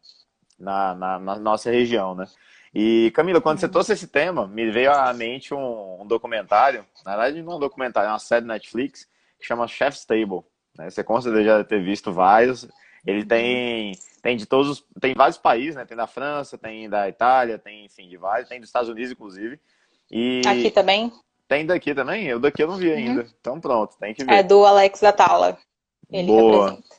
na, 0.60 0.96
na, 0.96 1.20
na 1.20 1.36
nossa 1.36 1.70
região, 1.70 2.16
né? 2.16 2.26
E, 2.76 3.10
Camila, 3.12 3.40
quando 3.40 3.58
você 3.58 3.70
trouxe 3.70 3.94
esse 3.94 4.06
tema, 4.06 4.46
me 4.46 4.70
veio 4.70 4.92
à 4.92 5.14
mente 5.14 5.54
um, 5.54 6.02
um 6.02 6.06
documentário, 6.06 6.86
na 7.06 7.16
verdade 7.16 7.42
não 7.42 7.54
é 7.54 7.56
um 7.56 7.60
documentário, 7.60 8.10
é 8.10 8.12
uma 8.12 8.20
série 8.20 8.46
Netflix, 8.46 9.08
que 9.40 9.48
chama 9.48 9.66
Chef's 9.66 10.04
Table. 10.04 10.42
Né? 10.78 10.90
Você 10.90 11.02
com 11.02 11.22
certeza 11.22 11.44
já 11.46 11.64
ter 11.64 11.82
visto 11.82 12.12
vários. 12.12 12.68
Ele 13.08 13.24
tem, 13.24 13.94
tem 14.22 14.36
de 14.36 14.46
todos 14.46 14.70
os, 14.70 14.86
tem 15.00 15.14
vários 15.14 15.38
países, 15.38 15.76
né? 15.76 15.86
Tem 15.86 15.96
da 15.96 16.08
França, 16.08 16.58
tem 16.58 16.90
da 16.90 17.08
Itália, 17.08 17.58
tem, 17.58 17.86
enfim, 17.86 18.10
de 18.10 18.18
vários, 18.18 18.50
tem 18.50 18.60
dos 18.60 18.68
Estados 18.68 18.90
Unidos, 18.90 19.12
inclusive. 19.12 19.58
E 20.12 20.42
Aqui 20.46 20.70
também? 20.70 21.14
Tem 21.48 21.66
daqui 21.66 21.94
também? 21.96 22.26
Eu 22.26 22.40
daqui 22.40 22.62
eu 22.62 22.68
não 22.68 22.76
vi 22.76 22.92
ainda. 22.92 23.22
Uhum. 23.22 23.28
Então 23.40 23.62
pronto, 23.62 23.96
tem 23.98 24.14
que 24.14 24.26
ver. 24.26 24.34
É 24.34 24.44
do 24.44 24.66
Alex 24.66 25.02
Atala. 25.02 25.58
Ele 26.12 26.28
Boa. 26.28 26.72
representa. 26.72 26.96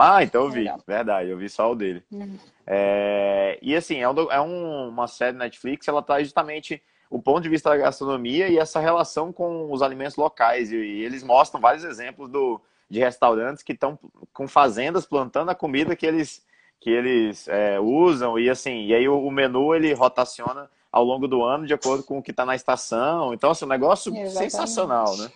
Ah, 0.00 0.22
então 0.22 0.44
eu 0.44 0.50
vi. 0.50 0.60
Legal. 0.60 0.80
Verdade, 0.86 1.30
eu 1.30 1.36
vi 1.36 1.48
só 1.48 1.70
o 1.70 1.74
dele. 1.74 2.02
Uhum. 2.10 2.38
É... 2.66 3.58
E 3.60 3.76
assim, 3.76 3.96
é, 3.98 4.08
um, 4.08 4.32
é 4.32 4.40
um, 4.40 4.88
uma 4.88 5.06
série 5.06 5.36
Netflix, 5.36 5.86
ela 5.86 6.02
traz 6.02 6.24
justamente 6.26 6.82
o 7.10 7.20
ponto 7.20 7.42
de 7.42 7.48
vista 7.48 7.70
da 7.70 7.76
gastronomia 7.76 8.48
e 8.48 8.58
essa 8.58 8.80
relação 8.80 9.32
com 9.32 9.70
os 9.70 9.82
alimentos 9.82 10.16
locais. 10.16 10.72
E, 10.72 10.76
e 10.76 11.04
eles 11.04 11.22
mostram 11.22 11.60
vários 11.60 11.84
exemplos 11.84 12.28
do, 12.28 12.60
de 12.88 12.98
restaurantes 12.98 13.62
que 13.62 13.72
estão 13.72 13.98
com 14.32 14.48
fazendas 14.48 15.06
plantando 15.06 15.50
a 15.50 15.54
comida 15.54 15.94
que 15.94 16.06
eles, 16.06 16.44
que 16.80 16.90
eles 16.90 17.46
é, 17.48 17.78
usam. 17.78 18.38
E 18.38 18.50
assim, 18.50 18.86
e 18.86 18.94
aí 18.94 19.08
o, 19.08 19.18
o, 19.18 19.30
menu 19.30 19.74
ele 19.74 19.92
rotaciona 19.92 20.68
ao 20.90 21.04
longo 21.04 21.28
do 21.28 21.44
ano 21.44 21.66
de 21.66 21.74
acordo 21.74 22.02
com 22.02 22.18
o 22.18 22.22
que 22.22 22.30
está 22.30 22.44
na 22.44 22.54
estação. 22.54 23.34
Então, 23.34 23.50
assim, 23.50 23.64
um 23.64 23.68
negócio 23.68 24.10
Exatamente. 24.10 24.52
sensacional, 24.52 25.16
né? 25.16 25.30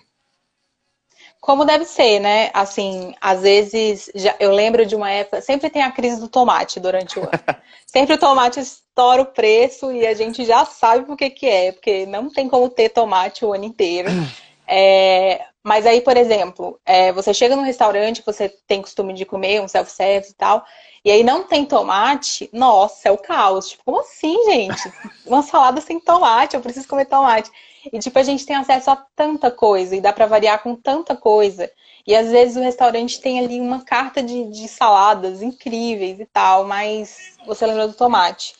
Como 1.40 1.64
deve 1.64 1.86
ser, 1.86 2.20
né? 2.20 2.50
Assim, 2.52 3.14
às 3.20 3.40
vezes, 3.40 4.10
já, 4.14 4.36
eu 4.38 4.52
lembro 4.52 4.84
de 4.84 4.94
uma 4.94 5.10
época, 5.10 5.40
sempre 5.40 5.70
tem 5.70 5.82
a 5.82 5.90
crise 5.90 6.20
do 6.20 6.28
tomate 6.28 6.78
durante 6.78 7.18
o 7.18 7.22
ano. 7.22 7.30
sempre 7.86 8.14
o 8.14 8.18
tomate 8.18 8.60
estoura 8.60 9.22
o 9.22 9.26
preço 9.26 9.90
e 9.90 10.06
a 10.06 10.14
gente 10.14 10.44
já 10.44 10.64
sabe 10.66 11.06
por 11.06 11.16
que 11.16 11.30
que 11.30 11.48
é, 11.48 11.72
porque 11.72 12.04
não 12.04 12.30
tem 12.30 12.48
como 12.48 12.68
ter 12.68 12.90
tomate 12.90 13.44
o 13.44 13.52
ano 13.52 13.64
inteiro. 13.64 14.08
É, 14.72 15.46
mas 15.64 15.84
aí, 15.84 16.00
por 16.00 16.16
exemplo, 16.16 16.78
é, 16.86 17.10
você 17.10 17.34
chega 17.34 17.56
num 17.56 17.64
restaurante, 17.64 18.22
você 18.24 18.48
tem 18.68 18.80
costume 18.80 19.12
de 19.12 19.24
comer 19.24 19.60
um 19.60 19.66
self-service 19.66 20.30
e 20.30 20.34
tal, 20.34 20.64
e 21.04 21.10
aí 21.10 21.24
não 21.24 21.42
tem 21.42 21.66
tomate, 21.66 22.48
nossa, 22.52 23.08
é 23.08 23.12
o 23.12 23.18
caos. 23.18 23.70
Tipo, 23.70 23.84
como 23.84 24.00
assim, 24.00 24.44
gente? 24.44 24.92
Uma 25.26 25.42
salada 25.42 25.80
sem 25.80 25.98
tomate, 25.98 26.54
eu 26.54 26.62
preciso 26.62 26.86
comer 26.86 27.06
tomate. 27.06 27.50
E, 27.92 27.98
tipo, 27.98 28.18
a 28.18 28.22
gente 28.22 28.44
tem 28.44 28.56
acesso 28.56 28.90
a 28.90 28.96
tanta 29.16 29.50
coisa 29.50 29.96
e 29.96 30.00
dá 30.00 30.12
para 30.12 30.26
variar 30.26 30.62
com 30.62 30.74
tanta 30.74 31.16
coisa. 31.16 31.70
E 32.06 32.14
às 32.14 32.30
vezes 32.30 32.56
o 32.56 32.60
restaurante 32.60 33.20
tem 33.20 33.38
ali 33.38 33.60
uma 33.60 33.84
carta 33.84 34.22
de, 34.22 34.50
de 34.50 34.68
saladas 34.68 35.42
incríveis 35.42 36.18
e 36.18 36.26
tal, 36.26 36.66
mas 36.66 37.36
você 37.46 37.66
lembra 37.66 37.88
do 37.88 37.94
tomate. 37.94 38.54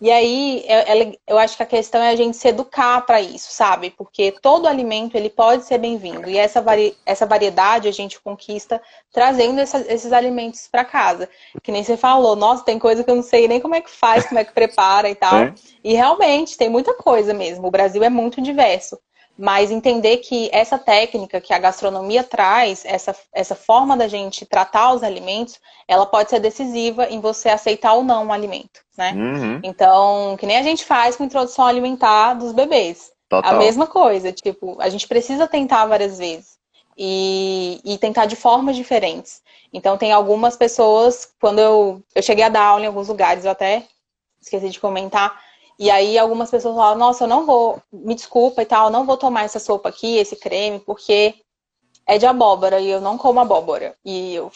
E 0.00 0.10
aí, 0.10 0.64
eu 1.26 1.38
acho 1.38 1.56
que 1.56 1.62
a 1.62 1.66
questão 1.66 2.02
é 2.02 2.10
a 2.10 2.16
gente 2.16 2.36
se 2.36 2.48
educar 2.48 3.00
para 3.02 3.20
isso, 3.20 3.50
sabe? 3.50 3.90
Porque 3.90 4.30
todo 4.42 4.68
alimento 4.68 5.16
ele 5.16 5.30
pode 5.30 5.64
ser 5.64 5.78
bem-vindo 5.78 6.28
e 6.28 6.36
essa, 6.36 6.60
vari, 6.60 6.94
essa 7.06 7.24
variedade 7.24 7.88
a 7.88 7.92
gente 7.92 8.20
conquista 8.20 8.80
trazendo 9.10 9.58
essa, 9.58 9.78
esses 9.90 10.12
alimentos 10.12 10.68
para 10.70 10.84
casa. 10.84 11.28
Que 11.62 11.72
nem 11.72 11.82
você 11.82 11.96
falou, 11.96 12.36
nossa, 12.36 12.64
tem 12.64 12.78
coisa 12.78 13.02
que 13.02 13.10
eu 13.10 13.16
não 13.16 13.22
sei 13.22 13.48
nem 13.48 13.60
como 13.60 13.74
é 13.74 13.80
que 13.80 13.90
faz, 13.90 14.26
como 14.26 14.38
é 14.38 14.44
que 14.44 14.52
prepara 14.52 15.08
e 15.08 15.14
tal. 15.14 15.38
É. 15.38 15.54
E 15.82 15.94
realmente 15.94 16.58
tem 16.58 16.68
muita 16.68 16.92
coisa 16.92 17.32
mesmo. 17.32 17.66
O 17.66 17.70
Brasil 17.70 18.04
é 18.04 18.10
muito 18.10 18.42
diverso. 18.42 18.98
Mas 19.38 19.70
entender 19.70 20.18
que 20.18 20.48
essa 20.52 20.78
técnica 20.78 21.40
que 21.40 21.52
a 21.52 21.58
gastronomia 21.58 22.24
traz, 22.24 22.84
essa, 22.86 23.14
essa 23.32 23.54
forma 23.54 23.96
da 23.96 24.08
gente 24.08 24.46
tratar 24.46 24.94
os 24.94 25.02
alimentos, 25.02 25.60
ela 25.86 26.06
pode 26.06 26.30
ser 26.30 26.40
decisiva 26.40 27.06
em 27.06 27.20
você 27.20 27.50
aceitar 27.50 27.92
ou 27.92 28.02
não 28.02 28.28
o 28.28 28.32
alimento, 28.32 28.80
né? 28.96 29.12
Uhum. 29.12 29.60
Então, 29.62 30.36
que 30.38 30.46
nem 30.46 30.56
a 30.56 30.62
gente 30.62 30.84
faz 30.84 31.16
com 31.16 31.22
a 31.22 31.26
introdução 31.26 31.66
alimentar 31.66 32.34
dos 32.34 32.52
bebês. 32.52 33.12
Total. 33.28 33.54
A 33.54 33.58
mesma 33.58 33.86
coisa, 33.86 34.32
tipo, 34.32 34.76
a 34.80 34.88
gente 34.88 35.06
precisa 35.06 35.46
tentar 35.46 35.84
várias 35.86 36.18
vezes. 36.18 36.56
E, 36.98 37.78
e 37.84 37.98
tentar 37.98 38.24
de 38.24 38.36
formas 38.36 38.74
diferentes. 38.74 39.42
Então, 39.70 39.98
tem 39.98 40.12
algumas 40.12 40.56
pessoas, 40.56 41.28
quando 41.38 41.58
eu, 41.58 42.02
eu 42.14 42.22
cheguei 42.22 42.42
a 42.42 42.48
dar 42.48 42.62
aula 42.62 42.84
em 42.84 42.86
alguns 42.86 43.08
lugares, 43.08 43.44
eu 43.44 43.50
até 43.50 43.84
esqueci 44.40 44.70
de 44.70 44.80
comentar, 44.80 45.38
e 45.78 45.90
aí 45.90 46.18
algumas 46.18 46.50
pessoas 46.50 46.74
falam, 46.74 46.98
nossa, 46.98 47.24
eu 47.24 47.28
não 47.28 47.44
vou, 47.44 47.80
me 47.92 48.14
desculpa 48.14 48.62
e 48.62 48.66
tal, 48.66 48.86
eu 48.86 48.90
não 48.90 49.04
vou 49.04 49.16
tomar 49.16 49.44
essa 49.44 49.58
sopa 49.58 49.88
aqui, 49.88 50.16
esse 50.16 50.36
creme, 50.36 50.80
porque 50.80 51.34
é 52.06 52.18
de 52.18 52.26
abóbora 52.26 52.80
e 52.80 52.88
eu 52.88 53.00
não 53.00 53.18
como 53.18 53.40
abóbora. 53.40 53.96
E 54.04 54.34
eu. 54.34 54.50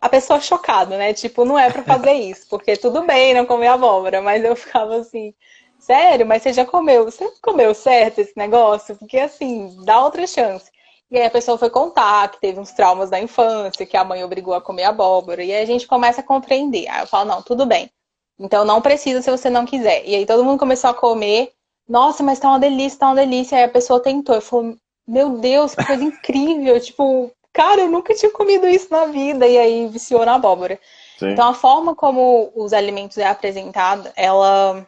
A 0.00 0.08
pessoa 0.08 0.40
chocada, 0.40 0.96
né? 0.98 1.14
Tipo, 1.14 1.44
não 1.44 1.58
é 1.58 1.70
para 1.70 1.82
fazer 1.82 2.12
isso, 2.30 2.46
porque 2.48 2.76
tudo 2.76 3.02
bem 3.02 3.34
não 3.34 3.46
comer 3.46 3.68
abóbora, 3.68 4.22
mas 4.22 4.44
eu 4.44 4.56
ficava 4.56 4.96
assim, 4.96 5.34
sério, 5.78 6.26
mas 6.26 6.42
você 6.42 6.52
já 6.52 6.64
comeu, 6.64 7.04
você 7.04 7.30
comeu 7.42 7.74
certo 7.74 8.20
esse 8.20 8.32
negócio? 8.36 8.96
Porque 8.96 9.18
assim, 9.18 9.76
dá 9.84 10.02
outra 10.02 10.26
chance. 10.26 10.70
E 11.10 11.18
aí 11.18 11.26
a 11.26 11.30
pessoa 11.30 11.58
foi 11.58 11.70
contar 11.70 12.30
que 12.30 12.40
teve 12.40 12.58
uns 12.58 12.72
traumas 12.72 13.10
da 13.10 13.20
infância, 13.20 13.86
que 13.86 13.96
a 13.96 14.04
mãe 14.04 14.24
obrigou 14.24 14.54
a 14.54 14.60
comer 14.60 14.84
abóbora. 14.84 15.44
E 15.44 15.52
aí 15.52 15.62
a 15.62 15.66
gente 15.66 15.86
começa 15.86 16.20
a 16.20 16.24
compreender. 16.24 16.88
Aí 16.88 17.02
eu 17.02 17.06
falo, 17.06 17.28
não, 17.28 17.42
tudo 17.42 17.66
bem. 17.66 17.90
Então 18.38 18.64
não 18.64 18.80
precisa 18.80 19.22
se 19.22 19.30
você 19.30 19.48
não 19.48 19.64
quiser. 19.64 20.04
E 20.06 20.14
aí 20.14 20.26
todo 20.26 20.44
mundo 20.44 20.58
começou 20.58 20.90
a 20.90 20.94
comer. 20.94 21.52
Nossa, 21.88 22.22
mas 22.22 22.38
tá 22.38 22.48
uma 22.48 22.58
delícia, 22.58 22.98
tá 22.98 23.06
uma 23.06 23.14
delícia. 23.14 23.58
Aí 23.58 23.64
a 23.64 23.68
pessoa 23.68 24.00
tentou. 24.00 24.34
Eu 24.34 24.40
falei, 24.40 24.76
meu 25.06 25.38
Deus, 25.38 25.74
que 25.74 25.84
coisa 25.84 26.02
incrível. 26.04 26.80
Tipo, 26.80 27.30
cara, 27.52 27.82
eu 27.82 27.90
nunca 27.90 28.14
tinha 28.14 28.30
comido 28.32 28.66
isso 28.66 28.88
na 28.90 29.06
vida. 29.06 29.46
E 29.46 29.58
aí 29.58 29.88
viciou 29.88 30.24
na 30.24 30.34
abóbora. 30.34 30.78
Sim. 31.18 31.30
Então 31.30 31.48
a 31.48 31.54
forma 31.54 31.94
como 31.94 32.52
os 32.54 32.72
alimentos 32.72 33.18
é 33.18 33.26
apresentado, 33.26 34.10
ela 34.16 34.86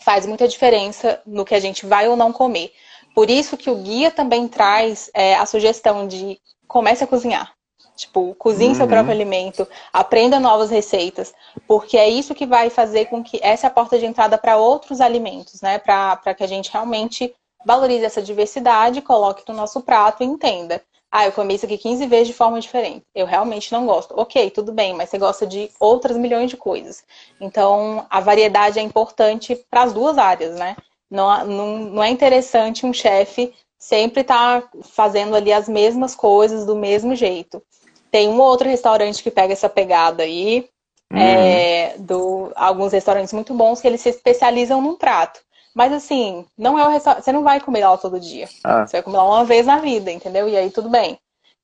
faz 0.00 0.24
muita 0.24 0.48
diferença 0.48 1.20
no 1.26 1.44
que 1.44 1.54
a 1.54 1.60
gente 1.60 1.84
vai 1.84 2.08
ou 2.08 2.16
não 2.16 2.32
comer. 2.32 2.72
Por 3.14 3.28
isso 3.28 3.56
que 3.56 3.70
o 3.70 3.76
guia 3.76 4.10
também 4.10 4.48
traz 4.48 5.10
é, 5.12 5.34
a 5.34 5.44
sugestão 5.44 6.06
de 6.06 6.40
comece 6.66 7.04
a 7.04 7.06
cozinhar. 7.06 7.52
Tipo, 8.00 8.34
cozinhe 8.36 8.70
uhum. 8.70 8.74
seu 8.74 8.88
próprio 8.88 9.12
alimento, 9.12 9.68
aprenda 9.92 10.40
novas 10.40 10.70
receitas, 10.70 11.34
porque 11.68 11.98
é 11.98 12.08
isso 12.08 12.34
que 12.34 12.46
vai 12.46 12.70
fazer 12.70 13.04
com 13.06 13.22
que 13.22 13.38
essa 13.42 13.66
é 13.66 13.68
a 13.68 13.70
porta 13.70 13.98
de 13.98 14.06
entrada 14.06 14.38
para 14.38 14.56
outros 14.56 15.02
alimentos, 15.02 15.60
né? 15.60 15.78
Para 15.78 16.34
que 16.34 16.42
a 16.42 16.46
gente 16.46 16.72
realmente 16.72 17.34
valorize 17.62 18.02
essa 18.02 18.22
diversidade, 18.22 19.02
coloque 19.02 19.44
no 19.46 19.54
nosso 19.54 19.82
prato 19.82 20.22
e 20.22 20.26
entenda. 20.26 20.82
Ah, 21.12 21.26
eu 21.26 21.32
comi 21.32 21.56
isso 21.56 21.66
aqui 21.66 21.76
15 21.76 22.06
vezes 22.06 22.28
de 22.28 22.32
forma 22.32 22.58
diferente. 22.58 23.04
Eu 23.14 23.26
realmente 23.26 23.70
não 23.70 23.84
gosto. 23.84 24.14
Ok, 24.18 24.48
tudo 24.48 24.72
bem, 24.72 24.94
mas 24.94 25.10
você 25.10 25.18
gosta 25.18 25.46
de 25.46 25.70
outras 25.78 26.16
milhões 26.16 26.48
de 26.48 26.56
coisas. 26.56 27.04
Então, 27.38 28.06
a 28.08 28.18
variedade 28.20 28.78
é 28.78 28.82
importante 28.82 29.54
para 29.70 29.82
as 29.82 29.92
duas 29.92 30.16
áreas, 30.16 30.54
né? 30.54 30.74
Não, 31.10 31.44
não, 31.44 31.78
não 31.78 32.02
é 32.02 32.08
interessante 32.08 32.86
um 32.86 32.94
chefe 32.94 33.52
sempre 33.80 34.20
estar 34.20 34.60
tá 34.60 34.68
fazendo 34.82 35.34
ali 35.34 35.52
as 35.52 35.66
mesmas 35.66 36.14
coisas 36.14 36.66
do 36.66 36.76
mesmo 36.76 37.16
jeito. 37.16 37.62
Tem 38.10 38.28
um 38.28 38.40
outro 38.40 38.68
restaurante 38.68 39.22
que 39.22 39.30
pega 39.30 39.52
essa 39.52 39.68
pegada 39.68 40.22
aí, 40.22 40.68
uhum. 41.12 41.18
é, 41.18 41.94
do, 41.98 42.52
alguns 42.54 42.92
restaurantes 42.92 43.32
muito 43.32 43.54
bons 43.54 43.80
que 43.80 43.86
eles 43.86 44.00
se 44.00 44.08
especializam 44.08 44.82
num 44.82 44.96
prato. 44.96 45.40
Mas 45.74 45.92
assim, 45.92 46.44
não 46.58 46.78
é 46.78 46.84
o 46.84 46.90
restaurante. 46.90 47.24
Você 47.24 47.32
não 47.32 47.44
vai 47.44 47.60
comer 47.60 47.86
lá 47.86 47.96
todo 47.96 48.18
dia. 48.18 48.48
Ah. 48.64 48.86
Você 48.86 48.96
vai 48.96 49.02
comer 49.02 49.18
lá 49.18 49.24
uma 49.24 49.44
vez 49.44 49.66
na 49.66 49.78
vida, 49.78 50.10
entendeu? 50.10 50.48
E 50.48 50.56
aí 50.56 50.70
tudo 50.70 50.88
bem. 50.88 51.18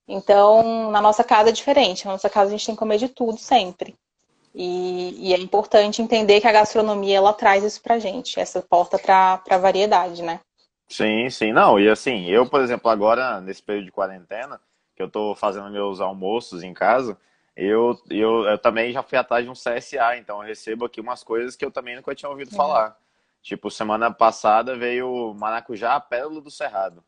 Então, 0.08 0.90
na 0.92 1.00
nossa 1.00 1.24
casa 1.24 1.48
é 1.48 1.52
diferente. 1.52 2.06
Na 2.06 2.12
nossa 2.12 2.30
casa 2.30 2.46
a 2.46 2.50
gente 2.50 2.66
tem 2.66 2.74
que 2.74 2.78
comer 2.78 2.98
de 2.98 3.08
tudo 3.08 3.38
sempre. 3.38 3.96
E, 4.54 5.28
e 5.28 5.34
é 5.34 5.38
importante 5.38 6.00
entender 6.00 6.40
que 6.40 6.46
a 6.46 6.52
gastronomia 6.52 7.18
ela 7.18 7.32
traz 7.32 7.62
isso 7.62 7.82
pra 7.82 7.98
gente, 7.98 8.40
essa 8.40 8.62
porta 8.62 8.98
pra, 8.98 9.36
pra 9.38 9.58
variedade, 9.58 10.22
né? 10.22 10.40
Sim, 10.88 11.28
sim. 11.28 11.52
Não, 11.52 11.78
e 11.78 11.90
assim, 11.90 12.24
eu, 12.26 12.48
por 12.48 12.62
exemplo, 12.62 12.90
agora, 12.90 13.38
nesse 13.40 13.62
período 13.62 13.86
de 13.86 13.92
quarentena, 13.92 14.58
que 14.96 15.02
eu 15.02 15.06
estou 15.06 15.36
fazendo 15.36 15.70
meus 15.70 16.00
almoços 16.00 16.62
em 16.62 16.72
casa, 16.72 17.16
eu, 17.54 17.98
eu, 18.10 18.44
eu, 18.44 18.58
também 18.58 18.92
já 18.92 19.02
fui 19.02 19.16
atrás 19.16 19.44
de 19.44 19.50
um 19.50 19.54
CSA, 19.54 20.16
então 20.16 20.42
eu 20.42 20.48
recebo 20.48 20.84
aqui 20.84 21.00
umas 21.00 21.22
coisas 21.22 21.54
que 21.54 21.64
eu 21.64 21.70
também 21.70 21.94
nunca 21.94 22.14
tinha 22.14 22.28
ouvido 22.28 22.50
uhum. 22.50 22.56
falar. 22.56 22.96
Tipo, 23.42 23.70
semana 23.70 24.10
passada 24.10 24.76
veio 24.76 25.34
maracujá, 25.38 26.00
pérola 26.00 26.40
do 26.40 26.50
cerrado. 26.50 27.04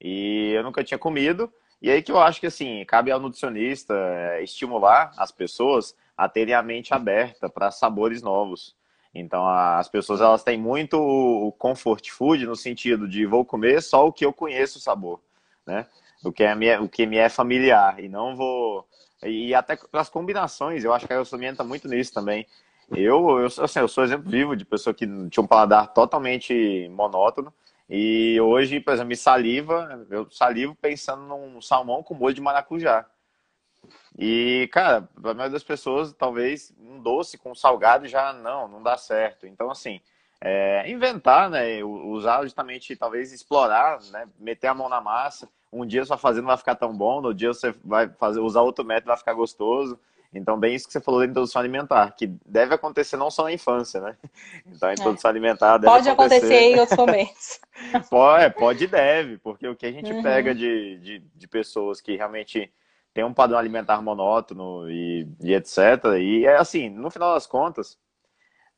E 0.00 0.52
eu 0.54 0.62
nunca 0.62 0.84
tinha 0.84 0.98
comido. 0.98 1.52
E 1.80 1.90
aí 1.90 2.02
que 2.02 2.12
eu 2.12 2.20
acho 2.20 2.38
que, 2.38 2.46
assim, 2.46 2.84
cabe 2.84 3.10
ao 3.10 3.18
nutricionista 3.18 3.92
é, 3.94 4.42
estimular 4.42 5.12
as 5.16 5.32
pessoas 5.32 5.96
a 6.16 6.28
terem 6.28 6.54
a 6.54 6.62
mente 6.62 6.94
aberta 6.94 7.48
para 7.48 7.70
sabores 7.70 8.22
novos. 8.22 8.76
Então, 9.14 9.46
as 9.46 9.88
pessoas, 9.88 10.20
elas 10.20 10.42
têm 10.42 10.56
muito 10.56 10.96
o 10.98 11.52
comfort 11.52 12.08
food 12.10 12.46
no 12.46 12.56
sentido 12.56 13.08
de 13.08 13.26
vou 13.26 13.44
comer 13.44 13.82
só 13.82 14.06
o 14.06 14.12
que 14.12 14.24
eu 14.24 14.32
conheço 14.32 14.78
o 14.78 14.80
sabor, 14.80 15.20
né? 15.66 15.86
O 16.24 16.32
que, 16.32 16.44
é 16.44 16.54
minha, 16.54 16.80
o 16.80 16.88
que 16.88 17.06
me 17.06 17.16
é 17.16 17.28
familiar. 17.28 17.98
E 18.02 18.08
não 18.08 18.36
vou. 18.36 18.86
E 19.22 19.54
até 19.54 19.78
as 19.92 20.08
combinações, 20.08 20.84
eu 20.84 20.92
acho 20.92 21.06
que 21.06 21.12
a 21.12 21.18
gastronomia 21.18 21.50
está 21.52 21.64
muito 21.64 21.88
nisso 21.88 22.12
também. 22.12 22.46
Eu, 22.90 23.40
eu, 23.40 23.46
assim, 23.46 23.78
eu 23.78 23.88
sou 23.88 24.04
exemplo 24.04 24.30
vivo 24.30 24.56
de 24.56 24.64
pessoa 24.64 24.92
que 24.92 25.06
tinha 25.06 25.42
um 25.42 25.46
paladar 25.46 25.92
totalmente 25.92 26.88
monótono. 26.90 27.52
E 27.88 28.40
hoje, 28.40 28.80
por 28.80 28.94
exemplo, 28.94 29.08
me 29.08 29.16
saliva, 29.16 30.06
eu 30.10 30.30
salivo 30.30 30.74
pensando 30.74 31.22
num 31.22 31.60
salmão 31.60 32.02
com 32.02 32.14
molho 32.14 32.34
de 32.34 32.40
maracujá. 32.40 33.06
E, 34.18 34.68
cara, 34.72 35.08
para 35.20 35.30
a 35.30 35.34
maioria 35.34 35.52
das 35.52 35.64
pessoas, 35.64 36.12
talvez 36.12 36.72
um 36.78 37.00
doce 37.00 37.38
com 37.38 37.54
salgado 37.54 38.06
já 38.06 38.32
não, 38.32 38.68
não 38.68 38.82
dá 38.82 38.96
certo. 38.96 39.46
Então, 39.46 39.70
assim, 39.70 40.00
é, 40.42 40.90
inventar, 40.90 41.48
né? 41.48 41.82
Usar 41.82 42.42
justamente, 42.42 42.96
talvez 42.96 43.32
explorar, 43.32 44.00
né? 44.10 44.26
Meter 44.38 44.66
a 44.66 44.74
mão 44.74 44.88
na 44.88 45.00
massa 45.00 45.48
um 45.72 45.86
dia 45.86 46.04
sua 46.04 46.18
fazenda 46.18 46.48
vai 46.48 46.56
ficar 46.56 46.74
tão 46.74 46.94
bom, 46.94 47.22
no 47.22 47.32
dia 47.32 47.48
você 47.48 47.74
vai 47.82 48.08
fazer, 48.08 48.40
usar 48.40 48.60
outro 48.60 48.84
método 48.84 49.08
vai 49.08 49.16
ficar 49.16 49.32
gostoso. 49.32 49.98
Então, 50.34 50.58
bem 50.58 50.74
isso 50.74 50.86
que 50.86 50.92
você 50.92 51.00
falou 51.00 51.20
da 51.20 51.26
introdução 51.26 51.60
alimentar, 51.60 52.10
que 52.12 52.26
deve 52.46 52.74
acontecer 52.74 53.18
não 53.18 53.30
só 53.30 53.44
na 53.44 53.52
infância, 53.52 54.00
né? 54.00 54.16
Então, 54.66 54.88
a 54.88 54.92
introdução 54.92 55.28
é. 55.28 55.32
alimentar 55.32 55.78
deve 55.78 55.92
Pode 55.92 56.08
acontecer, 56.08 56.36
acontecer 56.36 56.60
em 56.60 56.80
outros 56.80 56.98
momentos. 56.98 57.60
pode, 58.08 58.44
é, 58.44 58.50
pode 58.50 58.84
e 58.84 58.86
deve, 58.86 59.38
porque 59.38 59.66
o 59.68 59.76
que 59.76 59.86
a 59.86 59.92
gente 59.92 60.10
uhum. 60.10 60.22
pega 60.22 60.54
de, 60.54 60.98
de, 60.98 61.18
de, 61.34 61.48
pessoas 61.48 62.00
que 62.00 62.16
realmente 62.16 62.72
têm 63.12 63.24
um 63.24 63.34
padrão 63.34 63.58
alimentar 63.58 64.00
monótono 64.00 64.90
e, 64.90 65.28
e 65.42 65.52
etc. 65.52 65.78
E 66.18 66.46
é 66.46 66.56
assim, 66.56 66.88
no 66.88 67.10
final 67.10 67.34
das 67.34 67.46
contas, 67.46 67.98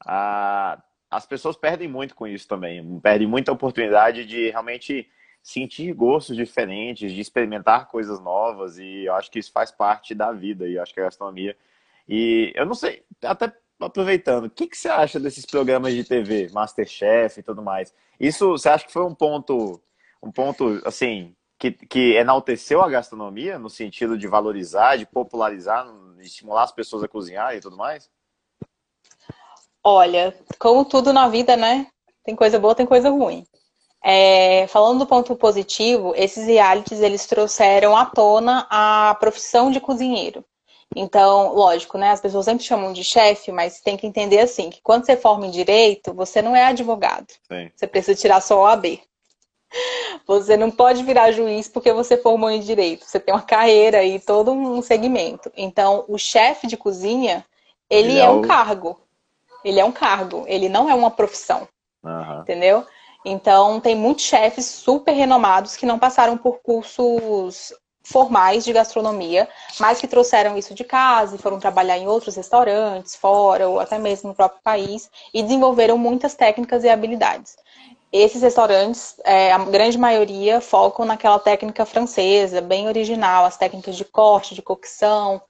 a, 0.05 0.83
as 1.14 1.27
pessoas 1.27 1.57
perdem 1.57 1.87
muito 1.88 2.14
com 2.14 2.27
isso 2.27 2.48
também. 2.48 3.00
Perdem 3.00 3.27
muita 3.27 3.53
oportunidade 3.53 4.24
de 4.24 4.50
realmente 4.50 5.09
sentir 5.42 5.92
gostos 5.92 6.35
diferentes, 6.35 7.12
de 7.12 7.20
experimentar 7.20 7.88
coisas 7.88 8.18
novas, 8.18 8.79
e 8.79 9.05
eu 9.05 9.14
acho 9.14 9.31
que 9.31 9.38
isso 9.38 9.53
faz 9.53 9.70
parte 9.70 10.14
da 10.14 10.33
vida, 10.33 10.66
e 10.66 10.74
eu 10.74 10.83
acho 10.83 10.92
que 10.92 11.00
a 11.00 11.05
gastronomia. 11.05 11.57
E 12.09 12.53
eu 12.57 12.66
não 12.66 12.74
sei, 12.74 13.05
até 13.22 13.53
aproveitando, 13.79 14.46
o 14.46 14.50
que, 14.50 14.66
que 14.66 14.77
você 14.77 14.88
acha 14.88 15.20
desses 15.20 15.44
programas 15.44 15.94
de 15.94 16.03
TV, 16.03 16.48
Masterchef 16.53 17.38
e 17.38 17.42
tudo 17.42 17.62
mais? 17.62 17.94
Isso 18.18 18.50
você 18.50 18.68
acha 18.68 18.87
que 18.87 18.92
foi 18.92 19.05
um 19.05 19.14
ponto, 19.14 19.81
um 20.22 20.33
ponto 20.33 20.81
assim, 20.85 21.37
que, 21.59 21.72
que 21.72 22.14
enalteceu 22.14 22.83
a 22.83 22.88
gastronomia 22.88 23.59
no 23.59 23.70
sentido 23.70 24.18
de 24.18 24.27
valorizar, 24.27 24.96
de 24.96 25.07
popularizar, 25.07 25.87
de 26.16 26.27
estimular 26.27 26.64
as 26.64 26.72
pessoas 26.72 27.03
a 27.05 27.09
cozinhar 27.09 27.55
e 27.55 27.61
tudo 27.61 27.77
mais? 27.77 28.11
Olha, 29.85 30.35
como 30.59 30.85
tudo 30.85 31.12
na 31.12 31.29
vida, 31.29 31.57
né? 31.57 31.87
Tem 32.25 32.35
coisa 32.35 32.59
boa, 32.59 32.75
tem 32.75 32.87
coisa 32.87 33.11
ruim. 33.11 33.47
É, 34.03 34.66
falando 34.68 35.01
do 35.01 35.07
ponto 35.07 35.37
positivo, 35.37 36.14
esses 36.16 36.47
realities 36.47 37.01
eles 37.01 37.27
trouxeram 37.27 37.97
à 37.97 38.07
tona 38.07 38.66
a 38.70 39.14
profissão 39.20 39.70
de 39.70 39.81
cozinheiro. 39.81 40.44
Então, 40.97 41.55
lógico, 41.55 41.99
né? 41.99 42.11
As 42.11 42.20
pessoas 42.20 42.44
sempre 42.44 42.64
chamam 42.64 42.92
de 42.92 43.03
chefe, 43.03 43.51
mas 43.51 43.81
tem 43.81 43.97
que 43.97 44.07
entender 44.07 44.38
assim, 44.38 44.70
que 44.70 44.81
quando 44.83 45.05
você 45.05 45.16
forma 45.16 45.47
em 45.47 45.51
direito, 45.51 46.14
você 46.14 46.40
não 46.40 46.55
é 46.55 46.64
advogado. 46.66 47.27
Sim. 47.51 47.70
Você 47.75 47.87
precisa 47.87 48.18
tirar 48.18 48.40
sua 48.40 48.59
OAB. 48.59 49.01
Você 50.27 50.57
não 50.57 50.70
pode 50.70 51.03
virar 51.03 51.33
juiz 51.33 51.68
porque 51.68 51.92
você 51.92 52.16
formou 52.16 52.51
em 52.51 52.61
direito. 52.61 53.05
Você 53.05 53.18
tem 53.18 53.35
uma 53.35 53.42
carreira 53.42 54.05
e 54.05 54.20
todo 54.20 54.53
um 54.53 54.81
segmento. 54.81 55.51
Então, 55.57 56.05
o 56.09 56.16
chefe 56.16 56.66
de 56.66 56.77
cozinha, 56.77 57.44
ele, 57.90 58.11
ele 58.11 58.18
é, 58.18 58.25
é 58.25 58.31
um 58.31 58.42
cargo. 58.42 59.01
Ele 59.64 59.81
é 59.81 59.85
um 59.85 59.92
cargo. 59.92 60.44
Ele 60.46 60.68
não 60.68 60.88
é 60.88 60.94
uma 60.94 61.11
profissão. 61.11 61.66
Uhum. 62.05 62.40
Entendeu? 62.40 62.87
Então, 63.24 63.81
tem 63.81 63.94
muitos 63.94 64.24
chefes 64.24 64.66
super 64.66 65.12
renomados 65.12 65.77
que 65.77 65.87
não 65.87 65.98
passaram 65.98 66.37
por 66.37 66.61
cursos 66.61 67.72
formais 68.05 68.64
de 68.64 68.72
gastronomia, 68.72 69.48
mas 69.81 69.98
que 69.98 70.07
trouxeram 70.07 70.59
isso 70.59 70.74
de 70.74 70.85
casa 70.85 71.37
e 71.37 71.38
foram 71.38 71.59
trabalhar 71.59 71.96
em 71.96 72.07
outros 72.07 72.37
restaurantes, 72.37 73.16
fora 73.16 73.66
ou 73.66 73.81
até 73.81 73.98
mesmo 73.98 74.29
no 74.29 74.35
próprio 74.35 74.61
país 74.62 75.11
e 75.33 75.42
desenvolveram 75.42 75.96
muitas 75.96 76.35
técnicas 76.35 76.85
e 76.85 76.88
habilidades. 76.90 77.57
Esses 78.12 78.42
restaurantes, 78.42 79.16
é, 79.24 79.50
a 79.50 79.59
grande 79.59 79.98
maioria, 79.98 80.61
focam 80.61 81.05
naquela 81.05 81.38
técnica 81.38 81.85
francesa, 81.85 82.61
bem 82.61 82.87
original, 82.87 83.44
as 83.44 83.57
técnicas 83.57 83.96
de 83.96 84.05
corte, 84.05 84.55
de 84.55 84.62
cocção, 84.62 85.40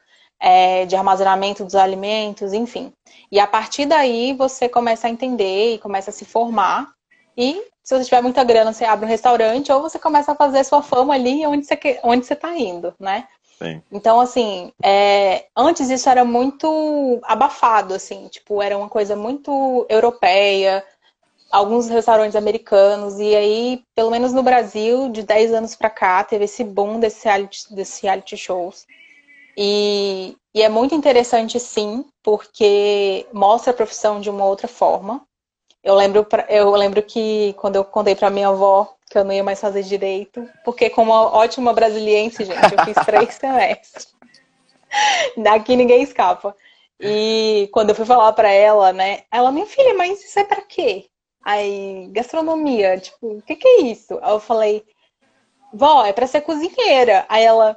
é, 0.45 0.85
de 0.85 0.95
armazenamento 0.95 1.65
dos 1.65 1.75
alimentos, 1.75 2.53
enfim. 2.53 2.93
E 3.33 3.41
a 3.41 3.47
partir 3.47 3.87
daí 3.87 4.35
você 4.35 4.69
começa 4.69 5.07
a 5.07 5.11
entender 5.11 5.75
e 5.75 5.79
começa 5.79 6.11
a 6.11 6.13
se 6.13 6.27
formar 6.27 6.93
e 7.35 7.65
se 7.83 7.97
você 7.97 8.05
tiver 8.05 8.23
muita 8.23 8.45
grana, 8.45 8.71
você 8.71 8.85
abre 8.85 9.07
um 9.07 9.09
restaurante 9.09 9.73
ou 9.73 9.81
você 9.81 9.99
começa 9.99 10.33
a 10.33 10.35
fazer 10.35 10.63
sua 10.65 10.83
fama 10.83 11.15
ali 11.15 11.47
onde 11.47 11.65
você, 11.65 11.99
onde 12.03 12.27
você 12.27 12.37
tá 12.37 12.55
indo, 12.59 12.95
né? 13.01 13.27
Sim. 13.59 13.83
Então, 13.91 14.21
assim, 14.21 14.71
é, 14.83 15.47
antes 15.57 15.89
isso 15.89 16.11
era 16.11 16.25
muito 16.25 17.21
abafado, 17.23 17.95
assim, 17.95 18.29
tipo, 18.29 18.61
era 18.61 18.77
uma 18.77 18.89
coisa 18.89 19.17
muito 19.17 19.87
europeia, 19.89 20.85
alguns 21.51 21.89
restaurantes 21.89 22.37
americanos, 22.37 23.19
e 23.19 23.35
aí, 23.35 23.83
pelo 23.95 24.11
menos 24.11 24.33
no 24.33 24.43
Brasil, 24.43 25.09
de 25.09 25.23
10 25.23 25.55
anos 25.55 25.75
pra 25.75 25.89
cá, 25.89 26.23
teve 26.23 26.45
esse 26.45 26.65
boom 26.65 27.01
desse 27.01 27.25
reality, 27.25 27.75
desse 27.75 28.03
reality 28.03 28.37
shows. 28.37 28.87
E, 29.57 30.37
e 30.55 30.63
é 30.63 30.69
muito 30.69 30.95
interessante, 30.95 31.59
sim, 31.61 32.05
porque 32.23 33.27
mostra 33.33 33.73
a 33.73 33.77
profissão 33.77 34.21
de 34.21 34.31
uma 34.31 34.45
outra 34.45 34.69
forma. 34.69 35.27
Eu 35.83 35.95
lembro, 35.95 36.27
eu 36.49 36.71
lembro 36.71 37.03
que 37.03 37.55
quando 37.59 37.77
eu 37.77 37.85
contei 37.85 38.15
para 38.15 38.31
minha 38.31 38.49
avó 38.49 38.95
que 39.11 39.19
eu 39.19 39.25
não 39.25 39.33
ia 39.33 39.45
mais 39.45 39.61
fazer 39.61 39.83
direito, 39.83 40.49
porque 40.65 40.91
como 40.91 41.13
ótima 41.13 41.73
brasiliense, 41.73 42.45
gente, 42.45 42.73
eu 42.73 42.85
fiz 42.85 42.97
três 43.05 43.35
semestres. 43.39 44.09
Daqui 45.37 45.77
ninguém 45.77 46.03
escapa. 46.03 46.57
E 46.99 47.69
quando 47.73 47.91
eu 47.91 47.95
fui 47.95 48.05
falar 48.05 48.33
para 48.33 48.51
ela, 48.51 48.93
né, 48.93 49.23
ela, 49.31 49.53
minha 49.53 49.67
filha, 49.67 49.95
mas 49.95 50.25
isso 50.25 50.39
é 50.39 50.45
para 50.45 50.63
quê? 50.63 51.07
Aí, 51.45 52.09
gastronomia, 52.13 52.99
tipo, 52.99 53.39
o 53.39 53.43
que, 53.43 53.57
que 53.57 53.69
é 53.69 53.81
isso? 53.83 54.19
Aí 54.23 54.33
eu 54.33 54.41
falei, 54.41 54.83
vó, 55.73 56.05
é 56.05 56.13
para 56.13 56.27
ser 56.27 56.41
cozinheira. 56.41 57.27
Aí 57.29 57.45
ela, 57.45 57.77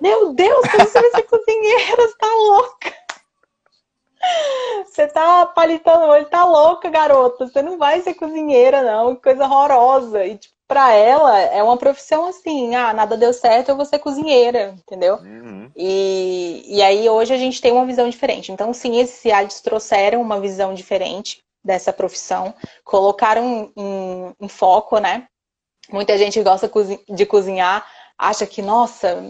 meu 0.00 0.32
Deus, 0.32 0.66
você 0.66 1.00
vai 1.00 1.10
ser 1.10 1.22
cozinheira, 1.22 2.02
você 2.02 2.18
tá 2.18 2.26
louca. 2.26 2.94
Você 4.84 5.06
tá 5.06 5.46
palitando 5.46 6.14
ele 6.16 6.24
tá 6.26 6.44
louca, 6.44 6.88
garota. 6.88 7.46
Você 7.46 7.62
não 7.62 7.78
vai 7.78 8.00
ser 8.00 8.14
cozinheira, 8.14 8.82
não. 8.82 9.14
Que 9.14 9.22
coisa 9.22 9.44
horrorosa. 9.44 10.24
E, 10.24 10.36
tipo, 10.36 10.54
pra 10.66 10.92
ela, 10.92 11.38
é 11.38 11.62
uma 11.62 11.76
profissão 11.76 12.26
assim: 12.26 12.74
ah, 12.74 12.92
nada 12.92 13.16
deu 13.16 13.32
certo, 13.32 13.68
eu 13.68 13.76
vou 13.76 13.84
ser 13.84 13.98
cozinheira, 13.98 14.74
entendeu? 14.78 15.16
Uhum. 15.16 15.70
E, 15.76 16.64
e 16.66 16.82
aí, 16.82 17.08
hoje, 17.08 17.32
a 17.34 17.38
gente 17.38 17.60
tem 17.60 17.72
uma 17.72 17.86
visão 17.86 18.08
diferente. 18.08 18.50
Então, 18.50 18.72
sim, 18.72 18.98
esses 18.98 19.22
realities 19.22 19.60
trouxeram 19.60 20.20
uma 20.20 20.40
visão 20.40 20.74
diferente 20.74 21.44
dessa 21.62 21.92
profissão, 21.92 22.54
colocaram 22.84 23.72
em, 23.76 24.34
em 24.40 24.48
foco, 24.48 24.98
né? 24.98 25.26
Muita 25.90 26.16
gente 26.18 26.42
gosta 26.42 26.70
de 27.08 27.26
cozinhar, 27.26 27.86
acha 28.18 28.46
que, 28.46 28.62
nossa, 28.62 29.22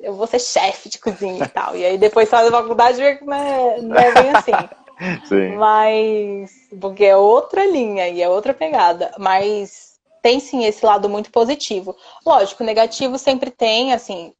eu 0.00 0.14
vou 0.14 0.26
ser 0.26 0.40
chefe 0.40 0.88
de 0.88 0.98
cozinha 0.98 1.44
e 1.44 1.48
tal. 1.48 1.76
E 1.76 1.84
aí 1.84 1.98
depois 1.98 2.28
faz 2.28 2.48
a 2.48 2.50
faculdade 2.50 2.98
e 2.98 3.02
vê 3.02 3.16
que 3.16 3.24
não 3.24 3.34
é, 3.34 3.80
não 3.80 3.96
é 3.96 4.14
bem 4.14 4.30
assim. 4.30 4.52
Sim. 5.26 5.56
Mas. 5.56 6.52
Porque 6.80 7.04
é 7.04 7.16
outra 7.16 7.64
linha 7.66 8.08
e 8.08 8.22
é 8.22 8.28
outra 8.28 8.54
pegada. 8.54 9.12
Mas 9.18 9.92
tem 10.22 10.38
sim 10.38 10.64
esse 10.64 10.84
lado 10.86 11.08
muito 11.08 11.30
positivo. 11.30 11.96
Lógico, 12.24 12.62
negativo 12.62 13.18
sempre 13.18 13.50
tem, 13.50 13.92
assim, 13.92 14.32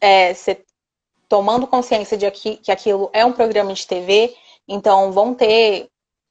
é, 0.00 0.34
você 0.34 0.64
tomando 1.28 1.66
consciência 1.66 2.16
de 2.16 2.28
que, 2.32 2.56
que 2.56 2.72
aquilo 2.72 3.08
é 3.12 3.24
um 3.24 3.32
programa 3.32 3.72
de 3.72 3.86
TV, 3.86 4.34
então 4.66 5.12
vão 5.12 5.32
ter 5.32 5.88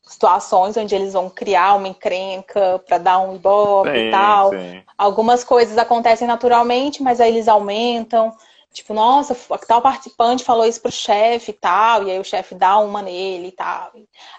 situações 0.10 0.76
onde 0.76 0.95
eles 0.95 1.13
vão 1.13 1.30
criar 1.30 1.76
uma 1.76 1.88
encrenca 1.88 2.82
para 2.88 2.98
dar 2.98 3.19
um 3.19 3.36
ibope 3.36 3.89
e 3.89 4.12
tal. 4.12 4.50
Sim. 4.50 4.84
Algumas 4.98 5.43
coisas 5.43 5.78
acontecem 5.78 6.28
naturalmente, 6.28 7.02
mas 7.04 7.22
aí 7.22 7.30
eles 7.30 7.48
aumentam. 7.48 8.36
Tipo, 8.74 8.93
nossa, 8.93 9.36
tal 9.67 9.82
participante 9.82 10.43
falou 10.43 10.65
isso 10.65 10.82
pro 10.82 10.91
chefe 10.91 11.52
e 11.52 11.54
tal, 11.54 12.04
e 12.04 12.12
aí 12.12 12.19
o 12.19 12.24
chefe 12.24 12.54
dá 12.54 12.78
uma 12.80 13.02
nele 13.02 13.48
e 13.48 13.52
tal. 13.52 13.91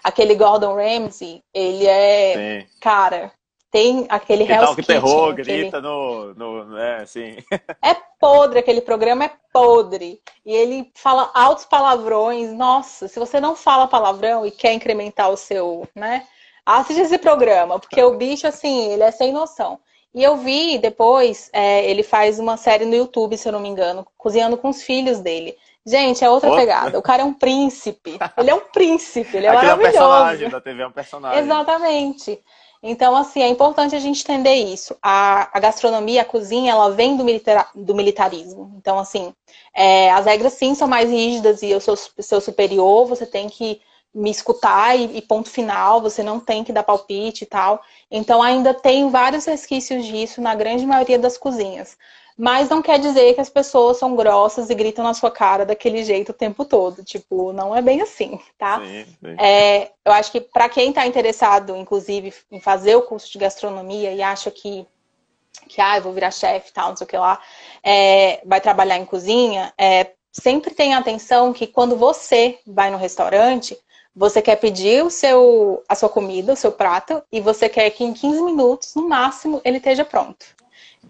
Aquele 0.03 0.35
Gordon 0.35 0.75
Ramsay, 0.75 1.43
ele 1.53 1.85
é, 1.85 2.61
Sim. 2.61 2.67
cara, 2.79 3.31
tem 3.71 4.05
aquele 4.09 4.45
que 4.45 4.51
Hell's 4.51 4.75
que 4.75 4.83
terror, 4.83 5.31
aquele... 5.31 5.61
grita 5.61 5.79
no, 5.79 6.33
no 6.33 6.77
é, 6.77 7.01
assim. 7.01 7.37
É 7.81 7.95
podre, 8.19 8.59
aquele 8.59 8.81
programa 8.81 9.25
é 9.25 9.31
podre. 9.51 10.19
E 10.45 10.53
ele 10.53 10.91
fala 10.93 11.31
altos 11.33 11.65
palavrões. 11.65 12.51
Nossa, 12.51 13.07
se 13.07 13.17
você 13.17 13.39
não 13.39 13.55
fala 13.55 13.87
palavrão 13.87 14.45
e 14.45 14.51
quer 14.51 14.73
incrementar 14.73 15.29
o 15.31 15.37
seu, 15.37 15.87
né? 15.95 16.27
Assiste 16.65 17.01
esse 17.01 17.17
programa, 17.17 17.79
porque 17.79 18.03
o 18.03 18.15
bicho, 18.15 18.45
assim, 18.45 18.91
ele 18.91 19.03
é 19.03 19.09
sem 19.09 19.31
noção. 19.31 19.79
E 20.13 20.21
eu 20.21 20.35
vi 20.35 20.77
depois, 20.77 21.49
é, 21.53 21.89
ele 21.89 22.03
faz 22.03 22.37
uma 22.37 22.57
série 22.57 22.85
no 22.85 22.95
YouTube, 22.95 23.37
se 23.37 23.47
eu 23.47 23.53
não 23.53 23.61
me 23.61 23.69
engano, 23.69 24.05
cozinhando 24.17 24.57
com 24.57 24.69
os 24.69 24.83
filhos 24.83 25.19
dele. 25.19 25.57
Gente, 25.85 26.23
é 26.23 26.29
outra, 26.29 26.49
outra, 26.49 26.63
pegada. 26.63 26.99
O 26.99 27.01
cara 27.01 27.23
é 27.23 27.25
um 27.25 27.33
príncipe. 27.33 28.19
Ele 28.37 28.51
é 28.51 28.53
um 28.53 28.59
príncipe, 28.59 29.37
ele 29.37 29.47
é 29.47 29.49
Aquele 29.49 29.71
maravilhoso. 29.71 29.97
É 29.97 30.01
um 30.01 30.09
personagem 30.09 30.49
da 30.49 30.61
TV, 30.61 30.81
é 30.81 30.87
um 30.87 30.91
personagem. 30.91 31.39
Exatamente. 31.39 32.43
Então, 32.83 33.15
assim, 33.15 33.41
é 33.41 33.47
importante 33.47 33.95
a 33.95 33.99
gente 33.99 34.21
entender 34.23 34.55
isso. 34.55 34.97
A, 35.01 35.55
a 35.55 35.59
gastronomia, 35.59 36.23
a 36.23 36.25
cozinha, 36.25 36.71
ela 36.71 36.89
vem 36.91 37.15
do, 37.15 37.23
militar, 37.23 37.69
do 37.75 37.93
militarismo. 37.93 38.73
Então, 38.77 38.97
assim, 38.97 39.33
é, 39.73 40.11
as 40.11 40.25
regras 40.25 40.53
sim 40.53 40.73
são 40.73 40.87
mais 40.87 41.09
rígidas 41.09 41.61
e 41.61 41.69
eu 41.69 41.79
sou 41.79 41.95
seu 41.95 42.41
superior, 42.41 43.05
você 43.05 43.25
tem 43.25 43.47
que 43.47 43.79
me 44.13 44.29
escutar 44.31 44.97
e, 44.97 45.17
e, 45.17 45.21
ponto 45.21 45.49
final, 45.49 46.01
você 46.01 46.23
não 46.23 46.39
tem 46.39 46.63
que 46.63 46.73
dar 46.73 46.83
palpite 46.83 47.43
e 47.43 47.47
tal. 47.47 47.81
Então, 48.09 48.41
ainda 48.41 48.73
tem 48.73 49.09
vários 49.09 49.45
resquícios 49.45 50.05
disso 50.05 50.41
na 50.41 50.55
grande 50.55 50.85
maioria 50.85 51.19
das 51.19 51.37
cozinhas. 51.37 51.95
Mas 52.37 52.69
não 52.69 52.81
quer 52.81 52.99
dizer 52.99 53.33
que 53.33 53.41
as 53.41 53.49
pessoas 53.49 53.97
são 53.97 54.15
grossas 54.15 54.69
e 54.69 54.75
gritam 54.75 55.03
na 55.03 55.13
sua 55.13 55.29
cara 55.29 55.65
daquele 55.65 56.03
jeito 56.03 56.29
o 56.29 56.33
tempo 56.33 56.65
todo. 56.65 57.03
Tipo, 57.03 57.51
não 57.53 57.75
é 57.75 57.81
bem 57.81 58.01
assim, 58.01 58.39
tá? 58.57 58.79
Sim, 58.79 59.05
sim. 59.05 59.35
É, 59.37 59.91
eu 60.05 60.11
acho 60.11 60.31
que 60.31 60.41
para 60.41 60.69
quem 60.69 60.89
está 60.89 61.05
interessado, 61.05 61.75
inclusive, 61.75 62.33
em 62.51 62.59
fazer 62.59 62.95
o 62.95 63.01
curso 63.01 63.31
de 63.31 63.37
gastronomia 63.37 64.13
e 64.13 64.21
acha 64.21 64.49
que, 64.49 64.85
que 65.67 65.81
ah, 65.81 65.97
eu 65.97 66.01
vou 66.01 66.13
virar 66.13 66.31
chefe 66.31 66.69
e 66.69 66.73
tal, 66.73 66.89
não 66.89 66.97
sei 66.97 67.05
o 67.05 67.07
que 67.09 67.17
lá, 67.17 67.39
é, 67.83 68.41
vai 68.45 68.61
trabalhar 68.61 68.97
em 68.97 69.05
cozinha, 69.05 69.73
é, 69.77 70.11
sempre 70.31 70.73
tenha 70.73 70.97
atenção 70.97 71.53
que 71.53 71.67
quando 71.67 71.95
você 71.95 72.59
vai 72.65 72.89
no 72.89 72.97
restaurante, 72.97 73.77
você 74.15 74.41
quer 74.41 74.57
pedir 74.57 75.03
o 75.05 75.09
seu, 75.09 75.83
a 75.87 75.95
sua 75.95 76.09
comida, 76.09 76.53
o 76.53 76.57
seu 76.57 76.71
prato, 76.71 77.21
e 77.31 77.39
você 77.39 77.69
quer 77.69 77.89
que 77.91 78.03
em 78.03 78.13
15 78.13 78.41
minutos, 78.41 78.95
no 78.95 79.07
máximo, 79.07 79.61
ele 79.63 79.77
esteja 79.77 80.03
pronto 80.03 80.60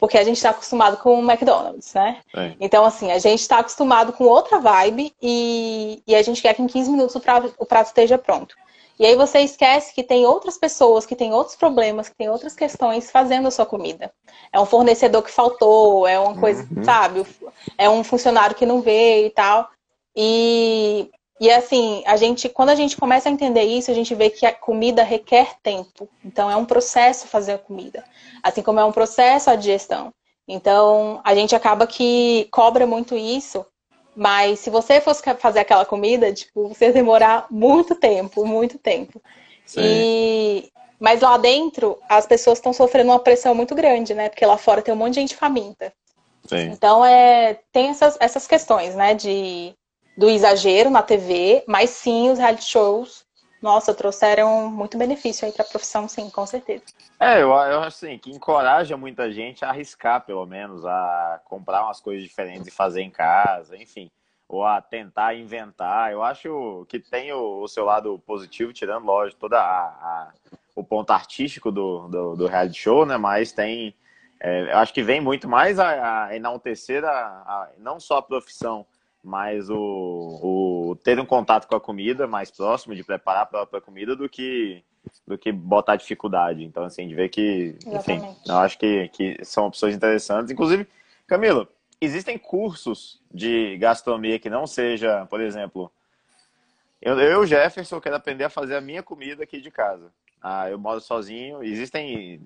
porque 0.01 0.17
a 0.17 0.23
gente 0.23 0.37
está 0.37 0.49
acostumado 0.49 0.97
com 0.97 1.19
o 1.19 1.31
McDonald's, 1.31 1.93
né? 1.93 2.21
É. 2.35 2.53
Então, 2.59 2.83
assim, 2.83 3.11
a 3.11 3.19
gente 3.19 3.39
está 3.39 3.59
acostumado 3.59 4.11
com 4.11 4.23
outra 4.23 4.59
vibe 4.59 5.13
e, 5.21 6.01
e, 6.07 6.15
a 6.15 6.23
gente 6.23 6.41
quer 6.41 6.55
que 6.55 6.61
em 6.63 6.65
15 6.65 6.89
minutos 6.89 7.15
o 7.15 7.19
prato, 7.19 7.53
o 7.59 7.67
prato 7.67 7.85
esteja 7.85 8.17
pronto. 8.17 8.55
E 8.97 9.05
aí 9.05 9.15
você 9.15 9.41
esquece 9.41 9.93
que 9.93 10.01
tem 10.01 10.25
outras 10.25 10.57
pessoas, 10.57 11.05
que 11.05 11.15
tem 11.15 11.31
outros 11.31 11.55
problemas, 11.55 12.09
que 12.09 12.15
tem 12.15 12.31
outras 12.31 12.55
questões 12.55 13.11
fazendo 13.11 13.47
a 13.47 13.51
sua 13.51 13.65
comida. 13.65 14.11
É 14.51 14.59
um 14.59 14.65
fornecedor 14.65 15.21
que 15.21 15.29
faltou, 15.29 16.07
é 16.07 16.17
uma 16.17 16.35
coisa, 16.35 16.67
uhum. 16.75 16.83
sabe? 16.83 17.23
É 17.77 17.87
um 17.87 18.03
funcionário 18.03 18.55
que 18.55 18.65
não 18.65 18.81
veio 18.81 19.27
e 19.27 19.29
tal. 19.29 19.69
E, 20.15 21.11
e 21.41 21.49
assim, 21.49 22.03
a 22.05 22.15
gente, 22.17 22.47
quando 22.47 22.69
a 22.69 22.75
gente 22.75 22.95
começa 22.95 23.27
a 23.27 23.31
entender 23.31 23.63
isso, 23.63 23.89
a 23.89 23.95
gente 23.95 24.13
vê 24.13 24.29
que 24.29 24.45
a 24.45 24.53
comida 24.53 25.01
requer 25.01 25.55
tempo. 25.63 26.07
Então 26.23 26.51
é 26.51 26.55
um 26.55 26.65
processo 26.65 27.27
fazer 27.27 27.53
a 27.53 27.57
comida. 27.57 28.03
Assim 28.43 28.61
como 28.61 28.79
é 28.79 28.85
um 28.85 28.91
processo 28.91 29.49
a 29.49 29.55
digestão. 29.55 30.13
Então, 30.47 31.19
a 31.23 31.33
gente 31.33 31.55
acaba 31.55 31.87
que 31.87 32.47
cobra 32.51 32.85
muito 32.85 33.17
isso, 33.17 33.65
mas 34.15 34.59
se 34.59 34.69
você 34.69 35.01
fosse 35.01 35.23
fazer 35.39 35.61
aquela 35.61 35.83
comida, 35.83 36.31
tipo, 36.31 36.67
você 36.67 36.85
ia 36.85 36.93
demorar 36.93 37.47
muito 37.49 37.95
tempo, 37.95 38.45
muito 38.45 38.77
tempo. 38.77 39.19
Sim. 39.65 39.81
E 39.83 40.71
mas 40.99 41.21
lá 41.21 41.35
dentro, 41.39 41.97
as 42.07 42.27
pessoas 42.27 42.59
estão 42.59 42.71
sofrendo 42.71 43.09
uma 43.09 43.17
pressão 43.17 43.55
muito 43.55 43.73
grande, 43.73 44.13
né? 44.13 44.29
Porque 44.29 44.45
lá 44.45 44.59
fora 44.59 44.83
tem 44.83 44.93
um 44.93 44.97
monte 44.97 45.15
de 45.15 45.21
gente 45.21 45.35
faminta. 45.35 45.91
Sim. 46.45 46.69
Então, 46.71 47.03
é, 47.03 47.57
tem 47.71 47.87
essas, 47.87 48.15
essas 48.19 48.45
questões, 48.45 48.93
né? 48.93 49.15
De 49.15 49.73
do 50.21 50.29
exagero 50.29 50.89
na 50.89 51.01
TV, 51.01 51.63
mas 51.67 51.89
sim 51.89 52.29
os 52.29 52.37
reality 52.37 52.63
shows 52.63 53.25
nossa, 53.61 53.93
trouxeram 53.93 54.71
muito 54.71 54.97
benefício 54.97 55.45
aí 55.45 55.53
para 55.53 55.63
a 55.63 55.67
profissão, 55.67 56.07
sim, 56.07 56.31
com 56.31 56.45
certeza. 56.47 56.83
É, 57.19 57.43
eu, 57.43 57.53
acho 57.53 58.05
assim, 58.05 58.17
que 58.17 58.31
encoraja 58.31 58.97
muita 58.97 59.31
gente 59.31 59.63
a 59.63 59.69
arriscar, 59.69 60.25
pelo 60.25 60.43
menos, 60.47 60.83
a 60.83 61.39
comprar 61.45 61.83
umas 61.83 62.01
coisas 62.01 62.23
diferentes 62.23 62.67
e 62.67 62.71
fazer 62.71 63.03
em 63.03 63.11
casa, 63.11 63.77
enfim, 63.77 64.09
ou 64.49 64.65
a 64.65 64.81
tentar 64.81 65.35
inventar. 65.35 66.11
Eu 66.11 66.23
acho 66.23 66.87
que 66.89 66.99
tem 66.99 67.31
o, 67.31 67.61
o 67.61 67.67
seu 67.67 67.85
lado 67.85 68.17
positivo, 68.25 68.73
tirando, 68.73 69.05
lógico, 69.05 69.41
toda 69.41 69.59
a, 69.59 69.85
a 69.85 70.31
o 70.75 70.83
ponto 70.83 71.11
artístico 71.11 71.71
do, 71.71 72.07
do, 72.07 72.35
do, 72.35 72.47
reality 72.47 72.79
show, 72.79 73.05
né? 73.05 73.15
Mas 73.15 73.51
tem, 73.51 73.93
é, 74.39 74.73
eu 74.73 74.77
acho 74.79 74.91
que 74.91 75.03
vem 75.03 75.21
muito 75.21 75.47
mais 75.47 75.77
a, 75.77 76.25
a 76.25 76.35
enaltecer 76.35 77.05
a, 77.05 77.11
a, 77.11 77.69
não 77.77 77.99
só 77.99 78.17
a 78.17 78.23
profissão, 78.23 78.87
mas 79.23 79.69
o, 79.69 79.77
o 79.77 80.95
ter 81.03 81.19
um 81.19 81.25
contato 81.25 81.67
com 81.67 81.75
a 81.75 81.81
comida 81.81 82.27
mais 82.27 82.49
próximo 82.49 82.95
de 82.95 83.03
preparar 83.03 83.43
a 83.43 83.45
própria 83.45 83.81
comida 83.81 84.15
do 84.15 84.27
que 84.27 84.83
do 85.27 85.37
que 85.37 85.51
botar 85.51 85.95
dificuldade. 85.95 86.63
Então, 86.63 86.83
assim, 86.83 87.07
de 87.07 87.15
ver 87.15 87.29
que, 87.29 87.75
enfim, 87.87 88.13
Exatamente. 88.13 88.39
eu 88.47 88.57
acho 88.57 88.77
que, 88.77 89.07
que 89.09 89.43
são 89.43 89.65
opções 89.65 89.95
interessantes. 89.95 90.51
Inclusive, 90.51 90.87
Camilo, 91.25 91.67
existem 91.99 92.37
cursos 92.37 93.19
de 93.33 93.77
gastronomia 93.77 94.37
que 94.37 94.49
não 94.49 94.67
seja, 94.67 95.25
por 95.25 95.41
exemplo, 95.41 95.91
eu, 97.01 97.19
eu 97.19 97.47
Jefferson, 97.47 97.99
quero 97.99 98.15
aprender 98.15 98.43
a 98.43 98.49
fazer 98.49 98.75
a 98.75 98.81
minha 98.81 99.01
comida 99.01 99.43
aqui 99.43 99.59
de 99.59 99.71
casa. 99.71 100.11
Ah, 100.41 100.69
eu 100.69 100.77
moro 100.77 100.99
sozinho. 100.99 101.63
Existem, 101.63 102.41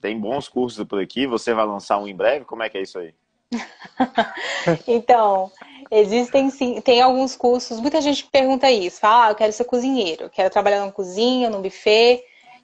tem 0.00 0.18
bons 0.18 0.48
cursos 0.48 0.84
por 0.86 1.00
aqui. 1.00 1.26
Você 1.26 1.54
vai 1.54 1.66
lançar 1.66 1.98
um 1.98 2.06
em 2.06 2.14
breve? 2.14 2.44
Como 2.44 2.62
é 2.62 2.68
que 2.68 2.78
é 2.78 2.82
isso 2.82 2.98
aí? 2.98 3.14
então, 4.86 5.50
existem 5.90 6.50
sim, 6.50 6.80
tem 6.80 7.00
alguns 7.00 7.36
cursos, 7.36 7.80
muita 7.80 8.00
gente 8.00 8.24
pergunta 8.24 8.70
isso, 8.70 9.00
fala, 9.00 9.26
ah, 9.26 9.30
eu 9.30 9.34
quero 9.34 9.52
ser 9.52 9.64
cozinheiro, 9.64 10.30
quero 10.30 10.50
trabalhar 10.50 10.84
na 10.84 10.92
cozinha, 10.92 11.50
no 11.50 11.60
buffet, 11.60 12.22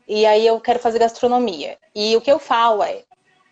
e 0.09 0.27
aí 0.27 0.47
eu 0.47 0.61
quero 0.61 0.79
fazer 0.79 0.99
gastronomia. 0.99 1.79
E 1.95 2.17
o 2.17 2.21
que 2.21 2.31
eu 2.31 2.39
falo 2.39 2.83
é, 2.83 3.03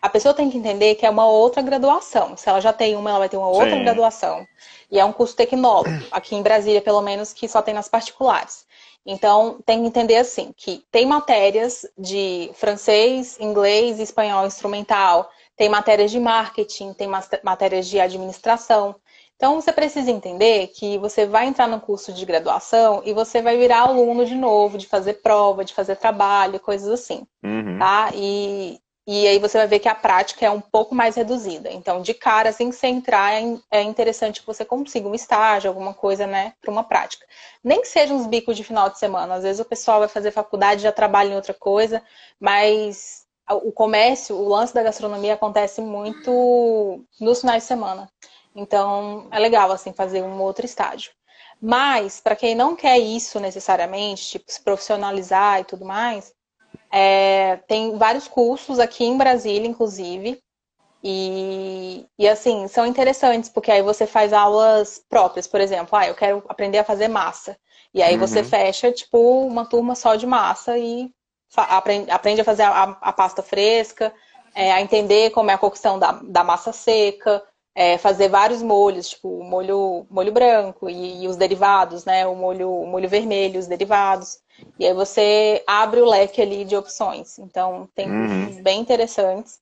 a 0.03 0.09
pessoa 0.09 0.35
tem 0.35 0.51
que 0.51 0.57
entender 0.57 0.95
que 0.95 1.05
é 1.05 1.11
uma 1.11 1.27
outra 1.27 1.61
graduação. 1.61 2.37
Se 2.37 2.49
ela 2.49 2.61
já 2.61 2.73
tem 2.73 2.97
uma, 2.97 3.11
ela 3.11 3.19
vai 3.21 3.29
ter 3.29 3.37
uma 3.37 3.49
outra 3.49 3.71
sim. 3.71 3.83
graduação. 3.85 4.47
E 4.91 4.99
é 4.99 5.05
um 5.05 5.13
curso 5.13 5.37
tecnólogo, 5.37 5.91
aqui 6.11 6.35
em 6.35 6.43
Brasília, 6.43 6.81
pelo 6.81 7.03
menos, 7.03 7.33
que 7.33 7.47
só 7.47 7.61
tem 7.61 7.75
nas 7.75 7.89
particulares. 7.89 8.65
Então, 9.05 9.59
tem 9.65 9.81
que 9.81 9.87
entender 9.87 10.17
assim, 10.17 10.53
que 10.57 10.85
tem 10.91 11.07
matérias 11.07 11.87
de 11.97 12.51
francês, 12.55 13.39
inglês 13.41 13.99
espanhol 13.99 14.47
instrumental, 14.47 15.31
tem 15.57 15.69
matérias 15.69 16.11
de 16.11 16.21
marketing, 16.21 16.93
tem 16.93 17.09
matérias 17.43 17.87
de 17.87 18.01
administração. 18.01 18.95
Então, 19.41 19.59
você 19.59 19.73
precisa 19.73 20.11
entender 20.11 20.67
que 20.67 20.99
você 20.99 21.25
vai 21.25 21.47
entrar 21.47 21.67
no 21.67 21.81
curso 21.81 22.13
de 22.13 22.27
graduação 22.27 23.01
e 23.07 23.15
você 23.15 23.41
vai 23.41 23.57
virar 23.57 23.89
aluno 23.89 24.27
de 24.27 24.35
novo, 24.35 24.77
de 24.77 24.87
fazer 24.87 25.15
prova, 25.23 25.65
de 25.65 25.73
fazer 25.73 25.97
trabalho, 25.97 26.61
coisas 26.61 26.91
assim, 26.91 27.27
uhum. 27.43 27.79
tá? 27.79 28.11
E, 28.15 28.79
e 29.07 29.27
aí 29.27 29.39
você 29.39 29.57
vai 29.57 29.67
ver 29.67 29.79
que 29.79 29.89
a 29.89 29.95
prática 29.95 30.45
é 30.45 30.51
um 30.51 30.61
pouco 30.61 30.95
mais 30.95 31.17
reduzida. 31.17 31.73
Então, 31.73 32.03
de 32.03 32.13
cara, 32.13 32.51
assim 32.51 32.69
que 32.69 32.77
você 32.77 32.89
entrar, 32.89 33.33
é, 33.33 33.57
é 33.71 33.83
interessante 33.83 34.41
que 34.41 34.47
você 34.47 34.63
consiga 34.63 35.09
um 35.09 35.15
estágio, 35.15 35.71
alguma 35.71 35.95
coisa, 35.95 36.27
né, 36.27 36.53
para 36.61 36.71
uma 36.71 36.85
prática. 36.85 37.25
Nem 37.65 37.81
que 37.81 37.89
seja 37.89 38.13
uns 38.13 38.27
bicos 38.27 38.59
de 38.59 38.63
final 38.63 38.91
de 38.91 38.99
semana. 38.99 39.37
Às 39.37 39.43
vezes 39.43 39.59
o 39.59 39.65
pessoal 39.65 40.01
vai 40.01 40.09
fazer 40.09 40.33
faculdade, 40.33 40.83
já 40.83 40.93
trabalha 40.93 41.31
em 41.31 41.37
outra 41.37 41.55
coisa, 41.55 42.03
mas 42.39 43.25
o 43.49 43.73
comércio, 43.73 44.37
o 44.37 44.49
lance 44.49 44.75
da 44.75 44.83
gastronomia 44.83 45.33
acontece 45.33 45.81
muito 45.81 47.03
nos 47.19 47.41
finais 47.41 47.63
de 47.63 47.69
semana. 47.69 48.07
Então, 48.55 49.29
é 49.31 49.39
legal, 49.39 49.71
assim, 49.71 49.93
fazer 49.93 50.23
um 50.23 50.41
outro 50.41 50.65
estágio. 50.65 51.13
Mas, 51.61 52.21
para 52.21 52.37
quem 52.37 52.55
não 52.55 52.75
quer 52.75 52.99
isso 52.99 53.39
necessariamente, 53.39 54.27
tipo, 54.27 54.51
se 54.51 54.61
profissionalizar 54.63 55.61
e 55.61 55.65
tudo 55.65 55.85
mais, 55.85 56.33
é, 56.91 57.57
tem 57.69 57.97
vários 57.97 58.27
cursos 58.27 58.79
aqui 58.79 59.05
em 59.05 59.17
Brasília, 59.17 59.69
inclusive. 59.69 60.43
E, 61.03 62.07
e, 62.19 62.29
assim, 62.29 62.67
são 62.69 62.87
interessantes, 62.87 63.49
porque 63.49 63.71
aí 63.71 63.83
você 63.83 64.07
faz 64.07 64.33
aulas 64.33 65.03
próprias, 65.09 65.47
por 65.47 65.61
exemplo, 65.61 65.97
ah, 65.97 66.07
eu 66.07 66.15
quero 66.15 66.43
aprender 66.49 66.79
a 66.79 66.85
fazer 66.85 67.09
massa. 67.09 67.57
E 67.93 68.03
aí 68.03 68.15
uhum. 68.15 68.21
você 68.21 68.45
fecha, 68.45 68.93
tipo, 68.93 69.19
uma 69.47 69.65
turma 69.67 69.95
só 69.95 70.15
de 70.15 70.27
massa 70.27 70.79
e 70.79 71.11
aprende, 71.57 72.11
aprende 72.11 72.41
a 72.41 72.45
fazer 72.45 72.63
a, 72.63 72.97
a 73.01 73.13
pasta 73.13 73.43
fresca, 73.43 74.13
é, 74.55 74.73
a 74.73 74.81
entender 74.81 75.31
como 75.31 75.51
é 75.51 75.55
a 75.55 75.59
cocção 75.59 75.99
da, 75.99 76.13
da 76.23 76.45
massa 76.45 76.73
seca, 76.73 77.43
é, 77.75 77.97
fazer 77.99 78.29
vários 78.29 78.63
molhos, 78.63 79.11
tipo 79.11 79.43
molho, 79.45 80.07
molho 80.11 80.33
branco 80.33 80.89
e, 80.89 81.23
e, 81.23 81.29
os 81.29 81.37
derivados, 81.37 82.05
né? 82.05 82.27
O 82.27 82.35
molho, 82.35 82.71
o 82.71 82.87
molho 82.87 83.09
vermelho, 83.09 83.61
os 83.61 83.67
derivados. 83.67 84.39
E 84.79 84.87
aí 84.87 84.93
você 84.93 85.63
abre 85.67 86.01
o 86.01 86.09
leque 86.09 86.43
ali 86.43 86.65
de 86.65 86.77
opções. 86.77 87.39
Então 87.39 87.89
tem 87.95 88.11
uhum. 88.11 88.63
bem 88.63 88.81
interessantes. 88.81 89.59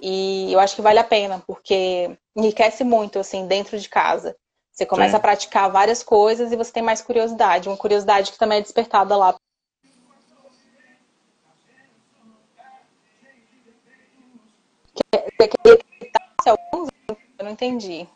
E 0.00 0.52
eu 0.52 0.58
acho 0.58 0.74
que 0.74 0.82
vale 0.82 0.98
a 0.98 1.04
pena, 1.04 1.42
porque 1.46 2.16
enriquece 2.34 2.82
muito, 2.82 3.18
assim, 3.18 3.46
dentro 3.46 3.78
de 3.78 3.88
casa. 3.88 4.34
Você 4.72 4.86
começa 4.86 5.10
Sim. 5.10 5.16
a 5.16 5.20
praticar 5.20 5.70
várias 5.70 6.02
coisas 6.02 6.52
e 6.52 6.56
você 6.56 6.72
tem 6.72 6.82
mais 6.82 7.02
curiosidade. 7.02 7.68
Uma 7.68 7.76
curiosidade 7.76 8.32
que 8.32 8.38
também 8.38 8.58
é 8.58 8.62
despertada 8.62 9.14
lá 9.14 9.34
Você 15.12 15.48
queria 15.48 15.89
não 17.50 17.52
entendi. 17.52 18.08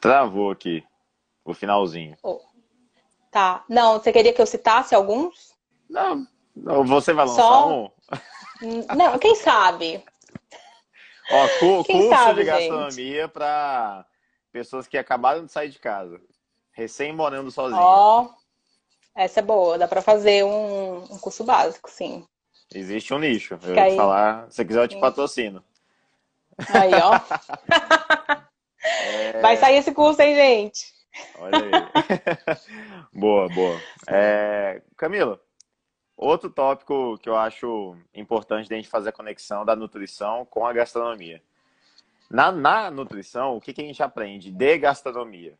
Travou 0.00 0.50
aqui. 0.50 0.84
O 1.44 1.54
finalzinho. 1.54 2.16
Oh. 2.22 2.40
Tá. 3.30 3.64
Não, 3.68 3.98
você 3.98 4.12
queria 4.12 4.32
que 4.32 4.40
eu 4.40 4.46
citasse 4.46 4.94
alguns? 4.94 5.54
Não. 5.88 6.26
Você 6.86 7.12
vai 7.12 7.26
lançar 7.26 7.42
Só... 7.42 7.68
um? 7.68 7.90
Não, 8.96 9.18
quem 9.18 9.34
sabe? 9.36 10.02
Ó, 11.30 11.48
cu 11.60 11.84
quem 11.84 12.08
curso 12.08 12.08
sabe, 12.08 12.40
de 12.40 12.46
gastronomia 12.46 13.28
para 13.28 14.04
pessoas 14.50 14.86
que 14.86 14.98
acabaram 14.98 15.44
de 15.44 15.52
sair 15.52 15.68
de 15.68 15.78
casa. 15.78 16.20
Recém 16.72 17.12
morando 17.14 17.50
sozinho. 17.50 17.80
Ó, 17.80 18.30
essa 19.14 19.40
é 19.40 19.42
boa. 19.42 19.78
Dá 19.78 19.86
para 19.86 20.02
fazer 20.02 20.44
um, 20.44 21.04
um 21.04 21.18
curso 21.18 21.44
básico, 21.44 21.90
sim. 21.90 22.26
Existe 22.74 23.14
um 23.14 23.18
nicho. 23.18 23.54
Eu 23.54 23.58
vou 23.58 23.96
falar, 23.96 24.50
se 24.50 24.64
quiser 24.64 24.82
eu 24.82 24.88
te 24.88 24.98
patrocino. 24.98 25.62
Aí, 26.72 26.92
ó. 26.94 27.20
é... 28.82 29.40
Vai 29.40 29.56
sair 29.56 29.76
esse 29.76 29.92
curso, 29.92 30.20
hein, 30.20 30.34
gente? 30.34 30.92
Olha 31.38 31.58
aí. 31.58 31.70
boa, 33.12 33.48
boa. 33.48 33.80
É... 34.08 34.82
Camila, 34.96 35.40
outro 36.16 36.50
tópico 36.50 37.16
que 37.18 37.28
eu 37.28 37.36
acho 37.36 37.96
importante 38.14 38.68
da 38.68 38.76
gente 38.76 38.88
fazer 38.88 39.10
a 39.10 39.12
conexão 39.12 39.64
da 39.64 39.76
nutrição 39.76 40.44
com 40.44 40.66
a 40.66 40.72
gastronomia. 40.72 41.42
Na, 42.30 42.52
na 42.52 42.90
nutrição, 42.90 43.56
o 43.56 43.60
que, 43.60 43.72
que 43.72 43.80
a 43.80 43.84
gente 43.84 44.02
aprende 44.02 44.50
de 44.50 44.78
gastronomia? 44.78 45.58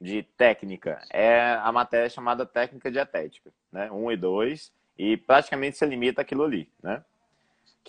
De 0.00 0.22
técnica, 0.22 1.02
é 1.10 1.58
a 1.60 1.72
matéria 1.72 2.08
chamada 2.08 2.46
técnica 2.46 2.88
dietética, 2.88 3.52
né? 3.72 3.90
Um 3.90 4.12
e 4.12 4.16
dois 4.16 4.72
e 4.96 5.16
praticamente 5.16 5.76
se 5.76 5.84
limita 5.84 6.22
àquilo 6.22 6.44
ali, 6.44 6.70
né? 6.80 7.04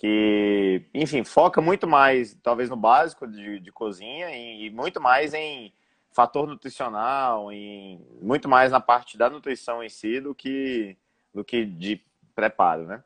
Que, 0.00 0.86
enfim, 0.94 1.22
foca 1.24 1.60
muito 1.60 1.86
mais, 1.86 2.34
talvez, 2.42 2.70
no 2.70 2.76
básico 2.76 3.26
de, 3.26 3.60
de 3.60 3.70
cozinha 3.70 4.30
e, 4.34 4.64
e, 4.64 4.70
muito 4.70 4.98
mais 4.98 5.34
em 5.34 5.74
fator 6.10 6.46
nutricional, 6.46 7.52
em, 7.52 8.02
muito 8.18 8.48
mais 8.48 8.72
na 8.72 8.80
parte 8.80 9.18
da 9.18 9.28
nutrição 9.28 9.84
em 9.84 9.90
si 9.90 10.18
do 10.18 10.34
que, 10.34 10.96
do 11.34 11.44
que 11.44 11.66
de 11.66 12.02
preparo, 12.34 12.86
né? 12.86 13.04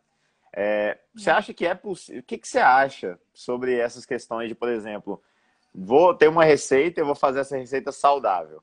É, 0.52 0.96
você 1.12 1.30
acha 1.30 1.52
que 1.52 1.66
é 1.66 1.74
possível? 1.74 2.20
O 2.20 2.22
que, 2.22 2.38
que 2.38 2.46
você 2.46 2.60
acha 2.60 3.18
sobre 3.32 3.76
essas 3.76 4.06
questões 4.06 4.48
de, 4.48 4.54
por 4.54 4.68
exemplo, 4.68 5.20
vou 5.74 6.14
ter 6.14 6.28
uma 6.28 6.44
receita 6.44 7.00
e 7.00 7.04
vou 7.04 7.16
fazer 7.16 7.40
essa 7.40 7.56
receita 7.56 7.90
saudável? 7.90 8.62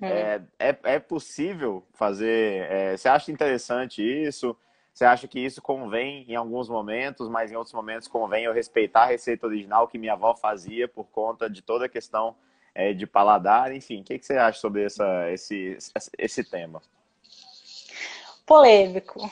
É, 0.00 0.42
é, 0.58 0.78
é 0.94 0.98
possível 0.98 1.86
fazer. 1.94 2.64
É, 2.68 2.96
você 2.96 3.08
acha 3.08 3.30
interessante 3.30 4.02
isso? 4.02 4.58
Você 4.92 5.04
acha 5.04 5.26
que 5.26 5.40
isso 5.40 5.62
convém 5.62 6.24
em 6.28 6.36
alguns 6.36 6.68
momentos, 6.68 7.28
mas 7.28 7.50
em 7.50 7.56
outros 7.56 7.72
momentos 7.72 8.08
convém 8.08 8.44
eu 8.44 8.52
respeitar 8.52 9.02
a 9.02 9.06
receita 9.06 9.46
original 9.46 9.88
que 9.88 9.98
minha 9.98 10.12
avó 10.12 10.34
fazia 10.34 10.86
por 10.86 11.04
conta 11.04 11.48
de 11.48 11.62
toda 11.62 11.86
a 11.86 11.88
questão 11.88 12.36
é, 12.74 12.92
de 12.92 13.06
paladar? 13.06 13.72
Enfim, 13.72 14.02
o 14.02 14.04
que, 14.04 14.18
que 14.18 14.26
você 14.26 14.34
acha 14.34 14.60
sobre 14.60 14.84
essa, 14.84 15.30
esse, 15.30 15.78
esse 16.18 16.44
tema? 16.44 16.82
Polêmico. 18.44 19.30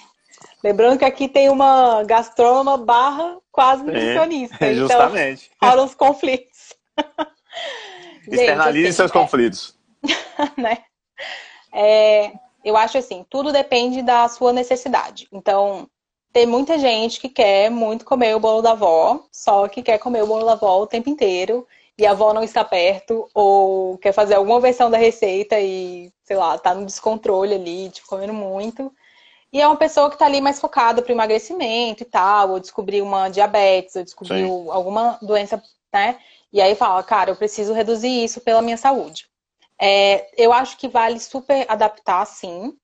Lembrando 0.65 0.99
que 0.99 1.05
aqui 1.05 1.29
tem 1.29 1.51
uma 1.51 2.03
gastrônoma 2.05 2.79
barra 2.79 3.39
quase 3.53 3.83
nutricionista. 3.83 4.65
É, 4.65 4.73
justamente. 4.75 5.51
Então, 5.57 5.69
rolam 5.69 5.85
os 5.85 5.95
conflitos. 5.95 6.75
Externalize 8.27 8.89
assim, 8.89 8.97
seus 8.97 9.11
conflitos. 9.11 9.79
né? 10.57 10.85
É, 11.73 12.33
eu 12.65 12.77
acho 12.77 12.99
assim, 12.99 13.25
tudo 13.29 13.53
depende 13.53 14.03
da 14.03 14.29
sua 14.29 14.53
necessidade. 14.53 15.29
Então, 15.33 15.89
tem 16.33 16.47
muita 16.47 16.79
gente 16.79 17.21
que 17.21 17.29
quer 17.29 17.71
muito 17.71 18.05
comer 18.05 18.35
o 18.37 18.41
bolo 18.41 18.63
da 18.63 18.73
avó, 18.73 19.25
só 19.33 19.67
que 19.69 19.83
quer 19.83 19.99
comer 19.99 20.23
o 20.23 20.27
bolo 20.27 20.47
da 20.47 20.53
avó 20.53 20.81
o 20.81 20.87
tempo 20.87 21.09
inteiro 21.11 21.67
e 21.99 22.07
a 22.07 22.13
avó 22.13 22.33
não 22.33 22.43
está 22.43 22.65
perto, 22.65 23.29
ou 23.35 23.99
quer 23.99 24.13
fazer 24.13 24.35
alguma 24.35 24.61
versão 24.61 24.91
da 24.91 24.97
receita 24.97 25.61
e, 25.61 26.11
sei 26.25 26.37
lá, 26.37 26.57
tá 26.57 26.73
no 26.75 26.87
descontrole 26.87 27.55
ali, 27.55 27.91
tipo, 27.91 28.09
comendo 28.09 28.33
muito. 28.33 28.91
E 29.53 29.61
é 29.61 29.67
uma 29.67 29.77
pessoa 29.77 30.09
que 30.09 30.15
está 30.15 30.27
ali 30.27 30.41
mais 30.41 30.61
focada 30.61 31.03
para 31.03 31.13
emagrecimento 31.13 32.03
e 32.03 32.07
tal, 32.07 32.53
ou 32.53 32.61
descobrir 32.61 33.03
uma 33.03 33.29
diabetes, 33.29 33.97
ou 33.97 34.05
descobriu 34.05 34.49
Sim. 34.49 34.71
alguma 34.71 35.19
doença, 35.21 35.63
né? 35.93 36.19
E 36.53 36.61
aí 36.61 36.75
fala, 36.75 37.03
cara, 37.03 37.31
eu 37.31 37.37
preciso 37.37 37.73
reduzir 37.73 38.25
isso 38.25 38.41
pela 38.41 38.63
minha 38.63 38.77
saúde. 38.77 39.30
É, 39.81 40.26
eu 40.37 40.53
acho 40.53 40.76
que 40.76 40.89
vale 40.89 41.18
super 41.18 41.64
adaptar, 41.68 42.26
sim. 42.26 42.74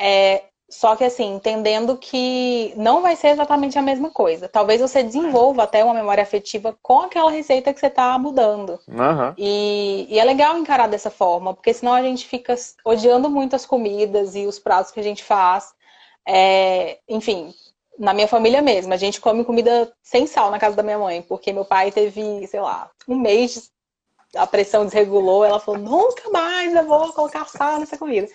É, 0.00 0.44
só 0.68 0.96
que 0.96 1.04
assim, 1.04 1.34
entendendo 1.34 1.96
que 1.96 2.72
não 2.76 3.00
vai 3.00 3.14
ser 3.14 3.28
exatamente 3.28 3.78
a 3.78 3.82
mesma 3.82 4.10
coisa. 4.10 4.48
Talvez 4.48 4.80
você 4.80 5.02
desenvolva 5.02 5.62
até 5.62 5.84
uma 5.84 5.94
memória 5.94 6.22
afetiva 6.22 6.76
com 6.82 7.00
aquela 7.00 7.30
receita 7.30 7.72
que 7.72 7.78
você 7.78 7.86
está 7.86 8.18
mudando. 8.18 8.78
Uhum. 8.88 9.34
E, 9.38 10.06
e, 10.08 10.18
é 10.18 10.24
legal 10.24 10.58
encarar 10.58 10.88
dessa 10.88 11.10
forma, 11.10 11.54
porque 11.54 11.72
senão 11.72 11.94
a 11.94 12.02
gente 12.02 12.26
fica 12.26 12.54
odiando 12.84 13.30
muito 13.30 13.54
as 13.54 13.64
comidas 13.64 14.34
e 14.34 14.46
os 14.46 14.58
pratos 14.58 14.90
que 14.90 15.00
a 15.00 15.04
gente 15.04 15.22
faz. 15.22 15.72
É, 16.26 16.98
enfim, 17.08 17.54
na 17.96 18.12
minha 18.12 18.26
família 18.26 18.60
mesmo, 18.60 18.92
a 18.92 18.96
gente 18.96 19.20
come 19.20 19.44
comida 19.44 19.92
sem 20.02 20.26
sal 20.26 20.50
na 20.50 20.58
casa 20.58 20.74
da 20.74 20.82
minha 20.82 20.98
mãe, 20.98 21.22
porque 21.22 21.52
meu 21.52 21.64
pai 21.64 21.92
teve, 21.92 22.46
sei 22.48 22.60
lá, 22.60 22.90
um 23.08 23.16
mês 23.16 23.70
a 24.34 24.46
pressão 24.46 24.84
desregulou, 24.84 25.44
ela 25.44 25.60
falou, 25.60 25.80
nunca 25.80 26.28
mais 26.30 26.74
eu 26.74 26.84
vou 26.84 27.12
colocar 27.12 27.46
sal 27.46 27.78
nessa 27.78 27.96
comida. 27.96 28.28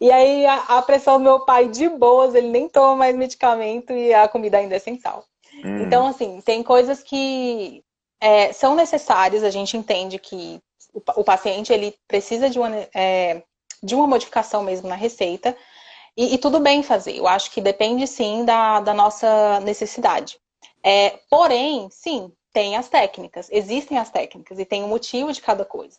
E 0.00 0.10
aí 0.10 0.46
a, 0.46 0.56
a, 0.78 0.82
pressão 0.82 1.18
do 1.18 1.24
meu 1.24 1.40
pai, 1.40 1.68
de 1.68 1.88
boas, 1.88 2.34
ele 2.34 2.48
nem 2.48 2.68
toma 2.68 2.96
mais 2.96 3.16
medicamento 3.16 3.92
e 3.92 4.14
a 4.14 4.28
comida 4.28 4.58
ainda 4.58 4.76
é 4.76 4.78
sem 4.78 4.98
sal. 4.98 5.24
Hum. 5.64 5.82
Então, 5.82 6.06
assim, 6.06 6.40
tem 6.40 6.62
coisas 6.62 7.02
que 7.02 7.82
é, 8.20 8.52
são 8.52 8.74
necessárias, 8.74 9.42
a 9.42 9.50
gente 9.50 9.76
entende 9.76 10.18
que 10.18 10.60
o, 10.92 11.02
o 11.20 11.24
paciente 11.24 11.72
ele 11.72 11.94
precisa 12.08 12.48
de 12.48 12.58
uma, 12.58 12.70
é, 12.94 13.42
de 13.82 13.94
uma 13.94 14.06
modificação 14.06 14.62
mesmo 14.62 14.88
na 14.88 14.94
receita, 14.94 15.56
e, 16.16 16.34
e, 16.34 16.38
tudo 16.38 16.58
bem 16.60 16.82
fazer. 16.82 17.14
Eu 17.16 17.28
acho 17.28 17.50
que 17.50 17.60
depende 17.60 18.06
sim 18.06 18.42
da, 18.44 18.80
da 18.80 18.94
nossa 18.94 19.60
necessidade. 19.60 20.38
É, 20.82 21.18
porém, 21.28 21.88
sim, 21.90 22.32
tem 22.56 22.74
as 22.74 22.88
técnicas, 22.88 23.50
existem 23.52 23.98
as 23.98 24.08
técnicas 24.08 24.58
e 24.58 24.64
tem 24.64 24.82
o 24.82 24.86
um 24.86 24.88
motivo 24.88 25.30
de 25.30 25.42
cada 25.42 25.62
coisa. 25.62 25.98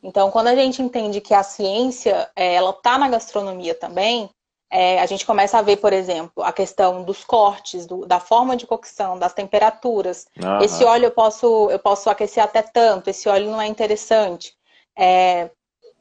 Então, 0.00 0.30
quando 0.30 0.46
a 0.46 0.54
gente 0.54 0.80
entende 0.80 1.20
que 1.20 1.34
a 1.34 1.42
ciência 1.42 2.30
é, 2.36 2.54
ela 2.54 2.70
está 2.70 2.96
na 2.96 3.08
gastronomia 3.08 3.74
também, 3.74 4.30
é, 4.70 5.00
a 5.00 5.06
gente 5.06 5.26
começa 5.26 5.58
a 5.58 5.62
ver, 5.62 5.78
por 5.78 5.92
exemplo, 5.92 6.44
a 6.44 6.52
questão 6.52 7.02
dos 7.02 7.24
cortes, 7.24 7.86
do, 7.86 8.06
da 8.06 8.20
forma 8.20 8.56
de 8.56 8.68
cocção, 8.68 9.18
das 9.18 9.34
temperaturas. 9.34 10.28
Uhum. 10.40 10.60
Esse 10.60 10.84
óleo 10.84 11.06
eu 11.06 11.10
posso, 11.10 11.68
eu 11.72 11.78
posso 11.80 12.08
aquecer 12.08 12.44
até 12.44 12.62
tanto, 12.62 13.10
esse 13.10 13.28
óleo 13.28 13.50
não 13.50 13.60
é 13.60 13.66
interessante. 13.66 14.54
É, 14.96 15.50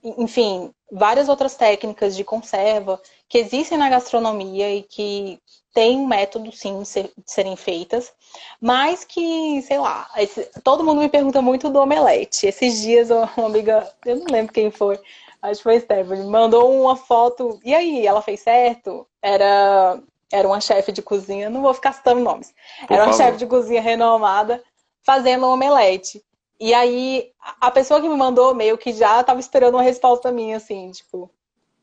enfim, 0.04 0.72
várias 0.92 1.28
outras 1.28 1.56
técnicas 1.56 2.16
de 2.16 2.24
conserva 2.24 3.02
que 3.28 3.38
existem 3.38 3.78
na 3.78 3.90
gastronomia 3.90 4.74
e 4.74 4.84
que 4.84 5.40
tem 5.74 5.98
um 5.98 6.08
método, 6.08 6.52
sim, 6.54 6.80
de, 6.80 6.88
ser, 6.88 7.12
de 7.18 7.32
serem 7.32 7.56
feitas, 7.58 8.14
mas 8.62 9.04
que, 9.04 9.62
sei 9.64 9.78
lá, 9.78 10.10
esse, 10.16 10.50
todo 10.64 10.84
mundo 10.84 11.02
me 11.02 11.10
pergunta 11.10 11.42
muito 11.42 11.70
do 11.70 11.80
omelete. 11.80 12.48
Esses 12.48 12.82
dias 12.82 13.10
uma 13.10 13.30
amiga, 13.46 13.92
eu 14.06 14.16
não 14.16 14.26
lembro 14.30 14.54
quem 14.54 14.72
foi, 14.72 14.98
acho 15.42 15.58
que 15.58 15.64
foi 15.64 15.80
Stephanie, 15.80 16.26
mandou 16.26 16.72
uma 16.82 16.96
foto, 16.96 17.60
e 17.64 17.76
aí, 17.76 18.08
ela 18.08 18.22
fez 18.22 18.40
certo? 18.40 19.06
Era, 19.22 20.00
era 20.32 20.48
uma 20.48 20.62
chefe 20.62 20.94
de 20.94 21.02
cozinha, 21.02 21.50
não 21.50 21.62
vou 21.62 21.74
ficar 21.74 21.94
citando 21.94 22.22
nomes, 22.22 22.54
era 22.90 23.04
uma 23.04 23.14
chefe 23.14 23.38
de 23.38 23.46
cozinha 23.46 23.82
renomada 23.82 24.64
fazendo 25.04 25.46
um 25.46 25.52
omelete. 25.52 26.24
E 26.58 26.74
aí, 26.74 27.32
a 27.60 27.70
pessoa 27.70 28.00
que 28.00 28.08
me 28.08 28.16
mandou 28.16 28.56
meio 28.56 28.78
que 28.78 28.94
já 28.94 29.20
estava 29.20 29.42
esperando 29.42 29.76
uma 29.76 29.84
resposta 29.84 30.32
minha, 30.32 30.56
assim, 30.56 30.90
tipo. 30.92 31.30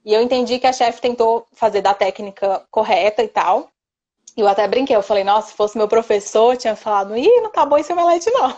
E 0.05 0.13
eu 0.13 0.21
entendi 0.21 0.59
que 0.59 0.67
a 0.67 0.73
chefe 0.73 1.01
tentou 1.01 1.47
fazer 1.53 1.81
da 1.81 1.95
técnica 1.95 2.67
correta 2.71 3.23
e 3.23 3.29
tal. 3.29 3.69
Eu 4.37 4.49
até 4.49 4.67
brinquei, 4.67 4.97
eu 4.97 5.03
falei, 5.03 5.25
nossa, 5.25 5.49
se 5.49 5.55
fosse 5.55 5.77
meu 5.77 5.87
professor, 5.87 6.57
tinha 6.57 6.75
falado, 6.75 7.17
ih, 7.17 7.41
não 7.41 7.51
tá 7.51 7.67
bom 7.67 7.77
esse 7.77 7.93
omelete, 7.93 8.31
não. 8.31 8.57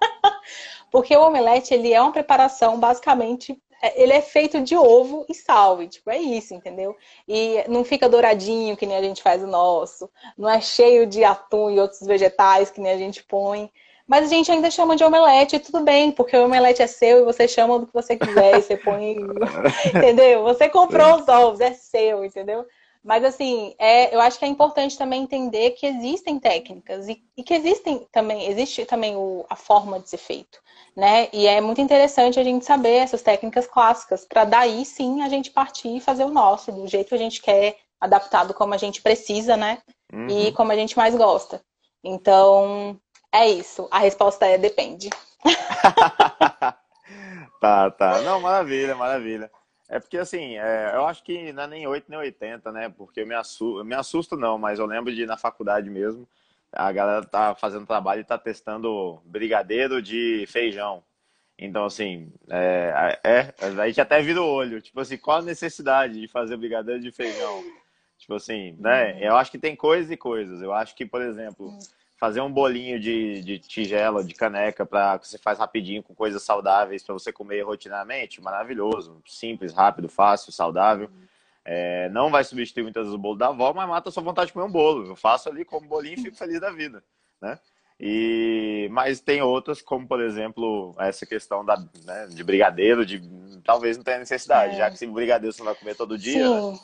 Porque 0.90 1.16
o 1.16 1.26
omelete, 1.26 1.74
ele 1.74 1.92
é 1.92 2.00
uma 2.00 2.12
preparação, 2.12 2.78
basicamente, 2.78 3.60
é, 3.82 4.00
ele 4.02 4.12
é 4.12 4.22
feito 4.22 4.60
de 4.62 4.76
ovo 4.76 5.26
e 5.28 5.34
sal, 5.34 5.82
e, 5.82 5.88
tipo, 5.88 6.08
é 6.10 6.18
isso, 6.18 6.54
entendeu? 6.54 6.96
E 7.28 7.64
não 7.68 7.84
fica 7.84 8.08
douradinho, 8.08 8.76
que 8.76 8.86
nem 8.86 8.96
a 8.96 9.02
gente 9.02 9.22
faz 9.22 9.42
o 9.42 9.46
nosso, 9.46 10.08
não 10.38 10.48
é 10.48 10.60
cheio 10.60 11.06
de 11.06 11.24
atum 11.24 11.70
e 11.70 11.80
outros 11.80 12.00
vegetais, 12.06 12.70
que 12.70 12.80
nem 12.80 12.92
a 12.92 12.98
gente 12.98 13.22
põe. 13.24 13.70
Mas 14.06 14.26
a 14.26 14.28
gente 14.28 14.50
ainda 14.50 14.70
chama 14.70 14.94
de 14.94 15.02
omelete, 15.02 15.56
e 15.56 15.60
tudo 15.60 15.80
bem, 15.80 16.12
porque 16.12 16.36
o 16.36 16.44
omelete 16.44 16.80
é 16.80 16.86
seu 16.86 17.20
e 17.20 17.24
você 17.24 17.48
chama 17.48 17.78
do 17.78 17.86
que 17.86 17.92
você 17.92 18.16
quiser, 18.16 18.58
e 18.58 18.62
você 18.62 18.76
põe. 18.76 19.16
entendeu? 19.94 20.44
Você 20.44 20.68
comprou 20.68 21.16
os 21.16 21.28
ovos, 21.28 21.60
é 21.60 21.72
seu, 21.72 22.24
entendeu? 22.24 22.64
Mas, 23.06 23.22
assim, 23.22 23.74
é, 23.78 24.12
eu 24.12 24.20
acho 24.20 24.36
que 24.36 24.44
é 24.44 24.48
importante 24.48 24.98
também 24.98 25.22
entender 25.22 25.70
que 25.72 25.86
existem 25.86 26.40
técnicas 26.40 27.08
e, 27.08 27.22
e 27.36 27.42
que 27.44 27.54
existem 27.54 28.04
também, 28.10 28.48
existe 28.48 28.84
também 28.84 29.14
o, 29.14 29.44
a 29.48 29.54
forma 29.54 30.00
de 30.00 30.10
ser 30.10 30.16
feito, 30.16 30.60
né? 30.96 31.28
E 31.32 31.46
é 31.46 31.60
muito 31.60 31.80
interessante 31.80 32.40
a 32.40 32.42
gente 32.42 32.64
saber 32.64 32.96
essas 32.96 33.22
técnicas 33.22 33.66
clássicas, 33.66 34.24
para 34.24 34.44
daí 34.44 34.84
sim 34.84 35.22
a 35.22 35.28
gente 35.28 35.52
partir 35.52 35.96
e 35.96 36.00
fazer 36.00 36.24
o 36.24 36.32
nosso, 36.32 36.72
do 36.72 36.86
jeito 36.88 37.10
que 37.10 37.14
a 37.14 37.18
gente 37.18 37.40
quer, 37.40 37.76
adaptado 38.00 38.52
como 38.52 38.74
a 38.74 38.76
gente 38.76 39.00
precisa, 39.00 39.56
né? 39.56 39.78
Uhum. 40.12 40.28
E 40.28 40.52
como 40.52 40.72
a 40.72 40.76
gente 40.76 40.96
mais 40.96 41.14
gosta. 41.14 41.62
Então, 42.02 43.00
é 43.32 43.48
isso. 43.48 43.88
A 43.90 43.98
resposta 43.98 44.46
é 44.46 44.58
depende. 44.58 45.10
tá, 47.60 47.90
tá. 47.90 48.20
Não, 48.22 48.40
maravilha, 48.40 48.94
maravilha. 48.94 49.50
É 49.88 50.00
porque, 50.00 50.18
assim, 50.18 50.58
é, 50.58 50.92
eu 50.94 51.06
acho 51.06 51.22
que 51.22 51.52
não 51.52 51.62
é 51.62 51.66
nem 51.66 51.86
8 51.86 52.06
nem 52.08 52.18
80, 52.18 52.72
né? 52.72 52.88
Porque 52.88 53.20
eu 53.20 53.26
me, 53.26 53.34
assusto, 53.34 53.84
me 53.84 53.94
assusto 53.94 54.36
não, 54.36 54.58
mas 54.58 54.78
eu 54.78 54.86
lembro 54.86 55.14
de 55.14 55.24
na 55.26 55.36
faculdade 55.36 55.88
mesmo, 55.88 56.28
a 56.72 56.90
galera 56.90 57.24
tá 57.24 57.54
fazendo 57.54 57.86
trabalho 57.86 58.20
e 58.20 58.24
tá 58.24 58.36
testando 58.36 59.20
brigadeiro 59.24 60.02
de 60.02 60.44
feijão. 60.48 61.04
Então, 61.58 61.86
assim, 61.86 62.32
é, 62.50 63.18
é, 63.24 63.54
a 63.80 63.86
gente 63.86 64.00
até 64.00 64.20
vira 64.20 64.42
o 64.42 64.46
olho. 64.46 64.82
Tipo 64.82 65.00
assim, 65.00 65.16
qual 65.16 65.38
a 65.38 65.42
necessidade 65.42 66.20
de 66.20 66.28
fazer 66.28 66.56
brigadeiro 66.56 67.00
de 67.00 67.12
feijão? 67.12 67.64
Tipo 68.18 68.34
assim, 68.34 68.76
né? 68.78 69.18
Eu 69.24 69.36
acho 69.36 69.50
que 69.50 69.58
tem 69.58 69.76
coisas 69.76 70.10
e 70.10 70.16
coisas. 70.16 70.60
Eu 70.60 70.72
acho 70.72 70.94
que, 70.94 71.06
por 71.06 71.22
exemplo, 71.22 71.72
fazer 72.16 72.40
um 72.40 72.50
bolinho 72.50 72.98
de, 72.98 73.42
de 73.42 73.58
tigela, 73.58 74.24
de 74.24 74.34
caneca, 74.34 74.86
para 74.86 75.18
que 75.18 75.28
você 75.28 75.38
faz 75.38 75.58
rapidinho 75.58 76.02
com 76.02 76.14
coisas 76.14 76.42
saudáveis 76.42 77.02
para 77.02 77.12
você 77.12 77.32
comer 77.32 77.62
rotineiramente, 77.62 78.40
maravilhoso. 78.40 79.22
Simples, 79.26 79.72
rápido, 79.72 80.08
fácil, 80.08 80.50
saudável. 80.50 81.10
É, 81.64 82.08
não 82.10 82.30
vai 82.30 82.44
substituir 82.44 82.84
muitas 82.84 83.04
vezes 83.04 83.14
o 83.14 83.20
bolo 83.20 83.36
da 83.36 83.48
avó, 83.48 83.72
mas 83.74 83.88
mata 83.88 84.08
a 84.08 84.12
sua 84.12 84.22
vontade 84.22 84.46
de 84.46 84.52
comer 84.52 84.66
um 84.66 84.72
bolo. 84.72 85.06
Eu 85.06 85.16
faço 85.16 85.48
ali 85.48 85.64
como 85.64 85.88
bolinho 85.88 86.14
e 86.14 86.22
fico 86.22 86.36
feliz 86.36 86.60
da 86.60 86.70
vida, 86.70 87.02
né? 87.40 87.58
E, 87.98 88.88
mas 88.92 89.20
tem 89.20 89.40
outras, 89.40 89.80
como 89.80 90.06
por 90.06 90.20
exemplo, 90.20 90.94
essa 90.98 91.24
questão 91.24 91.64
da, 91.64 91.76
né, 92.04 92.26
de 92.28 92.44
brigadeiro, 92.44 93.06
de 93.06 93.22
talvez 93.64 93.96
não 93.96 94.04
tenha 94.04 94.18
necessidade, 94.18 94.74
é. 94.74 94.78
já 94.78 94.90
que 94.90 94.98
se 94.98 95.06
brigadeiro 95.06 95.52
você 95.52 95.60
não 95.60 95.66
vai 95.66 95.74
comer 95.74 95.94
todo 95.94 96.18
dia, 96.18 96.48
né? 96.48 96.78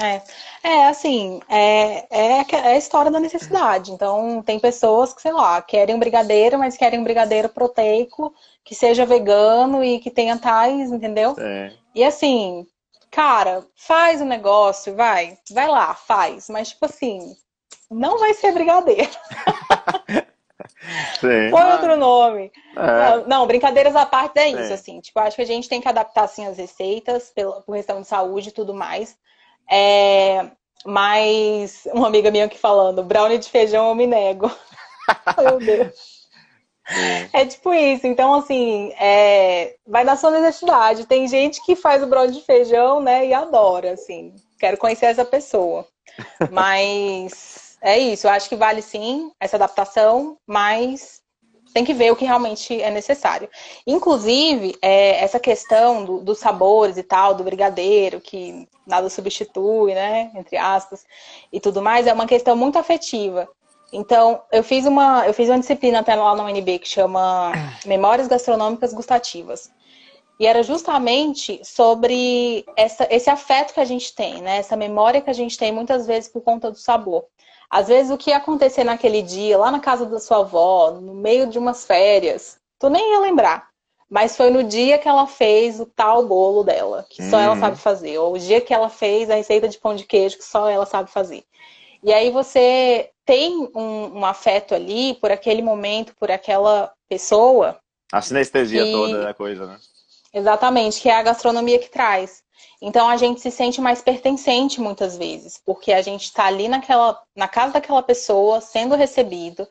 É, 0.00 0.22
é 0.62 0.86
assim, 0.86 1.40
é, 1.48 2.06
é, 2.10 2.40
é, 2.40 2.68
a 2.68 2.76
história 2.76 3.10
da 3.10 3.18
necessidade. 3.18 3.90
Então, 3.90 4.42
tem 4.42 4.58
pessoas 4.58 5.12
que, 5.12 5.20
sei 5.20 5.32
lá, 5.32 5.60
querem 5.60 5.94
um 5.94 5.98
brigadeiro, 5.98 6.58
mas 6.58 6.76
querem 6.76 7.00
um 7.00 7.04
brigadeiro 7.04 7.48
proteico, 7.48 8.32
que 8.64 8.74
seja 8.74 9.04
vegano 9.04 9.82
e 9.82 9.98
que 9.98 10.10
tenha 10.10 10.38
tais, 10.38 10.92
entendeu? 10.92 11.34
É. 11.38 11.72
E 11.94 12.04
assim, 12.04 12.66
cara, 13.10 13.66
faz 13.74 14.20
o 14.20 14.24
negócio, 14.24 14.94
vai, 14.94 15.36
vai 15.50 15.66
lá, 15.66 15.94
faz. 15.94 16.48
Mas, 16.48 16.68
tipo 16.68 16.84
assim, 16.86 17.36
não 17.90 18.18
vai 18.18 18.34
ser 18.34 18.52
brigadeiro. 18.52 19.10
Sim. 21.20 21.50
Põe 21.50 21.72
outro 21.72 21.96
nome. 21.96 22.52
É. 22.76 23.26
Não, 23.26 23.46
brincadeiras 23.46 23.96
à 23.96 24.06
parte 24.06 24.38
é 24.38 24.48
isso, 24.48 24.68
Sim. 24.68 24.72
assim. 24.72 25.00
Tipo, 25.00 25.20
acho 25.20 25.36
que 25.36 25.42
a 25.42 25.46
gente 25.46 25.68
tem 25.68 25.80
que 25.80 25.88
adaptar, 25.88 26.24
assim, 26.24 26.46
as 26.46 26.56
receitas, 26.56 27.30
pela, 27.30 27.60
por 27.62 27.74
questão 27.74 28.00
de 28.00 28.06
saúde 28.06 28.50
e 28.50 28.52
tudo 28.52 28.72
mais. 28.74 29.16
É, 29.70 30.46
mas 30.84 31.86
uma 31.92 32.06
amiga 32.06 32.30
minha 32.30 32.46
aqui 32.46 32.58
falando, 32.58 33.02
brownie 33.02 33.38
de 33.38 33.48
feijão 33.48 33.88
eu 33.88 33.94
me 33.94 34.06
nego. 34.06 34.50
Meu 35.38 35.58
Deus. 35.58 36.18
É 37.32 37.44
tipo 37.44 37.72
isso. 37.74 38.06
Então, 38.06 38.34
assim, 38.34 38.92
é... 38.98 39.76
vai 39.86 40.04
da 40.04 40.16
sua 40.16 40.30
necessidade. 40.30 41.06
Tem 41.06 41.28
gente 41.28 41.62
que 41.64 41.76
faz 41.76 42.02
o 42.02 42.06
brownie 42.06 42.32
de 42.32 42.42
feijão, 42.42 43.00
né, 43.00 43.26
e 43.26 43.34
adora, 43.34 43.92
assim. 43.92 44.34
Quero 44.58 44.78
conhecer 44.78 45.06
essa 45.06 45.24
pessoa. 45.24 45.86
Mas 46.50 47.76
é 47.82 47.98
isso. 47.98 48.26
Eu 48.26 48.30
acho 48.30 48.48
que 48.48 48.56
vale 48.56 48.82
sim 48.82 49.30
essa 49.40 49.56
adaptação, 49.56 50.38
mas 50.46 51.20
tem 51.72 51.84
que 51.84 51.94
ver 51.94 52.10
o 52.10 52.16
que 52.16 52.24
realmente 52.24 52.80
é 52.80 52.90
necessário. 52.90 53.48
Inclusive, 53.86 54.76
é, 54.80 55.22
essa 55.22 55.38
questão 55.38 56.04
do, 56.04 56.20
dos 56.20 56.38
sabores 56.38 56.96
e 56.96 57.02
tal, 57.02 57.34
do 57.34 57.44
brigadeiro, 57.44 58.20
que 58.20 58.68
nada 58.86 59.08
substitui, 59.08 59.94
né? 59.94 60.30
Entre 60.34 60.56
aspas, 60.56 61.04
e 61.52 61.60
tudo 61.60 61.82
mais, 61.82 62.06
é 62.06 62.12
uma 62.12 62.26
questão 62.26 62.56
muito 62.56 62.78
afetiva. 62.78 63.48
Então, 63.92 64.42
eu 64.52 64.62
fiz 64.62 64.84
uma, 64.86 65.26
eu 65.26 65.32
fiz 65.32 65.48
uma 65.48 65.58
disciplina 65.58 66.00
até 66.00 66.14
lá 66.14 66.34
na 66.34 66.44
UNB 66.44 66.78
que 66.78 66.88
chama 66.88 67.52
Memórias 67.86 68.28
Gastronômicas 68.28 68.92
Gustativas. 68.92 69.70
E 70.38 70.46
era 70.46 70.62
justamente 70.62 71.60
sobre 71.64 72.64
essa, 72.76 73.08
esse 73.10 73.28
afeto 73.28 73.74
que 73.74 73.80
a 73.80 73.84
gente 73.84 74.14
tem, 74.14 74.40
né? 74.40 74.58
Essa 74.58 74.76
memória 74.76 75.20
que 75.20 75.30
a 75.30 75.34
gente 75.34 75.58
tem 75.58 75.72
muitas 75.72 76.06
vezes 76.06 76.30
por 76.30 76.42
conta 76.42 76.70
do 76.70 76.78
sabor. 76.78 77.24
Às 77.70 77.88
vezes 77.88 78.10
o 78.10 78.16
que 78.16 78.30
ia 78.30 78.38
acontecer 78.38 78.84
naquele 78.84 79.20
dia, 79.20 79.58
lá 79.58 79.70
na 79.70 79.80
casa 79.80 80.06
da 80.06 80.18
sua 80.18 80.38
avó, 80.38 80.92
no 80.92 81.14
meio 81.14 81.46
de 81.46 81.58
umas 81.58 81.84
férias, 81.84 82.58
tu 82.78 82.88
nem 82.88 83.12
ia 83.12 83.20
lembrar. 83.20 83.68
Mas 84.08 84.36
foi 84.36 84.48
no 84.48 84.64
dia 84.64 84.98
que 84.98 85.06
ela 85.06 85.26
fez 85.26 85.78
o 85.78 85.84
tal 85.84 86.26
bolo 86.26 86.64
dela, 86.64 87.04
que 87.10 87.22
só 87.22 87.38
ela 87.38 87.54
uhum. 87.54 87.60
sabe 87.60 87.76
fazer. 87.76 88.16
Ou 88.18 88.34
o 88.34 88.38
dia 88.38 88.60
que 88.60 88.72
ela 88.72 88.88
fez 88.88 89.28
a 89.28 89.34
receita 89.34 89.68
de 89.68 89.76
pão 89.76 89.94
de 89.94 90.04
queijo, 90.04 90.38
que 90.38 90.44
só 90.44 90.68
ela 90.68 90.86
sabe 90.86 91.10
fazer. 91.10 91.44
E 92.02 92.10
aí 92.12 92.30
você 92.30 93.10
tem 93.26 93.70
um, 93.74 94.20
um 94.20 94.24
afeto 94.24 94.74
ali 94.74 95.14
por 95.14 95.30
aquele 95.30 95.60
momento, 95.60 96.14
por 96.16 96.30
aquela 96.30 96.90
pessoa. 97.06 97.78
A 98.10 98.22
sinestesia 98.22 98.84
que... 98.84 98.92
toda 98.92 99.22
da 99.24 99.34
coisa, 99.34 99.66
né? 99.66 99.76
Exatamente, 100.38 101.00
que 101.00 101.08
é 101.08 101.14
a 101.14 101.22
gastronomia 101.22 101.80
que 101.80 101.90
traz. 101.90 102.44
Então 102.80 103.08
a 103.08 103.16
gente 103.16 103.40
se 103.40 103.50
sente 103.50 103.80
mais 103.80 104.00
pertencente 104.00 104.80
muitas 104.80 105.16
vezes, 105.16 105.60
porque 105.66 105.92
a 105.92 106.00
gente 106.00 106.24
está 106.24 106.44
ali 106.46 106.68
naquela, 106.68 107.20
na 107.34 107.48
casa 107.48 107.72
daquela 107.72 108.02
pessoa, 108.04 108.60
sendo 108.60 108.94
recebido, 108.94 109.66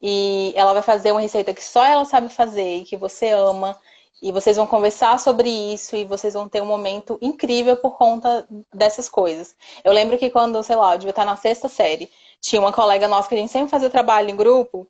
e 0.00 0.52
ela 0.54 0.74
vai 0.74 0.82
fazer 0.82 1.12
uma 1.12 1.22
receita 1.22 1.54
que 1.54 1.64
só 1.64 1.82
ela 1.84 2.04
sabe 2.04 2.28
fazer 2.28 2.76
e 2.76 2.84
que 2.84 2.98
você 2.98 3.30
ama, 3.30 3.78
e 4.22 4.30
vocês 4.30 4.58
vão 4.58 4.66
conversar 4.66 5.18
sobre 5.18 5.48
isso 5.48 5.96
e 5.96 6.04
vocês 6.04 6.34
vão 6.34 6.46
ter 6.46 6.62
um 6.62 6.66
momento 6.66 7.18
incrível 7.22 7.76
por 7.78 7.96
conta 7.96 8.46
dessas 8.74 9.08
coisas. 9.08 9.56
Eu 9.82 9.92
lembro 9.92 10.18
que 10.18 10.28
quando, 10.28 10.62
sei 10.62 10.76
lá, 10.76 10.92
eu 10.92 10.98
devia 10.98 11.10
estar 11.10 11.24
na 11.24 11.36
sexta 11.36 11.68
série, 11.68 12.10
tinha 12.42 12.60
uma 12.60 12.72
colega 12.72 13.08
nossa 13.08 13.28
que 13.28 13.34
a 13.34 13.38
gente 13.38 13.52
sempre 13.52 13.70
fazia 13.70 13.88
trabalho 13.88 14.28
em 14.28 14.36
grupo, 14.36 14.86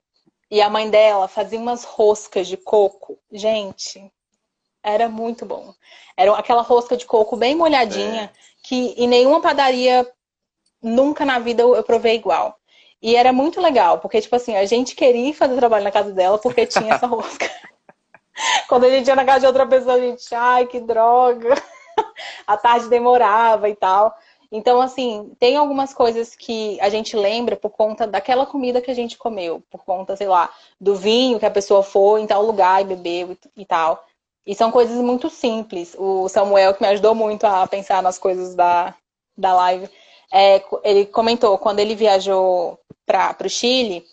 e 0.51 0.61
a 0.61 0.69
mãe 0.69 0.91
dela 0.91 1.29
fazia 1.29 1.61
umas 1.61 1.85
roscas 1.85 2.49
de 2.49 2.57
coco. 2.57 3.17
Gente, 3.31 4.13
era 4.83 5.09
muito 5.09 5.45
bom. 5.45 5.75
Era 6.17 6.37
aquela 6.37 6.63
rosca 6.63 6.97
de 6.97 7.07
coco 7.07 7.37
bem 7.37 7.55
molhadinha, 7.55 8.25
é. 8.25 8.31
que 8.63 8.95
em 8.97 9.09
nenhuma 9.09 9.41
padaria, 9.41 10.07
nunca 10.83 11.25
na 11.25 11.39
vida 11.39 11.63
eu 11.63 11.83
provei 11.83 12.17
igual. 12.17 12.57
E 13.03 13.17
era 13.17 13.33
muito 13.33 13.61
legal, 13.61 13.99
porque, 13.99 14.21
tipo 14.21 14.37
assim, 14.37 14.57
a 14.57 14.67
gente 14.67 14.95
queria 14.95 15.33
fazer 15.33 15.57
trabalho 15.57 15.85
na 15.85 15.91
casa 15.91 16.13
dela 16.13 16.39
porque 16.39 16.67
tinha 16.67 16.95
essa 16.95 17.07
rosca. 17.09 17.51
Quando 18.69 18.85
a 18.85 18.91
gente 18.91 19.07
ia 19.07 19.17
na 19.17 19.25
casa 19.25 19.41
de 19.41 19.47
outra 19.47 19.67
pessoa, 19.67 19.95
a 19.95 20.01
gente, 20.01 20.35
ai, 20.35 20.67
que 20.67 20.81
droga. 20.81 21.55
a 22.47 22.57
tarde 22.57 22.89
demorava 22.89 23.69
e 23.69 23.75
tal. 23.75 24.15
Então, 24.53 24.81
assim, 24.81 25.33
tem 25.39 25.57
algumas 25.57 25.95
coisas 25.95 26.35
que 26.35 26.79
a 26.81 26.89
gente 26.89 27.17
lembra 27.17 27.55
por 27.55 27.71
conta 27.71 28.07
daquela 28.07 28.45
comida 28.45 28.81
que 28.81 28.91
a 28.91 28.95
gente 28.95 29.17
comeu, 29.17 29.63
por 29.71 29.85
conta, 29.85 30.17
sei 30.17 30.27
lá, 30.27 30.51
do 30.81 30.97
vinho 30.97 31.39
que 31.39 31.47
a 31.47 31.51
pessoa 31.51 31.85
foi 31.85 32.21
em 32.21 32.27
tal 32.27 32.43
lugar 32.43 32.83
e 32.83 32.85
bebeu 32.85 33.37
e 33.57 33.65
tal. 33.65 34.05
E 34.51 34.55
são 34.57 34.73
coisas 34.73 34.97
muito 34.97 35.31
simples. 35.31 35.95
O 35.97 36.29
Samuel, 36.29 36.75
que 36.75 36.83
me 36.83 36.89
ajudou 36.89 37.15
muito 37.15 37.45
a 37.45 37.65
pensar 37.69 38.03
nas 38.03 38.19
coisas 38.19 38.57
da, 38.57 38.93
da 39.39 39.55
live, 39.55 39.89
é, 40.33 40.61
ele 40.83 41.07
comentou, 41.07 41.57
quando 41.57 41.79
ele 41.79 41.95
viajou 41.95 42.77
para 43.07 43.47
o 43.47 43.49
Chile, 43.49 44.05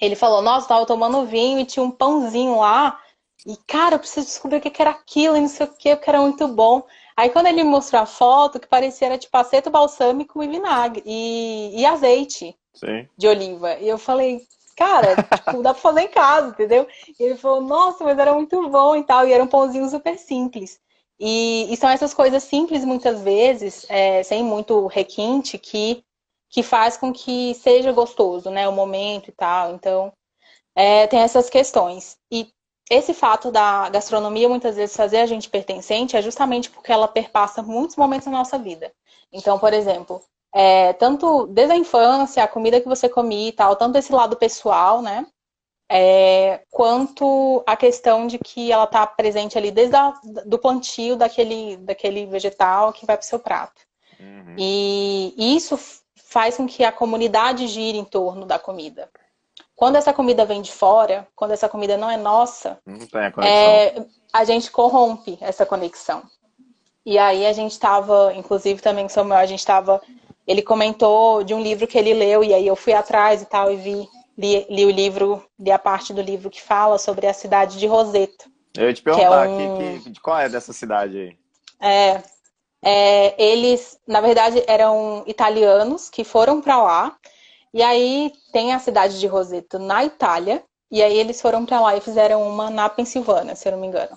ele 0.00 0.16
falou, 0.16 0.40
nossa, 0.40 0.66
tava 0.66 0.86
tomando 0.86 1.26
vinho 1.26 1.58
e 1.58 1.66
tinha 1.66 1.82
um 1.82 1.90
pãozinho 1.90 2.58
lá. 2.58 2.98
E, 3.44 3.54
cara, 3.66 3.96
eu 3.96 3.98
preciso 3.98 4.24
descobrir 4.24 4.56
o 4.56 4.60
que 4.62 4.80
era 4.80 4.92
aquilo 4.92 5.36
e 5.36 5.42
não 5.42 5.48
sei 5.48 5.66
o 5.66 5.70
que, 5.74 5.94
porque 5.94 6.08
era 6.08 6.22
muito 6.22 6.48
bom. 6.48 6.82
Aí 7.14 7.28
quando 7.28 7.48
ele 7.48 7.62
me 7.62 7.68
mostrou 7.68 8.00
a 8.00 8.06
foto, 8.06 8.58
que 8.58 8.66
parecia 8.66 9.08
era 9.08 9.18
tipo 9.18 9.36
aceto 9.36 9.68
balsâmico 9.68 10.42
e 10.42 10.48
vinagre 10.48 11.02
e, 11.04 11.78
e 11.78 11.84
azeite 11.84 12.56
Sim. 12.72 13.06
de 13.14 13.28
oliva. 13.28 13.74
E 13.74 13.86
eu 13.86 13.98
falei, 13.98 14.40
cara, 14.76 15.16
tipo, 15.16 15.62
dá 15.62 15.72
pra 15.72 15.82
fazer 15.82 16.02
em 16.02 16.08
casa, 16.08 16.48
entendeu? 16.50 16.86
E 17.18 17.22
ele 17.22 17.36
falou, 17.36 17.60
nossa, 17.62 18.04
mas 18.04 18.18
era 18.18 18.32
muito 18.34 18.68
bom 18.68 18.94
e 18.94 19.02
tal. 19.02 19.26
E 19.26 19.32
era 19.32 19.42
um 19.42 19.48
pãozinho 19.48 19.88
super 19.88 20.18
simples. 20.18 20.78
E, 21.18 21.72
e 21.72 21.76
são 21.76 21.88
essas 21.88 22.12
coisas 22.12 22.42
simples, 22.44 22.84
muitas 22.84 23.22
vezes, 23.22 23.86
é, 23.88 24.22
sem 24.22 24.44
muito 24.44 24.86
requinte, 24.86 25.58
que, 25.58 26.04
que 26.50 26.62
faz 26.62 26.96
com 26.96 27.12
que 27.12 27.54
seja 27.54 27.90
gostoso, 27.90 28.50
né? 28.50 28.68
O 28.68 28.72
momento 28.72 29.30
e 29.30 29.32
tal. 29.32 29.74
Então, 29.74 30.12
é, 30.74 31.06
tem 31.06 31.20
essas 31.20 31.48
questões. 31.48 32.18
E 32.30 32.48
esse 32.90 33.14
fato 33.14 33.50
da 33.50 33.88
gastronomia 33.88 34.48
muitas 34.48 34.76
vezes 34.76 34.94
fazer 34.96 35.18
a 35.18 35.26
gente 35.26 35.50
pertencente 35.50 36.16
é 36.16 36.22
justamente 36.22 36.70
porque 36.70 36.92
ela 36.92 37.08
perpassa 37.08 37.62
muitos 37.62 37.96
momentos 37.96 38.26
da 38.26 38.32
nossa 38.32 38.58
vida. 38.58 38.92
Então, 39.32 39.58
por 39.58 39.72
exemplo, 39.72 40.22
é, 40.58 40.94
tanto 40.94 41.46
desde 41.48 41.74
a 41.74 41.76
infância, 41.76 42.42
a 42.42 42.48
comida 42.48 42.80
que 42.80 42.88
você 42.88 43.10
comia 43.10 43.50
e 43.50 43.52
tal, 43.52 43.76
tanto 43.76 43.98
esse 43.98 44.10
lado 44.10 44.36
pessoal, 44.36 45.02
né? 45.02 45.26
É, 45.86 46.62
quanto 46.70 47.62
a 47.66 47.76
questão 47.76 48.26
de 48.26 48.38
que 48.38 48.72
ela 48.72 48.84
está 48.84 49.06
presente 49.06 49.58
ali 49.58 49.70
desde 49.70 49.94
a, 49.94 50.14
do 50.46 50.58
plantio 50.58 51.14
daquele, 51.14 51.76
daquele 51.76 52.24
vegetal 52.24 52.90
que 52.90 53.04
vai 53.04 53.18
para 53.18 53.24
o 53.24 53.28
seu 53.28 53.38
prato. 53.38 53.82
Uhum. 54.18 54.54
E, 54.56 55.34
e 55.36 55.56
isso 55.56 55.78
faz 56.14 56.56
com 56.56 56.66
que 56.66 56.82
a 56.82 56.90
comunidade 56.90 57.68
gire 57.68 57.98
em 57.98 58.04
torno 58.04 58.46
da 58.46 58.58
comida. 58.58 59.10
Quando 59.74 59.96
essa 59.96 60.14
comida 60.14 60.46
vem 60.46 60.62
de 60.62 60.72
fora, 60.72 61.28
quando 61.36 61.50
essa 61.50 61.68
comida 61.68 61.98
não 61.98 62.10
é 62.10 62.16
nossa, 62.16 62.78
não 62.86 62.96
a, 63.12 63.46
é, 63.46 64.06
a 64.32 64.42
gente 64.44 64.70
corrompe 64.70 65.36
essa 65.38 65.66
conexão. 65.66 66.22
E 67.04 67.18
aí 67.18 67.44
a 67.44 67.52
gente 67.52 67.72
estava, 67.72 68.32
inclusive 68.34 68.80
também 68.80 69.06
Samuel, 69.06 69.38
a 69.38 69.46
gente 69.46 69.58
estava 69.58 70.00
ele 70.46 70.62
comentou 70.62 71.42
de 71.42 71.52
um 71.52 71.60
livro 71.60 71.86
que 71.86 71.98
ele 71.98 72.14
leu, 72.14 72.44
e 72.44 72.54
aí 72.54 72.66
eu 72.66 72.76
fui 72.76 72.92
atrás 72.92 73.42
e 73.42 73.46
tal, 73.46 73.72
e 73.72 73.76
vi, 73.76 74.08
li, 74.38 74.66
li 74.70 74.84
o 74.84 74.90
livro, 74.90 75.44
li 75.58 75.70
a 75.70 75.78
parte 75.78 76.14
do 76.14 76.22
livro 76.22 76.50
que 76.50 76.62
fala 76.62 76.98
sobre 76.98 77.26
a 77.26 77.34
cidade 77.34 77.78
de 77.78 77.86
Roseto. 77.86 78.48
Eu 78.76 78.88
ia 78.88 78.94
te 78.94 79.02
perguntar, 79.02 79.46
é 79.46 79.48
um... 79.48 79.78
que, 79.78 80.04
que, 80.04 80.10
de 80.10 80.20
qual 80.20 80.38
é 80.38 80.48
dessa 80.48 80.72
cidade 80.72 81.18
aí? 81.18 81.36
É, 81.80 82.22
é, 82.82 83.42
eles, 83.42 83.98
na 84.06 84.20
verdade, 84.20 84.62
eram 84.66 85.24
italianos 85.26 86.08
que 86.08 86.22
foram 86.22 86.60
para 86.60 86.82
lá, 86.82 87.16
e 87.74 87.82
aí 87.82 88.32
tem 88.52 88.72
a 88.72 88.78
cidade 88.78 89.18
de 89.18 89.26
Roseto 89.26 89.78
na 89.78 90.04
Itália, 90.04 90.62
e 90.90 91.02
aí 91.02 91.18
eles 91.18 91.40
foram 91.40 91.66
para 91.66 91.80
lá 91.80 91.96
e 91.96 92.00
fizeram 92.00 92.48
uma 92.48 92.70
na 92.70 92.88
Pensilvânia, 92.88 93.56
se 93.56 93.66
eu 93.66 93.72
não 93.72 93.80
me 93.80 93.88
engano. 93.88 94.16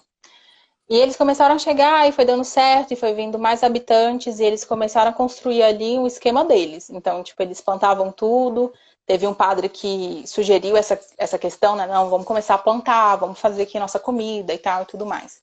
E 0.89 0.97
eles 0.97 1.15
começaram 1.15 1.53
a 1.53 1.59
chegar 1.59 2.09
e 2.09 2.11
foi 2.11 2.25
dando 2.25 2.43
certo, 2.43 2.91
e 2.91 2.95
foi 2.95 3.13
vindo 3.13 3.37
mais 3.37 3.63
habitantes, 3.63 4.39
e 4.39 4.43
eles 4.43 4.65
começaram 4.65 5.11
a 5.11 5.13
construir 5.13 5.61
ali 5.61 5.99
um 5.99 6.07
esquema 6.07 6.43
deles. 6.43 6.89
Então, 6.89 7.21
tipo, 7.23 7.41
eles 7.43 7.61
plantavam 7.61 8.11
tudo. 8.11 8.73
Teve 9.05 9.27
um 9.27 9.33
padre 9.33 9.69
que 9.69 10.23
sugeriu 10.25 10.75
essa, 10.75 10.99
essa 11.17 11.37
questão, 11.37 11.75
né? 11.75 11.85
Não, 11.85 12.09
vamos 12.09 12.25
começar 12.25 12.55
a 12.55 12.57
plantar, 12.57 13.17
vamos 13.17 13.39
fazer 13.39 13.63
aqui 13.63 13.77
nossa 13.77 13.99
comida 13.99 14.51
e 14.51 14.57
tal 14.57 14.81
e 14.81 14.85
tudo 14.85 15.05
mais. 15.05 15.41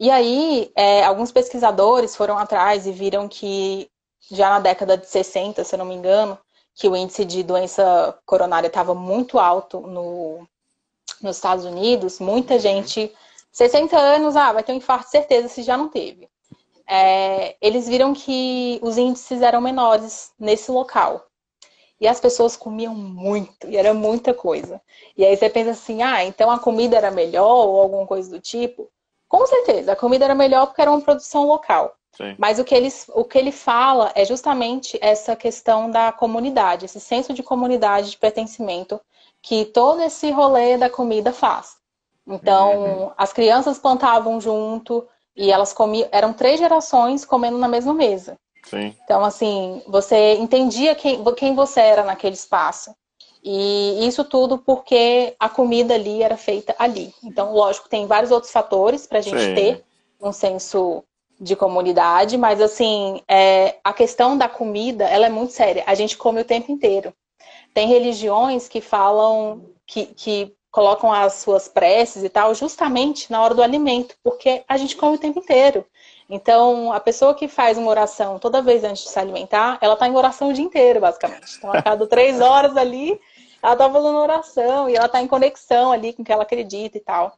E 0.00 0.10
aí, 0.10 0.72
é, 0.74 1.04
alguns 1.04 1.30
pesquisadores 1.30 2.16
foram 2.16 2.38
atrás 2.38 2.86
e 2.86 2.92
viram 2.92 3.28
que 3.28 3.90
já 4.30 4.50
na 4.50 4.60
década 4.60 4.96
de 4.96 5.06
60, 5.06 5.64
se 5.64 5.74
eu 5.74 5.78
não 5.78 5.86
me 5.86 5.94
engano, 5.94 6.38
que 6.74 6.88
o 6.88 6.96
índice 6.96 7.24
de 7.24 7.42
doença 7.42 8.18
coronária 8.24 8.68
estava 8.68 8.94
muito 8.94 9.38
alto 9.38 9.80
no, 9.80 10.46
nos 11.22 11.36
Estados 11.36 11.64
Unidos, 11.64 12.20
muita 12.20 12.58
gente 12.58 13.14
60 13.56 13.96
anos, 13.96 14.36
ah, 14.36 14.52
vai 14.52 14.62
ter 14.62 14.72
um 14.72 14.76
infarto, 14.76 15.08
certeza, 15.08 15.48
se 15.48 15.62
já 15.62 15.78
não 15.78 15.88
teve. 15.88 16.28
É, 16.86 17.56
eles 17.58 17.88
viram 17.88 18.12
que 18.12 18.78
os 18.82 18.98
índices 18.98 19.40
eram 19.40 19.62
menores 19.62 20.30
nesse 20.38 20.70
local. 20.70 21.24
E 21.98 22.06
as 22.06 22.20
pessoas 22.20 22.54
comiam 22.54 22.94
muito, 22.94 23.66
e 23.66 23.78
era 23.78 23.94
muita 23.94 24.34
coisa. 24.34 24.78
E 25.16 25.24
aí 25.24 25.34
você 25.34 25.48
pensa 25.48 25.70
assim, 25.70 26.02
ah, 26.02 26.22
então 26.22 26.50
a 26.50 26.58
comida 26.58 26.98
era 26.98 27.10
melhor 27.10 27.66
ou 27.66 27.80
alguma 27.80 28.06
coisa 28.06 28.28
do 28.28 28.38
tipo. 28.38 28.90
Com 29.26 29.46
certeza, 29.46 29.92
a 29.92 29.96
comida 29.96 30.26
era 30.26 30.34
melhor 30.34 30.66
porque 30.66 30.82
era 30.82 30.90
uma 30.90 31.00
produção 31.00 31.46
local. 31.46 31.96
Sim. 32.14 32.34
Mas 32.36 32.58
o 32.58 32.64
que, 32.64 32.74
ele, 32.74 32.92
o 33.14 33.24
que 33.24 33.38
ele 33.38 33.52
fala 33.52 34.12
é 34.14 34.26
justamente 34.26 34.98
essa 35.00 35.34
questão 35.34 35.90
da 35.90 36.12
comunidade, 36.12 36.84
esse 36.84 37.00
senso 37.00 37.32
de 37.32 37.42
comunidade, 37.42 38.10
de 38.10 38.18
pertencimento 38.18 39.00
que 39.40 39.64
todo 39.64 40.02
esse 40.02 40.30
rolê 40.30 40.76
da 40.76 40.90
comida 40.90 41.32
faz. 41.32 41.76
Então, 42.26 42.78
uhum. 42.78 43.10
as 43.16 43.32
crianças 43.32 43.78
plantavam 43.78 44.40
junto 44.40 45.06
e 45.36 45.50
elas 45.50 45.72
comiam. 45.72 46.08
Eram 46.10 46.32
três 46.32 46.58
gerações 46.58 47.24
comendo 47.24 47.58
na 47.58 47.68
mesma 47.68 47.94
mesa. 47.94 48.36
Sim. 48.64 48.94
Então, 49.04 49.24
assim, 49.24 49.82
você 49.86 50.34
entendia 50.34 50.94
quem, 50.94 51.22
quem 51.34 51.54
você 51.54 51.80
era 51.80 52.02
naquele 52.02 52.34
espaço. 52.34 52.94
E 53.44 54.04
isso 54.04 54.24
tudo 54.24 54.58
porque 54.58 55.36
a 55.38 55.48
comida 55.48 55.94
ali 55.94 56.20
era 56.20 56.36
feita 56.36 56.74
ali. 56.78 57.14
Então, 57.22 57.52
lógico, 57.54 57.88
tem 57.88 58.04
vários 58.06 58.32
outros 58.32 58.50
fatores 58.50 59.06
para 59.06 59.18
a 59.18 59.22
gente 59.22 59.40
Sim. 59.40 59.54
ter 59.54 59.84
um 60.20 60.32
senso 60.32 61.04
de 61.38 61.54
comunidade, 61.54 62.36
mas 62.36 62.60
assim, 62.60 63.20
é, 63.28 63.76
a 63.84 63.92
questão 63.92 64.36
da 64.36 64.48
comida, 64.48 65.04
ela 65.04 65.26
é 65.26 65.30
muito 65.30 65.52
séria. 65.52 65.84
A 65.86 65.94
gente 65.94 66.16
come 66.16 66.40
o 66.40 66.44
tempo 66.44 66.72
inteiro. 66.72 67.12
Tem 67.72 67.86
religiões 67.86 68.68
que 68.68 68.80
falam 68.80 69.62
que, 69.86 70.06
que 70.06 70.55
colocam 70.76 71.10
as 71.10 71.32
suas 71.36 71.68
preces 71.68 72.22
e 72.22 72.28
tal, 72.28 72.54
justamente 72.54 73.32
na 73.32 73.42
hora 73.42 73.54
do 73.54 73.62
alimento, 73.62 74.14
porque 74.22 74.62
a 74.68 74.76
gente 74.76 74.94
come 74.94 75.16
o 75.16 75.18
tempo 75.18 75.38
inteiro. 75.38 75.86
Então, 76.28 76.92
a 76.92 77.00
pessoa 77.00 77.32
que 77.32 77.48
faz 77.48 77.78
uma 77.78 77.88
oração 77.88 78.38
toda 78.38 78.60
vez 78.60 78.84
antes 78.84 79.04
de 79.04 79.08
se 79.08 79.18
alimentar, 79.18 79.78
ela 79.80 79.94
está 79.94 80.06
em 80.06 80.14
oração 80.14 80.50
o 80.50 80.52
dia 80.52 80.62
inteiro, 80.62 81.00
basicamente. 81.00 81.56
Então, 81.56 81.72
a 81.72 81.80
cada 81.80 82.06
três 82.06 82.42
horas 82.42 82.76
ali, 82.76 83.18
ela 83.62 83.74
tá 83.74 83.90
fazendo 83.90 84.18
oração 84.18 84.90
e 84.90 84.96
ela 84.96 85.08
tá 85.08 85.22
em 85.22 85.26
conexão 85.26 85.92
ali 85.92 86.12
com 86.12 86.20
o 86.20 86.24
que 86.26 86.30
ela 86.30 86.42
acredita 86.42 86.98
e 86.98 87.00
tal. 87.00 87.34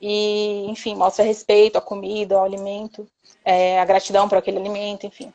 E, 0.00 0.64
enfim, 0.70 0.94
mostra 0.94 1.22
respeito 1.22 1.76
à 1.76 1.82
comida, 1.82 2.36
ao 2.36 2.44
alimento, 2.44 3.06
é, 3.44 3.78
a 3.78 3.84
gratidão 3.84 4.30
por 4.30 4.38
aquele 4.38 4.56
alimento, 4.56 5.04
enfim. 5.04 5.30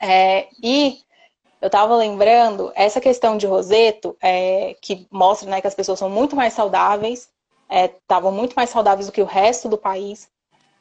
É, 0.00 0.46
e 0.62 1.00
eu 1.60 1.66
estava 1.66 1.96
lembrando, 1.96 2.70
essa 2.74 3.00
questão 3.00 3.36
de 3.36 3.46
Roseto, 3.46 4.16
é, 4.22 4.76
que 4.80 5.06
mostra 5.10 5.50
né, 5.50 5.60
que 5.60 5.66
as 5.66 5.74
pessoas 5.74 5.98
são 5.98 6.08
muito 6.08 6.36
mais 6.36 6.52
saudáveis, 6.52 7.28
estavam 7.70 8.32
é, 8.32 8.34
muito 8.34 8.54
mais 8.54 8.70
saudáveis 8.70 9.06
do 9.06 9.12
que 9.12 9.22
o 9.22 9.26
resto 9.26 9.68
do 9.68 9.76
país, 9.76 10.28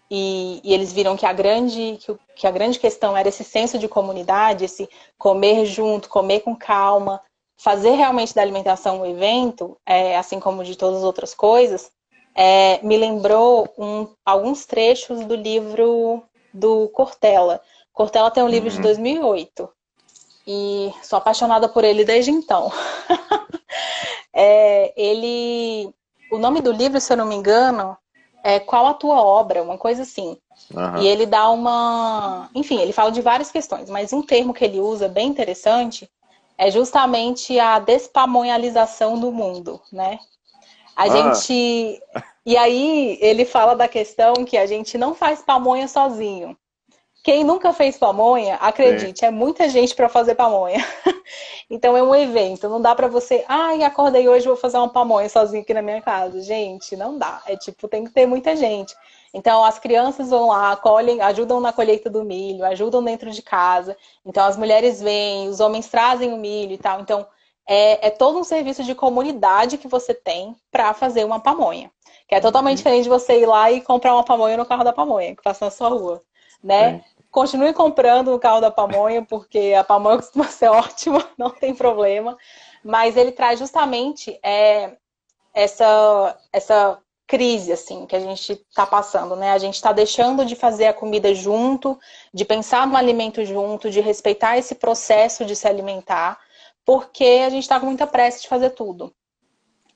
e, 0.10 0.62
e, 0.64 0.74
eles 0.74 0.94
viram 0.94 1.18
que 1.18 1.26
a, 1.26 1.34
grande, 1.34 1.98
que, 2.00 2.16
que 2.36 2.48
a 2.48 2.52
grande 2.52 2.80
questão 2.80 3.18
era 3.18 3.28
esse 3.28 3.44
senso 3.44 3.78
de 3.78 3.90
comunidade, 3.90 4.64
esse 4.64 4.88
comer 5.18 5.66
junto, 5.66 6.08
comer 6.08 6.42
com 6.42 6.56
calma, 6.56 7.22
fazer 7.58 7.92
realmente 7.92 8.34
da 8.34 8.42
alimentação 8.42 9.02
um 9.02 9.06
evento, 9.06 9.76
é, 9.86 10.16
assim 10.16 10.40
como 10.40 10.64
de 10.64 10.78
todas 10.78 11.00
as 11.00 11.04
outras 11.04 11.34
coisas, 11.34 11.92
é, 12.34 12.80
me 12.84 12.96
lembrou 12.96 13.68
um, 13.78 14.08
alguns 14.24 14.66
trechos 14.66 15.26
do 15.26 15.36
livro 15.36 16.24
do 16.54 16.88
Cortella. 16.90 17.60
Cortella 17.92 18.32
tem 18.32 18.44
um 18.44 18.48
livro 18.48 18.70
uhum. 18.70 18.76
de 18.76 18.82
2008 18.82 19.77
e 20.48 20.94
sou 21.04 21.18
apaixonada 21.18 21.68
por 21.68 21.84
ele 21.84 22.06
desde 22.06 22.32
então. 22.32 22.72
é, 24.34 24.94
ele, 24.96 25.94
o 26.32 26.38
nome 26.38 26.62
do 26.62 26.72
livro, 26.72 27.02
se 27.02 27.12
eu 27.12 27.18
não 27.18 27.26
me 27.26 27.36
engano, 27.36 27.98
é 28.42 28.60
Qual 28.62 28.88
a 28.88 28.94
tua 28.94 29.22
obra, 29.22 29.62
uma 29.62 29.78
coisa 29.78 30.04
assim. 30.04 30.38
Uhum. 30.74 30.98
E 31.02 31.08
ele 31.08 31.26
dá 31.26 31.50
uma, 31.50 32.50
enfim, 32.56 32.80
ele 32.80 32.94
fala 32.94 33.12
de 33.12 33.22
várias 33.22 33.52
questões, 33.52 33.90
mas 33.90 34.14
um 34.14 34.22
termo 34.22 34.54
que 34.54 34.64
ele 34.64 34.80
usa 34.80 35.10
bem 35.10 35.28
interessante 35.28 36.10
é 36.58 36.72
justamente 36.72 37.60
a 37.60 37.78
despamonhalização 37.80 39.20
do 39.20 39.32
mundo, 39.32 39.82
né? 39.92 40.18
A 40.96 41.04
ah. 41.04 41.10
gente. 41.10 42.02
E 42.46 42.56
aí 42.56 43.18
ele 43.22 43.44
fala 43.44 43.76
da 43.76 43.88
questão 43.88 44.34
que 44.46 44.58
a 44.58 44.66
gente 44.66 44.98
não 44.98 45.14
faz 45.14 45.42
pamonha 45.42 45.88
sozinho. 45.88 46.58
Quem 47.28 47.44
nunca 47.44 47.74
fez 47.74 47.98
pamonha, 47.98 48.56
acredite, 48.56 49.26
é, 49.26 49.28
é 49.28 49.32
muita 49.32 49.68
gente 49.68 49.94
para 49.94 50.08
fazer 50.08 50.34
pamonha. 50.34 50.78
então 51.70 51.98
é 51.98 52.02
um 52.02 52.16
evento, 52.16 52.70
não 52.70 52.82
dá 52.82 52.96
para 52.96 53.10
você, 53.10 53.44
ai, 53.50 53.84
acordei 53.84 54.30
hoje 54.30 54.48
vou 54.48 54.56
fazer 54.56 54.78
uma 54.78 54.88
pamonha 54.88 55.28
sozinho 55.28 55.62
aqui 55.62 55.74
na 55.74 55.82
minha 55.82 56.02
casa. 56.02 56.42
Gente, 56.42 56.96
não 56.96 57.18
dá. 57.18 57.42
É 57.46 57.58
tipo, 57.58 57.86
tem 57.90 58.06
que 58.06 58.12
ter 58.12 58.26
muita 58.26 58.56
gente. 58.56 58.96
Então 59.34 59.62
as 59.66 59.78
crianças 59.78 60.30
vão 60.30 60.48
lá, 60.48 60.74
colhem, 60.78 61.20
ajudam 61.20 61.60
na 61.60 61.74
colheita 61.74 62.10
do 62.10 62.24
milho, 62.24 62.64
ajudam 62.64 63.04
dentro 63.04 63.30
de 63.30 63.42
casa. 63.42 63.98
Então 64.26 64.46
as 64.46 64.56
mulheres 64.56 65.02
vêm, 65.02 65.50
os 65.50 65.60
homens 65.60 65.90
trazem 65.90 66.32
o 66.32 66.38
milho 66.38 66.72
e 66.72 66.78
tal. 66.78 67.02
Então 67.02 67.28
é, 67.68 68.08
é 68.08 68.10
todo 68.10 68.40
um 68.40 68.44
serviço 68.46 68.86
de 68.86 68.96
comunidade 68.96 69.78
que 69.78 69.90
você 69.90 70.14
tem 70.14 70.56
para 70.72 70.94
fazer 70.94 71.26
uma 71.26 71.42
pamonha. 71.42 71.92
Que 72.26 72.36
é 72.36 72.40
totalmente 72.40 72.78
uhum. 72.78 72.84
diferente 72.84 73.04
de 73.04 73.10
você 73.10 73.42
ir 73.42 73.46
lá 73.46 73.70
e 73.70 73.82
comprar 73.82 74.14
uma 74.14 74.24
pamonha 74.24 74.56
no 74.56 74.66
carro 74.66 74.86
da 74.86 74.94
pamonha, 74.94 75.36
que 75.36 75.44
passa 75.44 75.66
na 75.66 75.72
sua 75.72 75.90
rua. 75.90 76.24
Né? 76.64 77.04
Continue 77.32 77.74
comprando 77.74 78.32
no 78.32 78.40
carro 78.40 78.62
da 78.62 78.72
pamonha, 78.72 79.24
porque 79.24 79.74
a 79.78 79.84
pamonha 79.84 80.18
costuma 80.20 80.46
ser 80.46 80.70
ótima, 80.70 81.26
não 81.38 81.50
tem 81.50 81.74
problema. 81.74 82.38
Mas 82.84 83.18
ele 83.18 83.32
traz 83.32 83.60
justamente 83.60 84.40
é, 84.44 84.96
essa, 85.54 86.38
essa 86.52 87.00
crise 87.28 87.74
assim 87.74 88.06
que 88.06 88.16
a 88.16 88.20
gente 88.20 88.54
está 88.54 88.86
passando, 88.86 89.36
né? 89.36 89.52
A 89.52 89.58
gente 89.58 89.76
está 89.76 89.92
deixando 89.92 90.46
de 90.46 90.56
fazer 90.56 90.86
a 90.86 90.94
comida 90.94 91.36
junto, 91.36 92.00
de 92.34 92.46
pensar 92.46 92.88
no 92.88 92.96
alimento 92.96 93.44
junto, 93.44 93.90
de 93.90 94.00
respeitar 94.00 94.58
esse 94.58 94.76
processo 94.76 95.44
de 95.44 95.56
se 95.56 95.68
alimentar, 95.68 96.40
porque 96.86 97.44
a 97.46 97.50
gente 97.50 97.64
está 97.64 97.80
com 97.80 97.86
muita 97.86 98.08
pressa 98.08 98.42
de 98.42 98.48
fazer 98.48 98.70
tudo. 98.70 99.14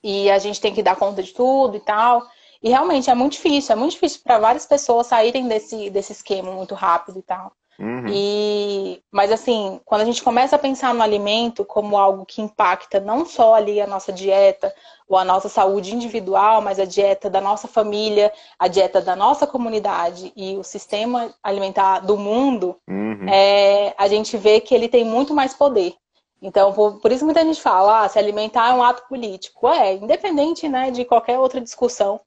E 0.04 0.30
a 0.30 0.40
gente 0.40 0.60
tem 0.60 0.74
que 0.74 0.84
dar 0.84 0.98
conta 0.98 1.24
de 1.24 1.34
tudo 1.34 1.78
e 1.78 1.80
tal. 1.80 2.22
E 2.64 2.70
realmente 2.70 3.10
é 3.10 3.16
muito 3.16 3.34
difícil, 3.34 3.74
é 3.74 3.76
muito 3.76 3.94
difícil 3.94 4.22
para 4.24 4.38
várias 4.38 4.66
pessoas 4.66 5.08
saírem 5.08 5.48
desse, 5.48 5.90
desse 5.90 6.12
esquema 6.12 6.52
muito 6.52 6.76
rápido 6.76 7.20
e 7.20 7.24
tal. 7.24 7.52
Uhum. 7.80 8.06
E, 8.10 9.02
mas 9.12 9.32
assim, 9.32 9.82
quando 9.84 10.02
a 10.02 10.06
gente 10.06 10.22
começa 10.22 10.56
a 10.56 10.60
pensar 10.60 10.94
no 10.94 11.02
alimento 11.02 11.66
como 11.66 11.98
algo 11.98 12.26
que 12.28 12.40
impacta 12.40 13.00
não 13.00 13.26
só 13.26 13.56
ali 13.56 13.82
a 13.82 13.88
nossa 13.88 14.14
dieta 14.14 14.72
ou 15.10 15.18
a 15.18 15.26
nossa 15.26 15.50
saúde 15.50 15.96
individual, 15.96 16.62
mas 16.62 16.80
a 16.80 16.86
dieta 16.86 17.28
da 17.28 17.42
nossa 17.42 17.68
família, 17.68 18.32
a 18.60 18.68
dieta 18.68 19.02
da 19.02 19.16
nossa 19.16 19.48
comunidade 19.48 20.32
e 20.36 20.56
o 20.56 20.64
sistema 20.64 21.34
alimentar 21.42 22.02
do 22.02 22.16
mundo, 22.16 22.78
uhum. 22.88 23.28
é, 23.28 23.96
a 23.98 24.08
gente 24.08 24.38
vê 24.38 24.62
que 24.62 24.76
ele 24.76 24.88
tem 24.88 25.04
muito 25.04 25.34
mais 25.34 25.56
poder. 25.56 25.96
Então, 26.40 26.74
por, 26.74 27.00
por 27.00 27.12
isso 27.12 27.26
muita 27.26 27.44
gente 27.44 27.62
fala, 27.62 28.04
ah, 28.04 28.10
se 28.10 28.20
alimentar 28.20 28.70
é 28.70 28.74
um 28.74 28.84
ato 28.84 29.08
político. 29.08 29.68
É, 29.68 29.94
independente 29.94 30.70
né, 30.70 30.92
de 30.92 31.04
qualquer 31.04 31.40
outra 31.40 31.60
discussão 31.60 32.20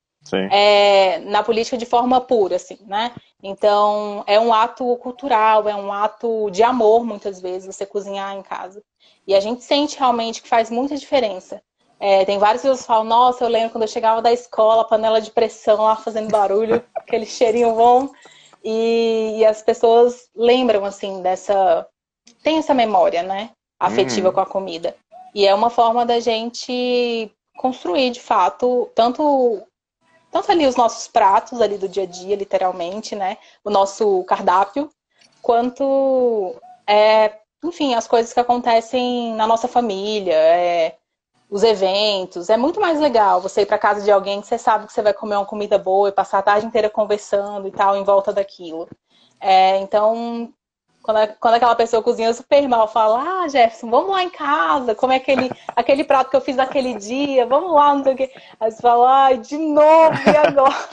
é, 0.50 1.18
na 1.20 1.42
política 1.42 1.76
de 1.76 1.84
forma 1.84 2.20
pura, 2.20 2.56
assim, 2.56 2.78
né? 2.86 3.12
Então, 3.42 4.24
é 4.26 4.40
um 4.40 4.54
ato 4.54 4.96
cultural, 4.96 5.68
é 5.68 5.74
um 5.74 5.92
ato 5.92 6.50
de 6.50 6.62
amor, 6.62 7.04
muitas 7.04 7.40
vezes, 7.40 7.74
você 7.74 7.84
cozinhar 7.84 8.34
em 8.34 8.42
casa. 8.42 8.82
E 9.26 9.34
a 9.34 9.40
gente 9.40 9.62
sente 9.62 9.98
realmente 9.98 10.42
que 10.42 10.48
faz 10.48 10.70
muita 10.70 10.96
diferença. 10.96 11.60
É, 12.00 12.24
tem 12.24 12.38
várias 12.38 12.62
pessoas 12.62 12.80
que 12.80 12.86
falam, 12.86 13.04
nossa, 13.04 13.44
eu 13.44 13.48
lembro 13.48 13.70
quando 13.70 13.82
eu 13.82 13.88
chegava 13.88 14.22
da 14.22 14.32
escola, 14.32 14.86
panela 14.86 15.20
de 15.20 15.30
pressão 15.30 15.82
lá 15.82 15.96
fazendo 15.96 16.30
barulho, 16.30 16.82
aquele 16.94 17.26
cheirinho 17.26 17.74
bom. 17.74 18.08
E, 18.64 19.36
e, 19.38 19.44
as 19.44 19.62
pessoas 19.62 20.28
lembram, 20.34 20.84
assim, 20.84 21.20
dessa... 21.20 21.86
Tem 22.42 22.56
essa 22.56 22.72
memória, 22.72 23.22
né? 23.22 23.50
Afetiva 23.78 24.30
hum. 24.30 24.32
com 24.32 24.40
a 24.40 24.46
comida. 24.46 24.96
E 25.34 25.46
é 25.46 25.54
uma 25.54 25.68
forma 25.68 26.06
da 26.06 26.18
gente 26.18 27.30
construir, 27.56 28.10
de 28.10 28.20
fato, 28.20 28.90
tanto 28.94 29.62
tanto 30.34 30.50
ali 30.50 30.66
os 30.66 30.74
nossos 30.74 31.06
pratos 31.06 31.60
ali 31.60 31.78
do 31.78 31.88
dia 31.88 32.02
a 32.02 32.06
dia, 32.06 32.34
literalmente, 32.34 33.14
né? 33.14 33.38
O 33.62 33.70
nosso 33.70 34.24
cardápio, 34.24 34.90
quanto, 35.40 36.56
é, 36.88 37.38
enfim, 37.62 37.94
as 37.94 38.08
coisas 38.08 38.32
que 38.32 38.40
acontecem 38.40 39.32
na 39.36 39.46
nossa 39.46 39.68
família, 39.68 40.34
é, 40.34 40.96
os 41.48 41.62
eventos. 41.62 42.50
É 42.50 42.56
muito 42.56 42.80
mais 42.80 42.98
legal 42.98 43.40
você 43.40 43.62
ir 43.62 43.66
para 43.66 43.78
casa 43.78 44.02
de 44.02 44.10
alguém 44.10 44.40
que 44.40 44.48
você 44.48 44.58
sabe 44.58 44.88
que 44.88 44.92
você 44.92 45.02
vai 45.02 45.14
comer 45.14 45.36
uma 45.36 45.46
comida 45.46 45.78
boa 45.78 46.08
e 46.08 46.12
passar 46.12 46.38
a 46.38 46.42
tarde 46.42 46.66
inteira 46.66 46.90
conversando 46.90 47.68
e 47.68 47.70
tal 47.70 47.96
em 47.96 48.02
volta 48.02 48.32
daquilo. 48.32 48.88
É, 49.40 49.78
então, 49.78 50.52
quando, 51.04 51.36
quando 51.38 51.54
aquela 51.54 51.76
pessoa 51.76 52.02
cozinha 52.02 52.32
super 52.32 52.66
mal, 52.66 52.88
fala, 52.88 53.42
ah, 53.42 53.48
Jefferson, 53.48 53.90
vamos 53.90 54.10
lá 54.10 54.24
em 54.24 54.30
casa, 54.30 54.94
como 54.94 55.12
é 55.12 55.16
aquele, 55.16 55.50
aquele 55.76 56.02
prato 56.02 56.30
que 56.30 56.36
eu 56.36 56.40
fiz 56.40 56.56
naquele 56.56 56.94
dia, 56.94 57.44
vamos 57.44 57.74
lá, 57.74 57.94
não 57.94 58.02
sei 58.02 58.14
o 58.14 58.16
quê. 58.16 58.32
Aí 58.58 58.70
você 58.70 58.80
fala, 58.80 59.24
ai, 59.24 59.36
de 59.36 59.58
novo, 59.58 60.16
e 60.26 60.34
agora? 60.34 60.88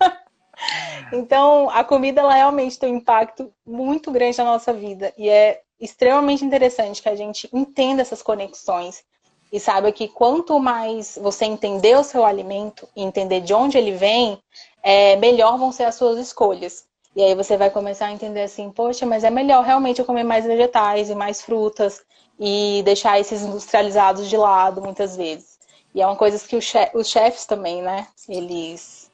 então, 1.14 1.70
a 1.70 1.82
comida, 1.82 2.20
ela 2.20 2.34
realmente 2.34 2.78
tem 2.78 2.92
um 2.92 2.98
impacto 2.98 3.50
muito 3.66 4.10
grande 4.10 4.36
na 4.36 4.44
nossa 4.44 4.70
vida. 4.70 5.14
E 5.16 5.30
é 5.30 5.62
extremamente 5.80 6.44
interessante 6.44 7.00
que 7.00 7.08
a 7.08 7.16
gente 7.16 7.48
entenda 7.50 8.02
essas 8.02 8.22
conexões 8.22 9.02
e 9.50 9.58
saiba 9.58 9.90
que 9.90 10.08
quanto 10.08 10.60
mais 10.60 11.18
você 11.22 11.46
entender 11.46 11.96
o 11.96 12.04
seu 12.04 12.22
alimento 12.22 12.86
e 12.94 13.02
entender 13.02 13.40
de 13.40 13.54
onde 13.54 13.78
ele 13.78 13.92
vem, 13.92 14.38
é, 14.82 15.16
melhor 15.16 15.56
vão 15.56 15.72
ser 15.72 15.84
as 15.84 15.94
suas 15.94 16.18
escolhas. 16.18 16.84
E 17.16 17.22
aí 17.22 17.34
você 17.34 17.56
vai 17.56 17.70
começar 17.70 18.06
a 18.06 18.12
entender 18.12 18.42
assim, 18.42 18.70
poxa, 18.70 19.06
mas 19.06 19.22
é 19.22 19.30
melhor 19.30 19.64
realmente 19.64 20.00
eu 20.00 20.04
comer 20.04 20.24
mais 20.24 20.44
vegetais 20.44 21.10
e 21.10 21.14
mais 21.14 21.40
frutas 21.40 22.02
e 22.38 22.82
deixar 22.84 23.20
esses 23.20 23.42
industrializados 23.42 24.28
de 24.28 24.36
lado 24.36 24.82
muitas 24.82 25.16
vezes. 25.16 25.58
E 25.94 26.02
é 26.02 26.06
uma 26.06 26.16
coisa 26.16 26.44
que 26.44 26.56
os 26.56 27.08
chefes 27.08 27.46
também, 27.46 27.80
né? 27.80 28.08
Eles 28.28 29.12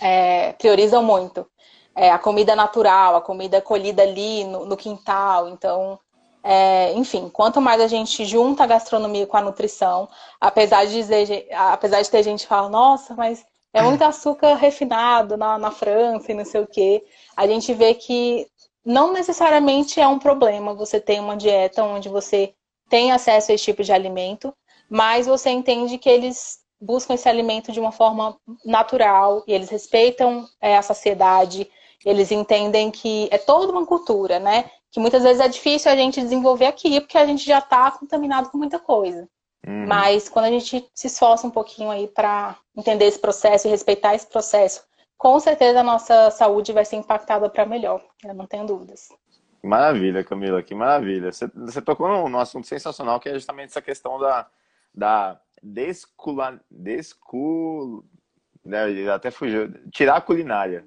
é, 0.00 0.52
priorizam 0.54 1.02
muito. 1.02 1.46
É, 1.94 2.10
a 2.10 2.18
comida 2.18 2.56
natural, 2.56 3.16
a 3.16 3.20
comida 3.20 3.60
colhida 3.60 4.02
ali 4.02 4.44
no, 4.44 4.64
no 4.64 4.76
quintal. 4.76 5.48
Então, 5.48 5.98
é, 6.42 6.92
enfim, 6.94 7.28
quanto 7.28 7.60
mais 7.60 7.82
a 7.82 7.86
gente 7.86 8.24
junta 8.24 8.64
a 8.64 8.66
gastronomia 8.66 9.26
com 9.26 9.36
a 9.36 9.42
nutrição, 9.42 10.08
apesar 10.40 10.86
de, 10.86 10.92
dizer, 10.92 11.48
apesar 11.52 12.00
de 12.00 12.10
ter 12.10 12.22
gente 12.22 12.42
que 12.42 12.48
fala, 12.48 12.70
nossa, 12.70 13.14
mas 13.14 13.44
é 13.72 13.82
muito 13.82 14.02
açúcar 14.02 14.54
refinado 14.54 15.36
na, 15.36 15.58
na 15.58 15.70
França 15.70 16.32
e 16.32 16.34
não 16.34 16.44
sei 16.44 16.60
o 16.60 16.66
quê. 16.66 17.04
A 17.36 17.46
gente 17.46 17.72
vê 17.72 17.94
que 17.94 18.46
não 18.84 19.12
necessariamente 19.12 20.00
é 20.00 20.08
um 20.08 20.18
problema 20.18 20.74
você 20.74 21.00
ter 21.00 21.20
uma 21.20 21.36
dieta 21.36 21.84
onde 21.84 22.08
você 22.08 22.54
tem 22.88 23.12
acesso 23.12 23.52
a 23.52 23.54
esse 23.54 23.64
tipo 23.64 23.84
de 23.84 23.92
alimento, 23.92 24.52
mas 24.88 25.26
você 25.26 25.50
entende 25.50 25.98
que 25.98 26.08
eles 26.08 26.58
buscam 26.80 27.14
esse 27.14 27.28
alimento 27.28 27.70
de 27.70 27.78
uma 27.78 27.92
forma 27.92 28.36
natural 28.64 29.44
e 29.46 29.52
eles 29.52 29.68
respeitam 29.68 30.48
é, 30.60 30.76
a 30.76 30.82
saciedade, 30.82 31.70
eles 32.04 32.32
entendem 32.32 32.90
que 32.90 33.28
é 33.30 33.38
toda 33.38 33.70
uma 33.70 33.86
cultura, 33.86 34.38
né? 34.40 34.70
Que 34.90 34.98
muitas 34.98 35.22
vezes 35.22 35.40
é 35.40 35.46
difícil 35.46 35.92
a 35.92 35.94
gente 35.94 36.20
desenvolver 36.20 36.66
aqui 36.66 37.00
porque 37.00 37.18
a 37.18 37.26
gente 37.26 37.44
já 37.44 37.58
está 37.58 37.90
contaminado 37.92 38.50
com 38.50 38.58
muita 38.58 38.78
coisa. 38.78 39.28
Uhum. 39.66 39.86
Mas 39.86 40.28
quando 40.28 40.46
a 40.46 40.50
gente 40.50 40.88
se 40.94 41.06
esforça 41.06 41.46
um 41.46 41.50
pouquinho 41.50 41.90
aí 41.90 42.08
para 42.08 42.56
entender 42.76 43.04
esse 43.04 43.18
processo 43.18 43.66
e 43.66 43.70
respeitar 43.70 44.14
esse 44.14 44.26
processo, 44.26 44.82
com 45.18 45.38
certeza 45.38 45.80
a 45.80 45.84
nossa 45.84 46.30
saúde 46.30 46.72
vai 46.72 46.84
ser 46.84 46.96
impactada 46.96 47.48
para 47.50 47.66
melhor, 47.66 48.02
eu 48.24 48.34
não 48.34 48.46
tenho 48.46 48.66
dúvidas. 48.66 49.08
Maravilha, 49.62 50.24
Camila, 50.24 50.62
que 50.62 50.74
maravilha. 50.74 51.30
Você, 51.30 51.46
você 51.54 51.82
tocou 51.82 52.08
num, 52.08 52.28
num, 52.30 52.38
assunto 52.38 52.66
sensacional 52.66 53.20
que 53.20 53.28
é 53.28 53.34
justamente 53.34 53.68
essa 53.68 53.82
questão 53.82 54.18
da, 54.18 54.46
da 54.94 55.38
descula, 55.62 56.58
descul, 56.70 58.02
né, 58.64 59.10
até 59.12 59.30
fugiu, 59.30 59.70
tirar 59.90 60.16
a 60.16 60.20
culinária. 60.22 60.86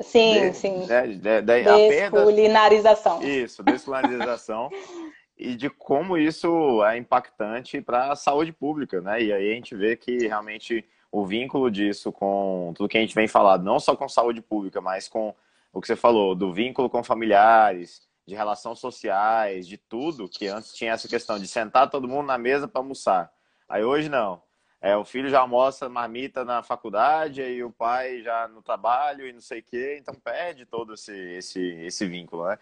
Sim, 0.00 0.48
de, 0.50 0.56
sim. 0.56 0.86
Né, 0.86 1.06
de, 1.08 1.16
de, 1.18 1.42
desculinarização. 1.42 3.18
Perda, 3.18 3.32
isso, 3.32 3.62
desculinarização. 3.62 4.70
e 5.40 5.56
de 5.56 5.70
como 5.70 6.18
isso 6.18 6.84
é 6.84 6.98
impactante 6.98 7.80
para 7.80 8.12
a 8.12 8.16
saúde 8.16 8.52
pública, 8.52 9.00
né? 9.00 9.22
E 9.22 9.32
aí 9.32 9.52
a 9.52 9.54
gente 9.54 9.74
vê 9.74 9.96
que 9.96 10.26
realmente 10.26 10.86
o 11.10 11.24
vínculo 11.24 11.70
disso 11.70 12.12
com 12.12 12.72
tudo 12.76 12.88
que 12.88 12.98
a 12.98 13.00
gente 13.00 13.14
vem 13.14 13.26
falando, 13.26 13.64
não 13.64 13.80
só 13.80 13.96
com 13.96 14.06
saúde 14.06 14.42
pública, 14.42 14.82
mas 14.82 15.08
com 15.08 15.34
o 15.72 15.80
que 15.80 15.86
você 15.86 15.96
falou, 15.96 16.34
do 16.34 16.52
vínculo 16.52 16.90
com 16.90 17.02
familiares, 17.02 18.02
de 18.26 18.34
relações 18.34 18.78
sociais, 18.78 19.66
de 19.66 19.78
tudo, 19.78 20.28
que 20.28 20.46
antes 20.46 20.74
tinha 20.74 20.92
essa 20.92 21.08
questão 21.08 21.38
de 21.38 21.48
sentar 21.48 21.88
todo 21.88 22.06
mundo 22.06 22.26
na 22.26 22.36
mesa 22.36 22.68
para 22.68 22.80
almoçar. 22.80 23.32
Aí 23.68 23.82
hoje 23.82 24.08
não. 24.10 24.42
É, 24.80 24.96
o 24.96 25.04
filho 25.04 25.28
já 25.30 25.40
almoça 25.40 25.88
marmita 25.88 26.44
na 26.44 26.62
faculdade, 26.62 27.42
e 27.42 27.64
o 27.64 27.70
pai 27.70 28.22
já 28.22 28.46
no 28.46 28.62
trabalho 28.62 29.26
e 29.26 29.32
não 29.32 29.40
sei 29.40 29.60
o 29.60 29.62
quê, 29.62 29.96
então 29.98 30.14
perde 30.14 30.66
todo 30.66 30.94
esse, 30.94 31.12
esse, 31.12 31.60
esse 31.82 32.06
vínculo, 32.06 32.46
né? 32.46 32.58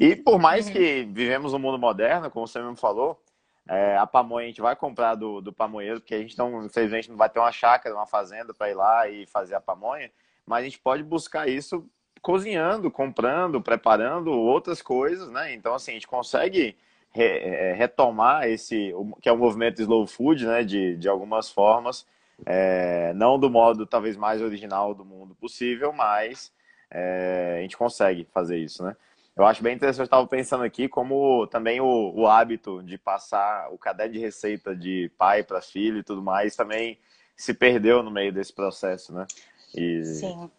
E 0.00 0.16
por 0.16 0.38
mais 0.38 0.66
uhum. 0.66 0.72
que 0.72 1.02
vivemos 1.12 1.52
um 1.52 1.58
mundo 1.58 1.78
moderno, 1.78 2.30
como 2.30 2.48
você 2.48 2.58
mesmo 2.58 2.74
falou, 2.74 3.22
é, 3.68 3.98
a 3.98 4.06
pamonha 4.06 4.46
a 4.46 4.48
gente 4.48 4.62
vai 4.62 4.74
comprar 4.74 5.14
do, 5.14 5.42
do 5.42 5.52
pamonheiro, 5.52 6.00
porque 6.00 6.14
a 6.14 6.18
gente 6.18 6.38
não, 6.38 6.64
infelizmente, 6.64 7.10
não 7.10 7.18
vai 7.18 7.28
ter 7.28 7.38
uma 7.38 7.52
chácara, 7.52 7.94
uma 7.94 8.06
fazenda 8.06 8.54
para 8.54 8.70
ir 8.70 8.74
lá 8.74 9.06
e 9.10 9.26
fazer 9.26 9.54
a 9.54 9.60
pamonha, 9.60 10.10
mas 10.46 10.62
a 10.62 10.64
gente 10.64 10.78
pode 10.78 11.02
buscar 11.02 11.46
isso 11.46 11.86
cozinhando, 12.22 12.90
comprando, 12.90 13.60
preparando 13.60 14.32
outras 14.32 14.80
coisas, 14.80 15.30
né? 15.30 15.52
Então, 15.52 15.74
assim, 15.74 15.90
a 15.90 15.94
gente 15.94 16.08
consegue 16.08 16.74
re, 17.10 17.24
é, 17.24 17.72
retomar 17.74 18.48
esse, 18.48 18.94
que 19.20 19.28
é 19.28 19.32
o 19.32 19.36
movimento 19.36 19.82
slow 19.82 20.06
food, 20.06 20.46
né? 20.46 20.64
De, 20.64 20.96
de 20.96 21.08
algumas 21.10 21.50
formas, 21.50 22.06
é, 22.46 23.12
não 23.12 23.38
do 23.38 23.50
modo 23.50 23.86
talvez 23.86 24.16
mais 24.16 24.40
original 24.40 24.94
do 24.94 25.04
mundo 25.04 25.34
possível, 25.34 25.92
mas 25.92 26.50
é, 26.90 27.56
a 27.58 27.62
gente 27.62 27.76
consegue 27.76 28.26
fazer 28.32 28.56
isso, 28.56 28.82
né? 28.82 28.96
Eu 29.36 29.46
acho 29.46 29.62
bem 29.62 29.74
interessante, 29.74 30.00
eu 30.00 30.04
estava 30.04 30.26
pensando 30.26 30.64
aqui 30.64 30.88
como 30.88 31.46
também 31.46 31.80
o, 31.80 32.12
o 32.14 32.26
hábito 32.26 32.82
de 32.82 32.98
passar 32.98 33.72
o 33.72 33.78
caderno 33.78 34.14
de 34.14 34.18
receita 34.18 34.74
de 34.74 35.10
pai 35.16 35.42
para 35.42 35.62
filho 35.62 35.98
e 35.98 36.04
tudo 36.04 36.22
mais 36.22 36.56
também 36.56 36.98
se 37.36 37.54
perdeu 37.54 38.02
no 38.02 38.10
meio 38.10 38.32
desse 38.32 38.52
processo, 38.52 39.14
né? 39.14 39.26
E... 39.74 40.04
Sim. 40.04 40.50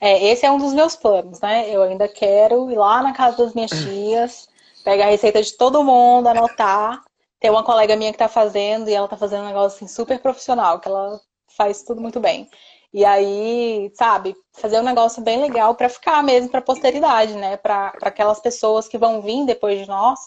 É, 0.00 0.30
esse 0.30 0.46
é 0.46 0.50
um 0.50 0.58
dos 0.58 0.72
meus 0.72 0.96
planos, 0.96 1.40
né? 1.40 1.68
Eu 1.68 1.82
ainda 1.82 2.08
quero 2.08 2.70
ir 2.70 2.76
lá 2.76 3.02
na 3.02 3.12
casa 3.12 3.36
das 3.36 3.54
minhas 3.54 3.70
tias, 3.84 4.48
pegar 4.82 5.06
a 5.06 5.10
receita 5.10 5.42
de 5.42 5.52
todo 5.52 5.84
mundo, 5.84 6.28
anotar. 6.28 7.02
Tem 7.38 7.50
uma 7.50 7.62
colega 7.62 7.96
minha 7.96 8.10
que 8.10 8.16
está 8.16 8.28
fazendo 8.28 8.88
e 8.88 8.94
ela 8.94 9.06
está 9.06 9.16
fazendo 9.16 9.42
um 9.42 9.48
negócio 9.48 9.76
assim, 9.76 9.86
super 9.86 10.18
profissional, 10.20 10.80
que 10.80 10.88
ela 10.88 11.20
faz 11.48 11.82
tudo 11.82 12.00
muito 12.00 12.20
bem. 12.20 12.48
E 12.92 13.04
aí, 13.04 13.92
sabe, 13.94 14.36
fazer 14.52 14.80
um 14.80 14.84
negócio 14.84 15.22
bem 15.22 15.40
legal 15.40 15.74
para 15.74 15.88
ficar 15.88 16.22
mesmo 16.24 16.50
para 16.50 16.60
posteridade, 16.60 17.34
né? 17.34 17.56
Para 17.56 17.92
aquelas 18.02 18.40
pessoas 18.40 18.88
que 18.88 18.98
vão 18.98 19.22
vir 19.22 19.46
depois 19.46 19.78
de 19.78 19.86
nós, 19.86 20.18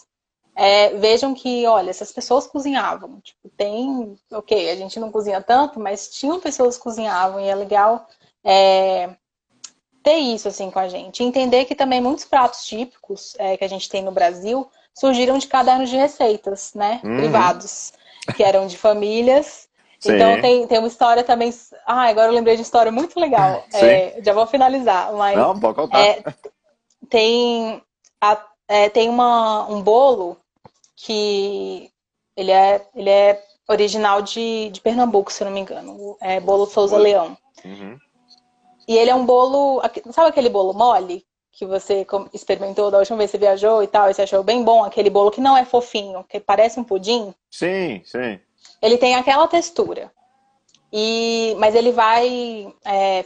é, 0.56 0.90
vejam 0.94 1.34
que, 1.34 1.66
olha, 1.66 1.90
essas 1.90 2.10
pessoas 2.10 2.46
cozinhavam. 2.46 3.20
Tipo, 3.20 3.50
tem, 3.56 4.16
ok, 4.32 4.70
a 4.70 4.76
gente 4.76 4.98
não 4.98 5.10
cozinha 5.10 5.42
tanto, 5.42 5.78
mas 5.78 6.08
tinham 6.08 6.40
pessoas 6.40 6.76
que 6.76 6.82
cozinhavam 6.82 7.40
e 7.40 7.48
é 7.48 7.54
legal 7.54 8.06
é, 8.42 9.10
ter 10.02 10.16
isso 10.16 10.48
assim 10.48 10.70
com 10.70 10.78
a 10.78 10.88
gente. 10.88 11.22
Entender 11.22 11.66
que 11.66 11.74
também 11.74 12.00
muitos 12.00 12.24
pratos 12.24 12.64
típicos 12.64 13.34
é, 13.38 13.56
que 13.58 13.64
a 13.64 13.68
gente 13.68 13.88
tem 13.90 14.02
no 14.02 14.12
Brasil 14.12 14.66
surgiram 14.94 15.36
de 15.36 15.48
cadernos 15.48 15.90
de 15.90 15.96
receitas, 15.96 16.72
né? 16.72 17.00
Uhum. 17.04 17.16
Privados, 17.16 17.92
que 18.36 18.42
eram 18.42 18.66
de 18.66 18.78
famílias 18.78 19.63
então 20.10 20.40
tem, 20.40 20.66
tem 20.66 20.78
uma 20.78 20.88
história 20.88 21.22
também. 21.22 21.52
Ah, 21.86 22.08
agora 22.08 22.28
eu 22.28 22.34
lembrei 22.34 22.56
de 22.56 22.62
história 22.62 22.92
muito 22.92 23.18
legal. 23.18 23.64
É, 23.74 24.20
já 24.22 24.32
vou 24.32 24.46
finalizar, 24.46 25.12
mas. 25.12 25.36
Não, 25.36 25.58
pode 25.58 25.74
contar. 25.74 25.98
É, 25.98 26.22
tem 27.08 27.82
a, 28.20 28.44
é, 28.68 28.88
tem 28.88 29.08
uma, 29.08 29.68
um 29.68 29.82
bolo 29.82 30.36
que 30.96 31.90
ele 32.36 32.50
é, 32.50 32.86
ele 32.94 33.10
é 33.10 33.42
original 33.68 34.22
de, 34.22 34.70
de 34.70 34.80
Pernambuco, 34.80 35.32
se 35.32 35.42
eu 35.42 35.46
não 35.46 35.52
me 35.52 35.60
engano. 35.60 36.16
É 36.20 36.40
bolo 36.40 36.66
Souza 36.66 36.96
Leão. 36.96 37.36
Uhum. 37.64 37.98
E 38.86 38.96
ele 38.96 39.10
é 39.10 39.14
um 39.14 39.26
bolo. 39.26 39.82
Sabe 40.12 40.28
aquele 40.28 40.48
bolo 40.48 40.72
mole? 40.72 41.24
Que 41.52 41.64
você 41.64 42.04
experimentou 42.32 42.90
da 42.90 42.98
última 42.98 43.18
vez 43.18 43.30
que 43.30 43.36
você 43.36 43.44
viajou 43.44 43.82
e 43.82 43.86
tal, 43.86 44.10
e 44.10 44.14
você 44.14 44.22
achou 44.22 44.42
bem 44.42 44.64
bom, 44.64 44.82
aquele 44.82 45.08
bolo 45.08 45.30
que 45.30 45.40
não 45.40 45.56
é 45.56 45.64
fofinho, 45.64 46.24
que 46.28 46.40
parece 46.40 46.80
um 46.80 46.84
pudim? 46.84 47.32
Sim, 47.48 48.02
sim 48.04 48.40
ele 48.84 48.98
tem 48.98 49.14
aquela 49.14 49.48
textura. 49.48 50.12
E, 50.92 51.56
mas 51.58 51.74
ele 51.74 51.90
vai. 51.90 52.70
É, 52.84 53.24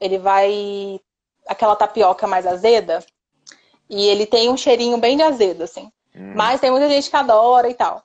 ele 0.00 0.18
vai. 0.18 1.00
Aquela 1.46 1.76
tapioca 1.76 2.26
mais 2.26 2.44
azeda. 2.44 3.04
E 3.88 4.04
ele 4.08 4.26
tem 4.26 4.50
um 4.50 4.56
cheirinho 4.56 4.98
bem 4.98 5.16
de 5.16 5.22
azedo, 5.22 5.62
assim. 5.62 5.92
Hum. 6.12 6.32
Mas 6.34 6.60
tem 6.60 6.72
muita 6.72 6.88
gente 6.88 7.08
que 7.08 7.14
adora 7.14 7.70
e 7.70 7.74
tal. 7.74 8.02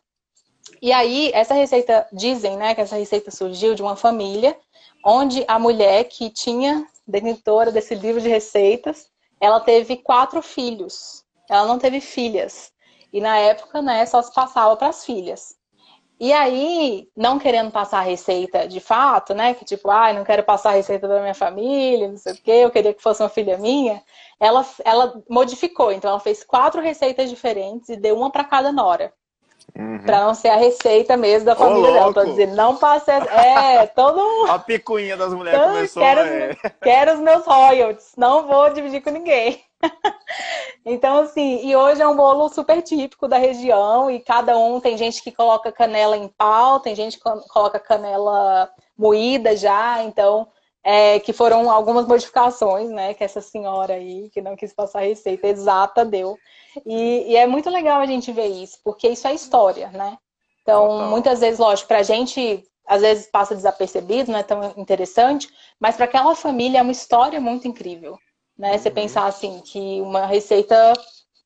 E 0.79 0.93
aí, 0.93 1.31
essa 1.33 1.55
receita, 1.55 2.07
dizem, 2.13 2.55
né, 2.55 2.75
que 2.75 2.81
essa 2.81 2.95
receita 2.95 3.31
surgiu 3.31 3.73
de 3.73 3.81
uma 3.81 3.95
família 3.95 4.55
onde 5.03 5.43
a 5.47 5.57
mulher 5.57 6.03
que 6.03 6.29
tinha, 6.29 6.85
detentora 7.07 7.71
desse 7.71 7.95
livro 7.95 8.21
de 8.21 8.29
receitas, 8.29 9.07
ela 9.39 9.59
teve 9.59 9.97
quatro 9.97 10.39
filhos. 10.43 11.25
Ela 11.49 11.65
não 11.65 11.79
teve 11.79 11.99
filhas. 11.99 12.71
E 13.11 13.19
na 13.19 13.37
época, 13.37 13.81
né, 13.81 14.05
só 14.05 14.21
se 14.21 14.31
passava 14.31 14.77
para 14.77 14.89
as 14.89 15.03
filhas. 15.03 15.59
E 16.21 16.31
aí, 16.31 17.07
não 17.17 17.39
querendo 17.39 17.71
passar 17.71 17.97
a 17.97 18.03
receita 18.03 18.67
de 18.67 18.79
fato, 18.79 19.33
né? 19.33 19.55
Que 19.55 19.65
tipo, 19.65 19.89
ai, 19.89 20.11
ah, 20.11 20.13
não 20.13 20.23
quero 20.23 20.43
passar 20.43 20.69
a 20.69 20.73
receita 20.73 21.07
da 21.07 21.19
minha 21.19 21.33
família, 21.33 22.07
não 22.07 22.15
sei 22.15 22.33
o 22.33 22.35
quê, 22.35 22.51
eu 22.51 22.69
queria 22.69 22.93
que 22.93 23.01
fosse 23.01 23.23
uma 23.23 23.27
filha 23.27 23.57
minha. 23.57 24.03
Ela, 24.39 24.63
ela 24.85 25.19
modificou, 25.27 25.91
então 25.91 26.11
ela 26.11 26.19
fez 26.19 26.43
quatro 26.43 26.79
receitas 26.79 27.27
diferentes 27.27 27.89
e 27.89 27.95
deu 27.95 28.15
uma 28.15 28.29
para 28.29 28.43
cada 28.43 28.71
nora. 28.71 29.11
Uhum. 29.75 29.97
Pra 30.05 30.23
não 30.23 30.35
ser 30.35 30.49
a 30.49 30.57
receita 30.57 31.17
mesmo 31.17 31.45
da 31.45 31.55
família 31.55 31.89
Ô, 31.89 31.93
dela. 31.93 32.13
Tô 32.13 32.23
dizendo, 32.25 32.55
não 32.55 32.77
passe. 32.77 33.09
É, 33.09 33.87
todo 33.87 34.21
A 34.47 34.59
picuinha 34.59 35.17
das 35.17 35.33
mulheres 35.33 35.59
então, 35.59 35.73
começou 35.73 36.03
quero, 36.03 36.19
é. 36.19 36.55
quero 36.83 37.13
os 37.15 37.19
meus 37.19 37.45
royalties, 37.45 38.11
não 38.15 38.45
vou 38.45 38.71
dividir 38.71 39.01
com 39.01 39.09
ninguém. 39.09 39.59
então, 40.85 41.21
assim, 41.21 41.65
e 41.65 41.75
hoje 41.75 42.01
é 42.01 42.07
um 42.07 42.15
bolo 42.15 42.49
super 42.49 42.81
típico 42.81 43.27
da 43.27 43.37
região 43.37 44.09
e 44.09 44.19
cada 44.19 44.57
um 44.57 44.79
tem 44.79 44.97
gente 44.97 45.21
que 45.21 45.31
coloca 45.31 45.71
canela 45.71 46.17
em 46.17 46.27
pau, 46.27 46.79
tem 46.79 46.95
gente 46.95 47.17
que 47.17 47.23
coloca 47.49 47.79
canela 47.79 48.69
moída 48.97 49.55
já, 49.55 50.01
então, 50.03 50.47
é, 50.83 51.19
que 51.19 51.33
foram 51.33 51.69
algumas 51.69 52.07
modificações, 52.07 52.89
né, 52.89 53.13
que 53.13 53.23
essa 53.23 53.41
senhora 53.41 53.93
aí, 53.93 54.29
que 54.31 54.41
não 54.41 54.55
quis 54.55 54.73
passar 54.73 54.99
a 54.99 55.05
receita 55.05 55.47
exata, 55.47 56.03
deu. 56.03 56.35
E, 56.85 57.31
e 57.31 57.35
é 57.35 57.45
muito 57.45 57.69
legal 57.69 58.01
a 58.01 58.05
gente 58.07 58.31
ver 58.31 58.47
isso, 58.47 58.79
porque 58.83 59.07
isso 59.07 59.27
é 59.27 59.35
história, 59.35 59.89
né? 59.89 60.17
Então, 60.63 60.87
Total. 60.87 61.09
muitas 61.09 61.39
vezes, 61.39 61.59
lógico, 61.59 61.87
pra 61.87 62.03
gente 62.03 62.63
às 62.87 63.01
vezes 63.01 63.27
passa 63.27 63.55
desapercebido, 63.55 64.31
não 64.31 64.39
é 64.39 64.43
tão 64.43 64.73
interessante, 64.75 65.47
mas 65.79 65.95
para 65.95 66.05
aquela 66.05 66.35
família 66.35 66.79
é 66.79 66.81
uma 66.81 66.91
história 66.91 67.39
muito 67.39 67.67
incrível 67.67 68.17
né? 68.61 68.77
Você 68.77 68.89
uhum. 68.89 68.95
pensar 68.95 69.25
assim 69.25 69.59
que 69.61 69.99
uma 70.01 70.27
receita 70.27 70.93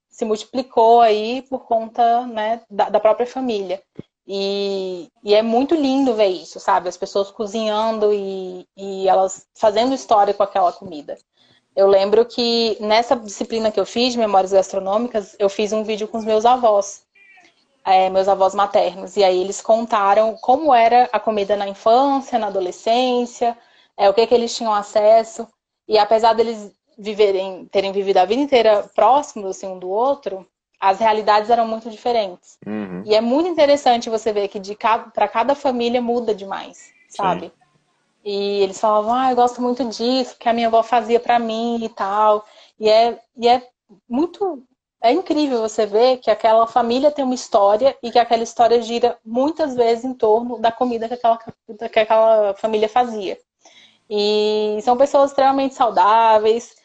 se 0.09 0.25
multiplicou 0.25 0.99
aí 0.99 1.41
por 1.43 1.65
conta 1.65 2.27
né, 2.27 2.61
da, 2.69 2.89
da 2.89 2.99
própria 2.99 3.25
família. 3.25 3.81
E, 4.27 5.09
e, 5.23 5.33
é 5.33 5.41
muito 5.41 5.75
lindo 5.75 6.13
ver 6.13 6.27
isso, 6.27 6.59
sabe? 6.59 6.89
As 6.89 6.97
pessoas 6.97 7.31
cozinhando 7.31 8.11
e, 8.13 8.67
e 8.75 9.07
elas 9.07 9.47
fazendo 9.55 9.93
história 9.93 10.33
com 10.33 10.43
aquela 10.43 10.73
comida. 10.73 11.17
Eu 11.75 11.87
lembro 11.87 12.25
que 12.25 12.75
nessa 12.81 13.15
disciplina 13.15 13.71
que 13.71 13.79
eu 13.79 13.85
fiz, 13.85 14.13
de 14.13 14.19
Memórias 14.19 14.51
Gastronômicas, 14.51 15.35
eu 15.39 15.47
fiz 15.47 15.71
um 15.71 15.83
vídeo 15.83 16.07
com 16.07 16.17
os 16.17 16.25
meus 16.25 16.45
avós, 16.45 17.03
é, 17.85 18.09
meus 18.09 18.27
avós 18.27 18.53
maternos. 18.55 19.15
E 19.15 19.23
aí 19.23 19.39
eles 19.39 19.61
contaram 19.61 20.35
como 20.41 20.73
era 20.73 21.07
a 21.13 21.19
comida 21.19 21.55
na 21.55 21.67
infância, 21.67 22.39
na 22.39 22.47
adolescência, 22.47 23.57
é, 23.95 24.09
o 24.09 24.13
que, 24.13 24.25
que 24.27 24.33
eles 24.33 24.55
tinham 24.55 24.73
acesso. 24.73 25.47
E 25.87 25.97
apesar 25.97 26.33
deles 26.33 26.71
viverem, 26.97 27.65
terem 27.65 27.91
vivido 27.91 28.17
a 28.17 28.25
vida 28.25 28.41
inteira 28.41 28.89
próximos 28.95 29.57
assim, 29.57 29.67
um 29.67 29.79
do 29.79 29.89
outro, 29.89 30.47
as 30.79 30.99
realidades 30.99 31.49
eram 31.49 31.67
muito 31.67 31.89
diferentes. 31.89 32.57
Uhum. 32.65 33.03
E 33.05 33.15
é 33.15 33.21
muito 33.21 33.49
interessante 33.49 34.09
você 34.09 34.31
ver 34.31 34.47
que 34.47 34.59
para 35.13 35.27
cada 35.27 35.55
família 35.55 36.01
muda 36.01 36.33
demais, 36.33 36.91
sabe? 37.09 37.47
Sim. 37.47 37.51
E 38.25 38.61
eles 38.61 38.79
falavam, 38.79 39.13
ah, 39.13 39.31
eu 39.31 39.35
gosto 39.35 39.61
muito 39.61 39.85
disso, 39.85 40.35
que 40.39 40.49
a 40.49 40.53
minha 40.53 40.67
avó 40.67 40.81
fazia 40.81 41.19
para 41.19 41.37
mim 41.37 41.83
e 41.83 41.89
tal. 41.89 42.43
E 42.79 42.89
é, 42.89 43.19
e 43.37 43.47
é 43.47 43.67
muito. 44.09 44.63
É 45.01 45.11
incrível 45.11 45.59
você 45.59 45.85
ver 45.85 46.17
que 46.17 46.31
aquela 46.31 46.65
família 46.65 47.11
tem 47.11 47.23
uma 47.23 47.35
história 47.35 47.95
e 48.01 48.09
que 48.11 48.17
aquela 48.17 48.41
história 48.41 48.81
gira 48.81 49.19
muitas 49.23 49.75
vezes 49.75 50.03
em 50.03 50.15
torno 50.15 50.57
da 50.57 50.71
comida 50.71 51.07
que 51.07 51.13
aquela, 51.13 51.37
que 51.37 51.99
aquela 51.99 52.55
família 52.55 52.89
fazia. 52.89 53.37
E 54.09 54.79
são 54.81 54.97
pessoas 54.97 55.29
extremamente 55.29 55.75
saudáveis, 55.75 56.75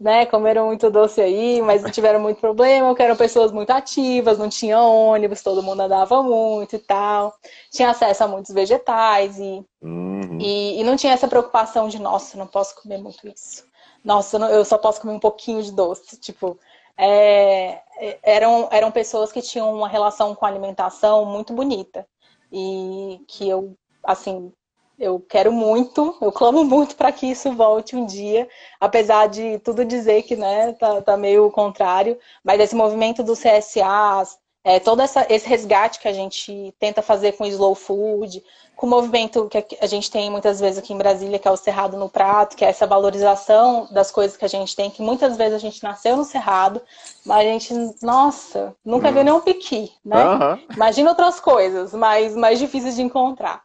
né, 0.00 0.24
comeram 0.26 0.66
muito 0.66 0.90
doce 0.90 1.20
aí, 1.20 1.60
mas 1.60 1.82
não 1.82 1.90
tiveram 1.90 2.18
muito 2.18 2.40
problema, 2.40 2.94
que 2.94 3.02
eram 3.02 3.16
pessoas 3.16 3.52
muito 3.52 3.70
ativas, 3.70 4.38
não 4.38 4.48
tinha 4.48 4.80
ônibus, 4.80 5.42
todo 5.42 5.62
mundo 5.62 5.80
andava 5.80 6.22
muito 6.22 6.76
e 6.76 6.78
tal. 6.78 7.34
Tinha 7.70 7.90
acesso 7.90 8.24
a 8.24 8.28
muitos 8.28 8.54
vegetais 8.54 9.38
e, 9.38 9.64
uhum. 9.82 10.38
e, 10.40 10.80
e, 10.80 10.84
não 10.84 10.96
tinha 10.96 11.12
essa 11.12 11.28
preocupação 11.28 11.88
de, 11.88 12.00
nossa, 12.00 12.38
não 12.38 12.46
posso 12.46 12.74
comer 12.82 12.98
muito 12.98 13.26
isso. 13.28 13.66
Nossa, 14.02 14.38
eu 14.38 14.64
só 14.64 14.78
posso 14.78 15.02
comer 15.02 15.12
um 15.14 15.20
pouquinho 15.20 15.62
de 15.62 15.72
doce. 15.72 16.18
Tipo, 16.18 16.58
é, 16.96 17.82
é, 17.98 18.18
eram, 18.22 18.68
eram 18.72 18.90
pessoas 18.90 19.30
que 19.30 19.42
tinham 19.42 19.74
uma 19.74 19.88
relação 19.88 20.34
com 20.34 20.46
a 20.46 20.48
alimentação 20.48 21.26
muito 21.26 21.52
bonita. 21.52 22.06
E 22.50 23.22
que 23.28 23.48
eu, 23.48 23.76
assim, 24.02 24.52
eu 25.00 25.18
quero 25.18 25.50
muito, 25.50 26.14
eu 26.20 26.30
clamo 26.30 26.62
muito 26.62 26.94
para 26.94 27.10
que 27.10 27.26
isso 27.26 27.50
volte 27.52 27.96
um 27.96 28.04
dia, 28.04 28.46
apesar 28.78 29.28
de 29.28 29.58
tudo 29.60 29.82
dizer 29.82 30.22
que 30.22 30.36
né, 30.36 30.74
tá, 30.74 31.00
tá 31.00 31.16
meio 31.16 31.50
contrário, 31.50 32.18
mas 32.44 32.60
esse 32.60 32.76
movimento 32.76 33.22
do 33.22 33.32
CSA, 33.32 34.22
é, 34.62 34.78
todo 34.78 35.00
essa, 35.00 35.26
esse 35.30 35.48
resgate 35.48 35.98
que 35.98 36.06
a 36.06 36.12
gente 36.12 36.74
tenta 36.78 37.00
fazer 37.00 37.32
com 37.32 37.44
o 37.44 37.46
slow 37.46 37.74
food, 37.74 38.44
com 38.76 38.86
o 38.86 38.90
movimento 38.90 39.48
que 39.48 39.78
a 39.80 39.86
gente 39.86 40.10
tem 40.10 40.30
muitas 40.30 40.60
vezes 40.60 40.78
aqui 40.78 40.92
em 40.92 40.98
Brasília, 40.98 41.38
que 41.38 41.48
é 41.48 41.50
o 41.50 41.56
Cerrado 41.56 41.96
no 41.96 42.10
Prato, 42.10 42.54
que 42.54 42.64
é 42.64 42.68
essa 42.68 42.86
valorização 42.86 43.88
das 43.90 44.10
coisas 44.10 44.36
que 44.36 44.44
a 44.44 44.48
gente 44.48 44.76
tem, 44.76 44.90
que 44.90 45.02
muitas 45.02 45.34
vezes 45.38 45.54
a 45.54 45.58
gente 45.58 45.82
nasceu 45.82 46.14
no 46.14 46.24
Cerrado, 46.24 46.82
mas 47.24 47.38
a 47.38 47.50
gente, 47.50 47.74
nossa, 48.02 48.74
nunca 48.84 49.08
uhum. 49.08 49.14
viu 49.14 49.24
nenhum 49.24 49.40
piqui, 49.40 49.92
né? 50.04 50.28
Uhum. 50.28 50.58
Imagina 50.76 51.10
outras 51.10 51.40
coisas, 51.40 51.94
mas 51.94 52.36
mais 52.36 52.58
difíceis 52.58 52.96
de 52.96 53.02
encontrar. 53.02 53.62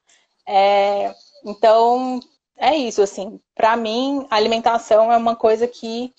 É, 0.48 1.14
então, 1.46 2.20
é 2.58 2.76
isso, 2.76 3.02
assim. 3.02 3.40
Para 3.54 3.78
mim, 3.78 4.26
alimentação 4.30 5.12
é 5.12 5.18
uma 5.18 5.36
coisa 5.36 5.68
que 5.68 6.14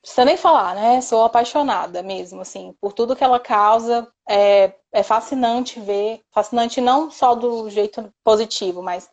precisa 0.00 0.24
nem 0.24 0.36
falar, 0.36 0.74
né? 0.74 1.00
Sou 1.00 1.24
apaixonada 1.24 2.02
mesmo, 2.02 2.40
assim, 2.40 2.74
por 2.80 2.92
tudo 2.92 3.14
que 3.14 3.22
ela 3.22 3.38
causa. 3.38 4.08
É, 4.28 4.72
é 4.92 5.02
fascinante 5.02 5.78
ver, 5.78 6.22
fascinante 6.32 6.80
não 6.80 7.10
só 7.10 7.34
do 7.34 7.68
jeito 7.68 8.12
positivo, 8.24 8.82
mas 8.82 9.10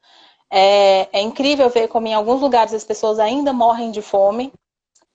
é, 0.50 1.08
é 1.12 1.22
incrível 1.22 1.70
ver 1.70 1.88
como 1.88 2.08
em 2.08 2.14
alguns 2.14 2.42
lugares 2.42 2.74
as 2.74 2.84
pessoas 2.84 3.20
ainda 3.20 3.52
morrem 3.52 3.92
de 3.92 4.02
fome 4.02 4.54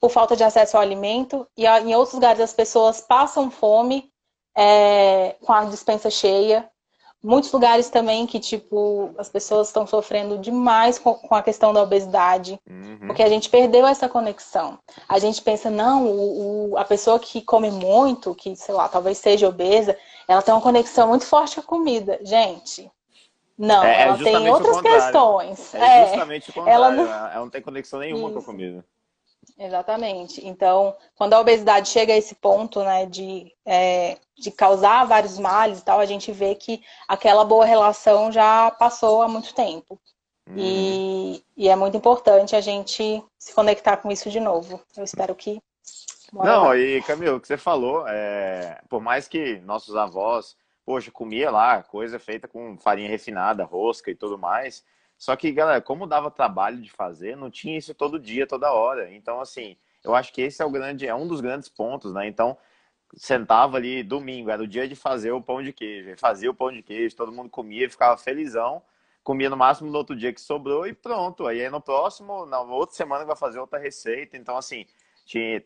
por 0.00 0.10
falta 0.10 0.36
de 0.36 0.44
acesso 0.44 0.76
ao 0.76 0.82
alimento 0.82 1.46
e 1.56 1.66
em 1.66 1.94
outros 1.94 2.14
lugares 2.14 2.40
as 2.40 2.52
pessoas 2.52 3.00
passam 3.00 3.50
fome 3.50 4.12
é, 4.56 5.36
com 5.40 5.52
a 5.52 5.64
dispensa 5.64 6.10
cheia 6.10 6.68
muitos 7.22 7.52
lugares 7.52 7.88
também 7.88 8.26
que, 8.26 8.40
tipo, 8.40 9.14
as 9.16 9.28
pessoas 9.28 9.68
estão 9.68 9.86
sofrendo 9.86 10.38
demais 10.38 10.98
com, 10.98 11.14
com, 11.14 11.34
a 11.34 11.42
questão 11.42 11.72
da 11.72 11.82
obesidade, 11.82 12.58
uhum. 12.68 13.06
porque 13.06 13.22
a 13.22 13.28
gente 13.28 13.48
perdeu 13.48 13.86
essa 13.86 14.08
conexão. 14.08 14.78
A 15.08 15.18
gente 15.18 15.40
pensa, 15.40 15.70
não, 15.70 16.06
o, 16.06 16.70
o, 16.70 16.78
a 16.78 16.84
pessoa 16.84 17.18
que 17.18 17.40
come 17.40 17.70
muito, 17.70 18.34
que, 18.34 18.56
sei 18.56 18.74
lá, 18.74 18.88
talvez 18.88 19.18
seja 19.18 19.48
obesa, 19.48 19.96
ela 20.26 20.42
tem 20.42 20.52
uma 20.52 20.60
conexão 20.60 21.08
muito 21.08 21.26
forte 21.26 21.56
com 21.56 21.60
a 21.60 21.64
comida. 21.64 22.18
Gente, 22.22 22.90
não, 23.56 23.84
é, 23.84 23.94
é 23.94 24.02
ela 24.02 24.18
tem 24.18 24.50
outras 24.50 24.80
questões. 24.80 25.74
É, 25.74 26.02
é 26.02 26.06
justamente 26.06 26.50
o 26.50 26.52
contrário. 26.52 26.74
Ela 26.74 26.90
não... 26.90 27.04
ela 27.04 27.40
não 27.40 27.50
tem 27.50 27.62
conexão 27.62 28.00
nenhuma 28.00 28.24
Isso. 28.24 28.34
com 28.34 28.40
a 28.40 28.44
comida. 28.44 28.84
Exatamente. 29.58 30.46
Então, 30.46 30.94
quando 31.14 31.34
a 31.34 31.40
obesidade 31.40 31.88
chega 31.88 32.12
a 32.12 32.16
esse 32.16 32.34
ponto, 32.34 32.82
né, 32.82 33.06
de, 33.06 33.52
é, 33.64 34.18
de 34.36 34.50
causar 34.50 35.04
vários 35.04 35.38
males 35.38 35.80
e 35.80 35.84
tal, 35.84 36.00
a 36.00 36.06
gente 36.06 36.32
vê 36.32 36.54
que 36.54 36.82
aquela 37.06 37.44
boa 37.44 37.64
relação 37.64 38.32
já 38.32 38.70
passou 38.70 39.22
há 39.22 39.28
muito 39.28 39.54
tempo. 39.54 40.00
Uhum. 40.48 40.56
E, 40.56 41.44
e, 41.56 41.68
é 41.68 41.76
muito 41.76 41.96
importante 41.96 42.56
a 42.56 42.60
gente 42.60 43.22
se 43.38 43.54
conectar 43.54 43.96
com 43.98 44.10
isso 44.10 44.28
de 44.30 44.40
novo. 44.40 44.80
Eu 44.96 45.04
espero 45.04 45.34
que. 45.34 45.62
Não, 46.32 46.68
lá. 46.68 46.76
e 46.76 47.02
Camilo, 47.02 47.36
o 47.36 47.40
que 47.40 47.46
você 47.46 47.56
falou, 47.56 48.08
é, 48.08 48.80
por 48.88 49.00
mais 49.00 49.28
que 49.28 49.60
nossos 49.60 49.94
avós, 49.94 50.56
poxa, 50.84 51.10
comia 51.10 51.50
lá 51.50 51.82
coisa 51.82 52.18
feita 52.18 52.48
com 52.48 52.76
farinha 52.78 53.08
refinada, 53.08 53.64
rosca 53.64 54.10
e 54.10 54.14
tudo 54.14 54.38
mais, 54.38 54.82
só 55.22 55.36
que, 55.36 55.52
galera, 55.52 55.80
como 55.80 56.04
dava 56.04 56.32
trabalho 56.32 56.82
de 56.82 56.90
fazer, 56.90 57.36
não 57.36 57.48
tinha 57.48 57.78
isso 57.78 57.94
todo 57.94 58.18
dia, 58.18 58.44
toda 58.44 58.72
hora. 58.72 59.08
Então, 59.14 59.40
assim, 59.40 59.76
eu 60.02 60.16
acho 60.16 60.32
que 60.32 60.42
esse 60.42 60.60
é 60.60 60.64
o 60.64 60.70
grande, 60.70 61.06
é 61.06 61.14
um 61.14 61.28
dos 61.28 61.40
grandes 61.40 61.68
pontos, 61.68 62.12
né? 62.12 62.26
Então, 62.26 62.58
sentava 63.14 63.76
ali 63.76 64.02
domingo, 64.02 64.50
era 64.50 64.60
o 64.60 64.66
dia 64.66 64.88
de 64.88 64.96
fazer 64.96 65.30
o 65.30 65.40
pão 65.40 65.62
de 65.62 65.72
queijo. 65.72 66.16
Fazia 66.18 66.50
o 66.50 66.54
pão 66.54 66.72
de 66.72 66.82
queijo, 66.82 67.14
todo 67.14 67.30
mundo 67.30 67.48
comia, 67.48 67.88
ficava 67.88 68.16
felizão. 68.16 68.82
Comia 69.22 69.48
no 69.48 69.56
máximo 69.56 69.92
no 69.92 69.96
outro 69.96 70.16
dia 70.16 70.32
que 70.32 70.40
sobrou 70.40 70.88
e 70.88 70.92
pronto. 70.92 71.46
Aí 71.46 71.70
no 71.70 71.80
próximo, 71.80 72.44
na 72.44 72.60
outra 72.60 72.96
semana 72.96 73.24
vai 73.24 73.36
fazer 73.36 73.60
outra 73.60 73.78
receita. 73.78 74.36
Então, 74.36 74.56
assim, 74.56 74.86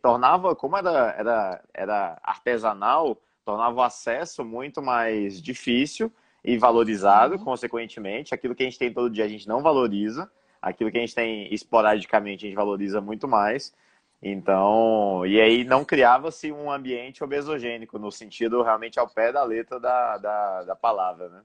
tornava, 0.02 0.54
como 0.54 0.76
era, 0.76 1.14
era, 1.16 1.64
era 1.72 2.20
artesanal, 2.22 3.16
tornava 3.42 3.74
o 3.74 3.82
acesso 3.82 4.44
muito 4.44 4.82
mais 4.82 5.40
difícil 5.40 6.12
e 6.46 6.56
valorizado, 6.56 7.34
uhum. 7.34 7.44
consequentemente. 7.44 8.32
Aquilo 8.32 8.54
que 8.54 8.62
a 8.62 8.66
gente 8.66 8.78
tem 8.78 8.92
todo 8.92 9.10
dia 9.10 9.24
a 9.24 9.28
gente 9.28 9.48
não 9.48 9.60
valoriza, 9.60 10.30
aquilo 10.62 10.92
que 10.92 10.96
a 10.96 11.00
gente 11.00 11.14
tem 11.14 11.52
esporadicamente 11.52 12.46
a 12.46 12.48
gente 12.48 12.56
valoriza 12.56 13.00
muito 13.00 13.26
mais. 13.26 13.74
Então, 14.22 15.26
e 15.26 15.40
aí 15.40 15.64
não 15.64 15.84
criava-se 15.84 16.50
um 16.52 16.70
ambiente 16.70 17.22
obesogênico, 17.22 17.98
no 17.98 18.12
sentido 18.12 18.62
realmente 18.62 18.98
ao 18.98 19.08
pé 19.08 19.32
da 19.32 19.42
letra 19.42 19.80
da, 19.80 20.16
da, 20.16 20.62
da 20.62 20.76
palavra, 20.76 21.28
né? 21.28 21.42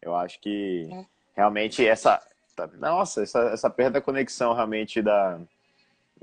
Eu 0.00 0.14
acho 0.14 0.40
que 0.40 0.88
é. 0.90 1.04
realmente 1.34 1.86
essa. 1.86 2.22
Nossa, 2.78 3.24
essa, 3.24 3.40
essa 3.48 3.68
perda 3.68 3.98
da 3.98 4.00
conexão 4.00 4.54
realmente 4.54 5.02
da, 5.02 5.40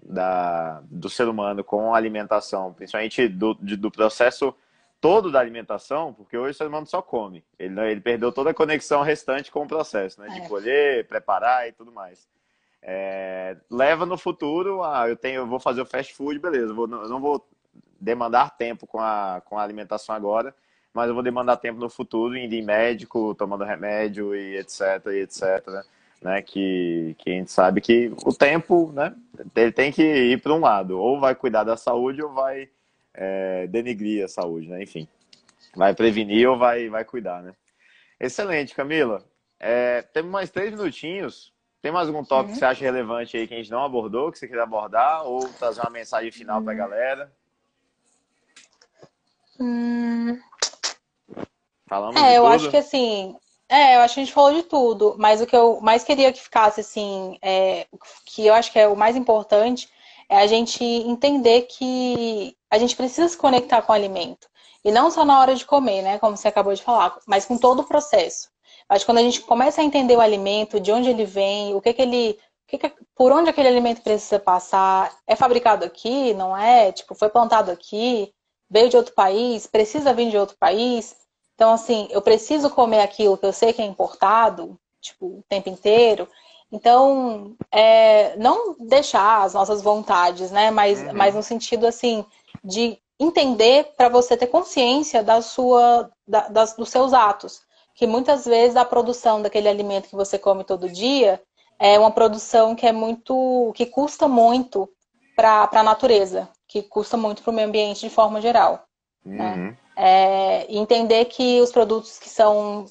da, 0.02 0.82
do 0.86 1.10
ser 1.10 1.28
humano 1.28 1.62
com 1.62 1.94
a 1.94 1.98
alimentação, 1.98 2.74
principalmente 2.74 3.28
do, 3.28 3.54
do 3.54 3.92
processo 3.92 4.56
todo 5.02 5.32
da 5.32 5.40
alimentação, 5.40 6.14
porque 6.14 6.38
hoje 6.38 6.52
o 6.52 6.54
ser 6.54 6.68
humano 6.68 6.86
só 6.86 7.02
come. 7.02 7.44
Ele, 7.58 7.82
ele 7.90 8.00
perdeu 8.00 8.32
toda 8.32 8.52
a 8.52 8.54
conexão 8.54 9.02
restante 9.02 9.52
com 9.52 9.64
o 9.64 9.68
processo, 9.68 10.22
né? 10.22 10.30
De 10.30 10.42
é. 10.42 10.48
colher, 10.48 11.08
preparar 11.08 11.68
e 11.68 11.72
tudo 11.72 11.92
mais. 11.92 12.28
É, 12.84 13.58
leva 13.70 14.06
no 14.06 14.18
futuro, 14.18 14.84
ah, 14.84 15.10
eu 15.10 15.18
tenho, 15.18 15.42
eu 15.42 15.48
vou 15.48 15.60
fazer 15.60 15.82
o 15.82 15.86
fast 15.86 16.14
food, 16.14 16.40
beleza, 16.40 16.68
eu, 16.68 16.76
vou, 16.76 16.90
eu 16.90 17.10
não 17.10 17.20
vou 17.20 17.46
demandar 18.00 18.58
tempo 18.58 18.88
com 18.88 19.00
a, 19.00 19.42
com 19.46 19.58
a 19.58 19.64
alimentação 19.64 20.16
agora, 20.16 20.54
mas 20.94 21.08
eu 21.08 21.14
vou 21.14 21.24
demandar 21.24 21.58
tempo 21.58 21.80
no 21.80 21.90
futuro, 21.90 22.38
indo 22.38 22.54
em 22.54 22.64
médico, 22.64 23.36
tomando 23.36 23.64
remédio 23.64 24.36
e 24.36 24.58
etc, 24.58 25.06
e 25.08 25.22
etc, 25.22 25.68
né? 26.22 26.42
Que, 26.44 27.16
que 27.20 27.30
a 27.30 27.34
gente 27.34 27.52
sabe 27.52 27.82
que 27.82 28.12
o 28.24 28.34
tempo, 28.34 28.92
né? 28.94 29.16
Ele 29.56 29.72
tem 29.72 29.92
que 29.92 30.04
ir 30.04 30.42
para 30.42 30.54
um 30.54 30.60
lado, 30.60 31.00
ou 31.00 31.20
vai 31.20 31.34
cuidar 31.34 31.64
da 31.64 31.78
saúde 31.78 32.22
ou 32.22 32.32
vai 32.34 32.70
é, 33.14 33.68
denigrir 33.68 34.26
a 34.26 34.28
saúde, 34.28 34.68
né? 34.68 34.82
Enfim, 34.84 35.08
vai 35.76 35.94
prevenir 35.94 36.50
ou 36.50 36.58
vai, 36.58 36.90
vai 36.90 37.04
cuidar, 37.06 37.42
né? 37.42 37.54
Excelente, 38.20 38.76
Camila. 38.76 39.24
É, 39.60 40.02
temos 40.02 40.32
mais 40.32 40.50
três 40.50 40.72
minutinhos. 40.72 41.54
Tem 41.82 41.92
mais 41.92 42.08
algum 42.08 42.24
tópico 42.24 42.50
uhum. 42.50 42.54
que 42.54 42.60
você 42.60 42.66
acha 42.66 42.86
relevante 42.86 43.36
aí 43.36 43.48
que 43.48 43.54
a 43.56 43.58
gente 43.58 43.72
não 43.72 43.84
abordou, 43.84 44.32
que 44.32 44.38
você 44.38 44.48
queria 44.48 44.64
abordar, 44.64 45.26
ou 45.26 45.48
trazer 45.54 45.82
uma 45.82 45.90
mensagem 45.90 46.32
final 46.32 46.60
uhum. 46.60 46.64
para 46.64 46.74
a 46.74 46.78
galera? 46.78 47.34
Hum... 49.60 50.40
Falamos 51.88 52.22
é, 52.22 52.38
eu 52.38 52.44
tudo? 52.44 52.54
acho 52.54 52.70
que 52.70 52.78
assim, 52.78 53.36
é, 53.68 53.96
eu 53.96 54.02
acho 54.02 54.14
que 54.14 54.20
a 54.22 54.24
gente 54.24 54.34
falou 54.34 54.54
de 54.54 54.64
tudo, 54.64 55.16
mas 55.18 55.42
o 55.42 55.46
que 55.46 55.56
eu 55.56 55.82
mais 55.82 56.04
queria 56.04 56.32
que 56.32 56.42
ficasse 56.42 56.80
assim, 56.80 57.38
é, 57.42 57.88
que 58.26 58.46
eu 58.46 58.54
acho 58.54 58.72
que 58.72 58.80
é 58.80 58.88
o 58.88 58.96
mais 58.96 59.16
importante, 59.16 59.90
é 60.30 60.38
a 60.38 60.48
gente 60.48 60.84
entender 60.84 61.64
que 61.64 62.56
a 62.72 62.78
gente 62.78 62.96
precisa 62.96 63.28
se 63.28 63.38
conectar 63.38 63.82
com 63.82 63.92
o 63.92 63.96
alimento. 63.96 64.48
E 64.84 64.92
não 64.92 65.12
só 65.12 65.26
na 65.26 65.40
hora 65.40 65.54
de 65.54 65.66
comer, 65.66 66.02
né? 66.02 66.18
Como 66.18 66.38
você 66.38 66.48
acabou 66.48 66.74
de 66.74 66.82
falar, 66.82 67.20
mas 67.28 67.46
com 67.46 67.58
todo 67.58 67.82
o 67.82 67.84
processo. 67.84 68.50
Mas 68.90 69.04
quando 69.04 69.20
a 69.20 69.22
gente 69.22 69.42
começa 69.42 69.82
a 69.82 69.84
entender 69.84 70.16
o 70.16 70.22
alimento, 70.22 70.80
de 70.80 70.92
onde 70.92 71.10
ele 71.10 71.26
vem, 71.26 71.76
o 71.76 71.82
que, 71.82 71.94
que 71.94 72.02
ele. 72.02 72.40
Que 72.68 72.78
que, 72.78 72.94
por 73.14 73.34
onde 73.34 73.50
aquele 73.50 73.68
alimento 73.68 74.02
precisa 74.02 74.40
passar, 74.40 75.14
é 75.28 75.36
fabricado 75.36 75.84
aqui, 75.84 76.34
não 76.34 76.56
é? 76.56 76.92
Tipo, 76.94 77.14
foi 77.14 77.28
plantado 77.30 77.70
aqui, 77.70 78.34
veio 78.70 78.90
de 78.90 78.96
outro 78.96 79.14
país, 79.14 79.68
precisa 79.68 80.14
vir 80.14 80.30
de 80.32 80.38
outro 80.38 80.56
país. 80.58 81.16
Então, 81.54 81.74
assim, 81.74 82.08
eu 82.10 82.22
preciso 82.22 82.70
comer 82.70 83.02
aquilo 83.02 83.38
que 83.38 83.46
eu 83.46 83.52
sei 83.52 83.74
que 83.74 83.82
é 83.82 83.86
importado, 83.86 84.80
tipo, 85.02 85.26
o 85.26 85.44
tempo 85.50 85.68
inteiro. 85.70 86.28
Então, 86.72 87.56
é, 87.70 88.36
não 88.38 88.76
deixar 88.80 89.44
as 89.44 89.54
nossas 89.54 89.82
vontades, 89.82 90.50
né? 90.52 90.72
Mas, 90.72 91.02
uhum. 91.02 91.14
mas 91.14 91.36
no 91.36 91.44
sentido 91.44 91.86
assim 91.86 92.26
de 92.64 92.98
entender 93.20 93.94
para 93.96 94.10
você 94.10 94.36
ter 94.36 94.48
consciência 94.48 95.24
da 95.24 95.42
sua, 95.42 96.10
da, 96.28 96.48
das, 96.48 96.76
dos 96.76 96.90
seus 96.90 97.14
atos. 97.14 97.62
Que 97.94 98.08
muitas 98.08 98.46
vezes 98.46 98.76
a 98.76 98.86
produção 98.86 99.42
daquele 99.42 99.68
alimento 99.68 100.10
que 100.10 100.16
você 100.16 100.40
come 100.40 100.64
todo 100.64 100.90
dia 100.90 101.42
é 101.80 102.00
uma 102.00 102.12
produção 102.12 102.76
que 102.76 102.86
é 102.86 102.92
muito. 102.92 103.72
que 103.76 103.86
custa 103.86 104.28
muito 104.28 104.90
para 105.36 105.70
a 105.72 105.84
natureza, 105.84 106.50
que 106.68 106.82
custa 106.82 107.18
muito 107.18 107.42
para 107.42 107.52
o 107.52 107.54
meio 107.54 107.68
ambiente 107.68 108.02
de 108.02 108.10
forma 108.10 108.40
geral. 108.42 108.84
Né? 109.26 109.54
Uhum. 109.54 109.66
Né? 109.66 109.78
É, 109.96 110.66
entender 110.70 111.26
que 111.26 111.60
os 111.62 111.72
produtos 111.72 112.18
que 112.18 112.30
são 112.30 112.86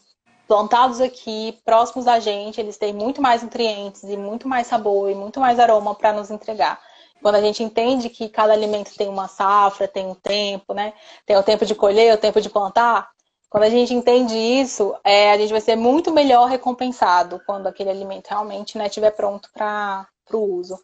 plantados 0.46 1.00
aqui, 1.00 1.58
próximos 1.64 2.04
da 2.04 2.18
gente, 2.18 2.60
eles 2.60 2.76
têm 2.76 2.92
muito 2.92 3.22
mais 3.22 3.42
nutrientes 3.42 4.02
e 4.02 4.16
muito 4.16 4.48
mais 4.48 4.66
sabor 4.66 5.08
e 5.08 5.14
muito 5.14 5.38
mais 5.38 5.60
aroma 5.60 5.94
para 5.94 6.12
nos 6.12 6.30
entregar. 6.30 6.80
Quando 7.22 7.36
a 7.36 7.40
gente 7.40 7.62
entende 7.62 8.08
que 8.08 8.28
cada 8.28 8.52
alimento 8.52 8.94
tem 8.96 9.08
uma 9.08 9.28
safra, 9.28 9.88
tem 9.88 10.06
um 10.06 10.14
tempo, 10.14 10.74
né? 10.74 10.92
Tem 11.26 11.36
o 11.36 11.42
tempo 11.42 11.64
de 11.64 11.74
colher, 11.74 12.14
o 12.14 12.18
tempo 12.18 12.40
de 12.40 12.48
plantar. 12.48 13.08
Quando 13.48 13.64
a 13.64 13.70
gente 13.70 13.92
entende 13.92 14.34
isso, 14.36 14.94
é, 15.04 15.32
a 15.32 15.36
gente 15.36 15.50
vai 15.50 15.60
ser 15.60 15.74
muito 15.74 16.12
melhor 16.12 16.48
recompensado 16.48 17.40
quando 17.44 17.66
aquele 17.66 17.90
alimento 17.90 18.28
realmente 18.28 18.78
né, 18.78 18.86
estiver 18.86 19.10
pronto 19.10 19.50
para 19.52 20.06
o 20.32 20.38
uso. 20.38 20.78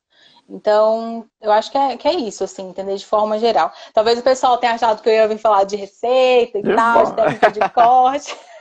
Então, 0.48 1.24
eu 1.40 1.50
acho 1.52 1.70
que 1.70 1.78
é, 1.78 1.96
que 1.96 2.08
é 2.08 2.14
isso, 2.14 2.44
assim, 2.44 2.68
entender 2.68 2.96
de 2.96 3.06
forma 3.06 3.38
geral. 3.38 3.72
Talvez 3.92 4.18
o 4.18 4.22
pessoal 4.22 4.58
tenha 4.58 4.74
achado 4.74 5.02
que 5.02 5.08
eu 5.08 5.12
ia 5.12 5.28
vir 5.28 5.38
falar 5.38 5.64
de 5.64 5.76
receita 5.76 6.58
e 6.58 6.62
de 6.62 6.74
tal, 6.74 7.04
de 7.04 7.12
técnica 7.14 7.50
de 7.52 7.70
corte. 7.70 8.36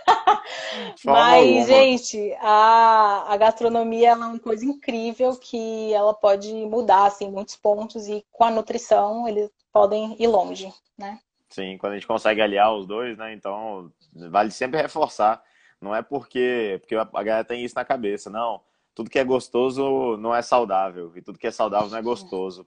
Mas, 1.03 1.67
gente, 1.67 2.33
a, 2.39 3.25
a 3.27 3.37
gastronomia 3.37 4.11
é 4.11 4.15
uma 4.15 4.39
coisa 4.39 4.65
incrível 4.65 5.35
que 5.37 5.93
ela 5.93 6.13
pode 6.13 6.53
mudar, 6.65 7.05
assim, 7.05 7.29
muitos 7.29 7.55
pontos 7.55 8.07
e 8.07 8.25
com 8.31 8.43
a 8.43 8.51
nutrição 8.51 9.27
eles 9.27 9.49
podem 9.71 10.15
ir 10.19 10.27
longe, 10.27 10.71
né? 10.97 11.19
Sim, 11.49 11.77
quando 11.77 11.93
a 11.93 11.95
gente 11.95 12.07
consegue 12.07 12.41
aliar 12.41 12.73
os 12.73 12.85
dois, 12.85 13.17
né? 13.17 13.33
Então, 13.33 13.91
vale 14.13 14.51
sempre 14.51 14.81
reforçar. 14.81 15.41
Não 15.79 15.95
é 15.95 16.01
porque, 16.01 16.77
porque 16.81 16.95
a 16.95 17.23
galera 17.23 17.43
tem 17.43 17.63
isso 17.63 17.75
na 17.75 17.85
cabeça, 17.85 18.29
não. 18.29 18.61
Tudo 18.93 19.09
que 19.09 19.19
é 19.19 19.23
gostoso 19.23 20.17
não 20.17 20.33
é 20.33 20.41
saudável 20.41 21.11
e 21.15 21.21
tudo 21.21 21.37
que 21.37 21.47
é 21.47 21.51
saudável 21.51 21.89
não 21.89 21.97
é 21.97 22.01
gostoso. 22.01 22.65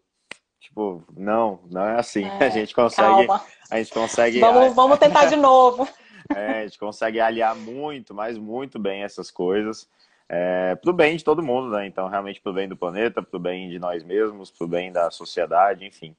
Tipo, 0.60 1.02
não, 1.16 1.60
não 1.70 1.82
é 1.82 1.98
assim. 1.98 2.24
É, 2.24 2.44
a 2.44 2.48
gente 2.50 2.74
consegue, 2.74 3.26
calma. 3.26 3.42
a 3.70 3.78
gente 3.78 3.92
consegue. 3.92 4.40
Vamos, 4.40 4.74
vamos 4.74 4.98
tentar 4.98 5.26
de 5.26 5.36
novo. 5.36 5.88
É, 6.34 6.60
a 6.60 6.66
gente 6.66 6.78
consegue 6.78 7.20
aliar 7.20 7.56
muito, 7.56 8.14
mas 8.14 8.36
muito 8.38 8.78
bem 8.78 9.02
essas 9.02 9.30
coisas. 9.30 9.88
É, 10.28 10.74
pro 10.76 10.92
bem 10.92 11.16
de 11.16 11.24
todo 11.24 11.42
mundo, 11.42 11.70
né? 11.70 11.86
Então, 11.86 12.08
realmente 12.08 12.40
pro 12.40 12.52
bem 12.52 12.68
do 12.68 12.76
planeta, 12.76 13.22
pro 13.22 13.38
bem 13.38 13.70
de 13.70 13.78
nós 13.78 14.04
mesmos, 14.04 14.50
pro 14.50 14.68
bem 14.68 14.92
da 14.92 15.10
sociedade, 15.10 15.86
enfim. 15.86 16.14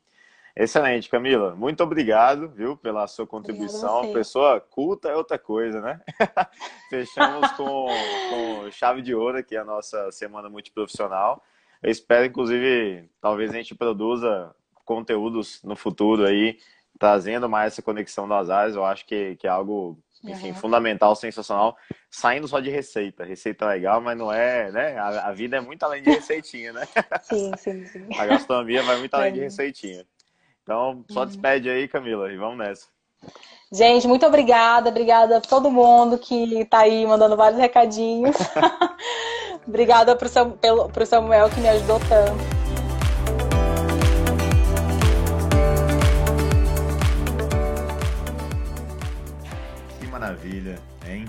Excelente, 0.56 1.10
Camila. 1.10 1.56
Muito 1.56 1.84
obrigado, 1.84 2.50
viu, 2.50 2.76
pela 2.76 3.08
sua 3.08 3.26
contribuição. 3.26 4.12
Pessoa 4.12 4.60
culta 4.60 5.10
é 5.10 5.16
outra 5.16 5.38
coisa, 5.38 5.80
né? 5.80 6.02
Fechamos 6.90 7.52
com, 7.52 7.88
com 8.30 8.72
chave 8.72 9.02
de 9.02 9.14
ouro 9.14 9.38
aqui 9.38 9.56
a 9.56 9.64
nossa 9.64 10.12
semana 10.12 10.50
multiprofissional. 10.50 11.44
Eu 11.82 11.92
espero, 11.92 12.26
inclusive, 12.26 13.08
talvez 13.22 13.52
a 13.52 13.54
gente 13.54 13.76
produza 13.76 14.54
conteúdos 14.84 15.64
no 15.64 15.76
futuro 15.76 16.26
aí 16.26 16.58
trazendo 16.98 17.50
mais 17.50 17.74
essa 17.74 17.82
conexão 17.82 18.28
das 18.28 18.50
áreas, 18.50 18.76
eu 18.76 18.86
acho 18.86 19.06
que, 19.06 19.36
que 19.38 19.48
é 19.48 19.50
algo, 19.50 19.98
enfim, 20.24 20.50
uhum. 20.50 20.56
fundamental, 20.56 21.16
sensacional. 21.16 21.78
Saindo 22.10 22.48
só 22.48 22.60
de 22.60 22.70
receita. 22.70 23.24
Receita 23.24 23.66
é 23.66 23.70
legal, 23.70 24.02
mas 24.02 24.18
não 24.18 24.32
é, 24.32 24.72
né? 24.72 24.98
A, 24.98 25.28
a, 25.28 25.32
vida 25.32 25.58
é 25.58 25.62
muito 25.62 25.84
além 25.84 26.02
de 26.02 26.10
receitinha, 26.10 26.74
né? 26.74 26.88
Sim, 27.24 27.52
sim, 27.58 27.86
sim. 27.86 28.08
A 28.18 28.26
gastronomia 28.26 28.82
vai 28.84 28.98
muito 28.98 29.14
além 29.14 29.30
é. 29.30 29.32
de 29.32 29.40
receitinha. 29.40 30.06
Então, 30.64 31.04
só 31.10 31.22
uhum. 31.22 31.26
despede 31.26 31.70
aí, 31.70 31.88
Camila, 31.88 32.32
e 32.32 32.38
vamos 32.38 32.58
nessa. 32.58 32.88
Gente, 33.72 34.08
muito 34.08 34.26
obrigada. 34.26 34.90
Obrigada 34.90 35.38
a 35.38 35.42
todo 35.42 35.72
mundo 35.72 36.18
que 36.18 36.62
está 36.62 36.80
aí 36.80 37.06
mandando 37.06 37.38
vários 37.38 37.60
recadinhos. 37.60 38.36
obrigada 39.68 40.16
para 40.16 40.28
o 40.28 41.06
Samuel 41.06 41.50
que 41.50 41.60
me 41.60 41.70
ajudou 41.70 42.00
tanto. 42.08 42.59
Maravilha, 50.40 50.76
hein? 51.06 51.26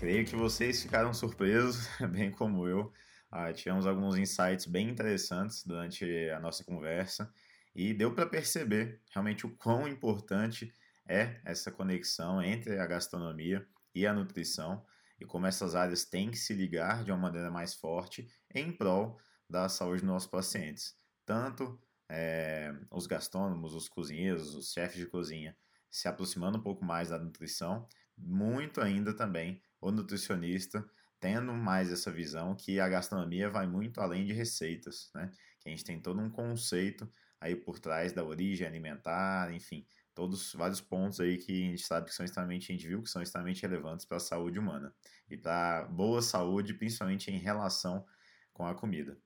Creio 0.00 0.26
que 0.26 0.34
vocês 0.34 0.82
ficaram 0.82 1.14
surpresos, 1.14 1.86
bem 2.10 2.28
como 2.28 2.66
eu. 2.66 2.92
Ah, 3.30 3.52
tivemos 3.52 3.86
alguns 3.86 4.18
insights 4.18 4.66
bem 4.66 4.88
interessantes 4.88 5.62
durante 5.62 6.04
a 6.30 6.40
nossa 6.40 6.64
conversa 6.64 7.32
e 7.72 7.94
deu 7.94 8.12
para 8.12 8.26
perceber 8.26 9.00
realmente 9.14 9.46
o 9.46 9.56
quão 9.56 9.86
importante 9.86 10.74
é 11.08 11.40
essa 11.44 11.70
conexão 11.70 12.42
entre 12.42 12.80
a 12.80 12.86
gastronomia 12.86 13.64
e 13.94 14.04
a 14.04 14.12
nutrição 14.12 14.84
e 15.20 15.24
como 15.24 15.46
essas 15.46 15.76
áreas 15.76 16.04
têm 16.04 16.28
que 16.28 16.36
se 16.36 16.52
ligar 16.52 17.04
de 17.04 17.12
uma 17.12 17.18
maneira 17.18 17.48
mais 17.48 17.74
forte 17.74 18.28
em 18.52 18.72
prol 18.72 19.20
da 19.48 19.68
saúde 19.68 20.00
dos 20.00 20.10
nossos 20.10 20.28
pacientes. 20.28 20.96
Tanto 21.24 21.80
é, 22.08 22.74
os 22.90 23.06
gastrônomos, 23.06 23.72
os 23.72 23.88
cozinheiros, 23.88 24.52
os 24.56 24.72
chefes 24.72 24.98
de 24.98 25.06
cozinha 25.06 25.56
se 25.88 26.08
aproximando 26.08 26.58
um 26.58 26.62
pouco 26.62 26.84
mais 26.84 27.08
da 27.08 27.18
nutrição, 27.18 27.88
muito 28.16 28.80
ainda 28.80 29.14
também 29.14 29.60
o 29.80 29.90
nutricionista 29.90 30.84
tendo 31.20 31.52
mais 31.52 31.90
essa 31.90 32.10
visão 32.10 32.54
que 32.54 32.78
a 32.78 32.88
gastronomia 32.88 33.48
vai 33.50 33.66
muito 33.66 34.00
além 34.00 34.24
de 34.24 34.32
receitas, 34.32 35.10
né? 35.14 35.30
Que 35.60 35.68
a 35.68 35.70
gente 35.70 35.84
tem 35.84 36.00
todo 36.00 36.20
um 36.20 36.30
conceito 36.30 37.10
aí 37.40 37.56
por 37.56 37.78
trás 37.78 38.12
da 38.12 38.24
origem 38.24 38.66
alimentar, 38.66 39.52
enfim, 39.52 39.86
todos 40.14 40.52
vários 40.54 40.80
pontos 40.80 41.20
aí 41.20 41.36
que 41.36 41.52
a 41.64 41.70
gente 41.70 41.82
sabe 41.82 42.06
que 42.06 42.14
são 42.14 42.24
extremamente, 42.24 42.70
a 42.70 42.74
gente 42.74 42.86
viu 42.86 43.02
que 43.02 43.10
são 43.10 43.22
extremamente 43.22 43.62
relevantes 43.62 44.06
para 44.06 44.16
a 44.16 44.20
saúde 44.20 44.58
humana 44.58 44.94
e 45.28 45.36
para 45.36 45.84
boa 45.86 46.22
saúde, 46.22 46.74
principalmente 46.74 47.30
em 47.30 47.38
relação 47.38 48.04
com 48.52 48.66
a 48.66 48.74
comida. 48.74 49.18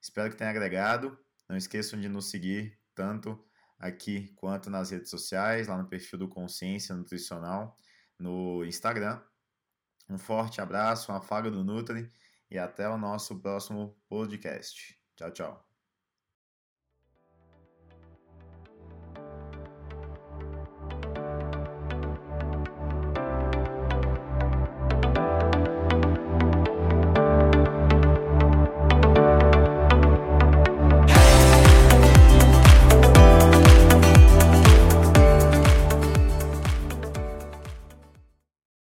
Espero 0.00 0.30
que 0.30 0.36
tenha 0.36 0.50
agregado. 0.50 1.18
Não 1.48 1.56
esqueçam 1.56 2.00
de 2.00 2.08
nos 2.08 2.30
seguir 2.30 2.78
tanto 2.94 3.42
aqui 3.78 4.32
quanto 4.36 4.70
nas 4.70 4.90
redes 4.90 5.10
sociais, 5.10 5.68
lá 5.68 5.76
no 5.76 5.88
perfil 5.88 6.18
do 6.18 6.28
Consciência 6.28 6.94
Nutricional 6.94 7.76
no 8.18 8.64
Instagram. 8.64 9.20
Um 10.08 10.18
forte 10.18 10.60
abraço, 10.60 11.12
uma 11.12 11.20
faga 11.20 11.50
do 11.50 11.64
Nutri 11.64 12.10
e 12.50 12.58
até 12.58 12.88
o 12.88 12.98
nosso 12.98 13.38
próximo 13.40 13.96
podcast. 14.08 14.98
Tchau, 15.16 15.30
tchau. 15.30 15.67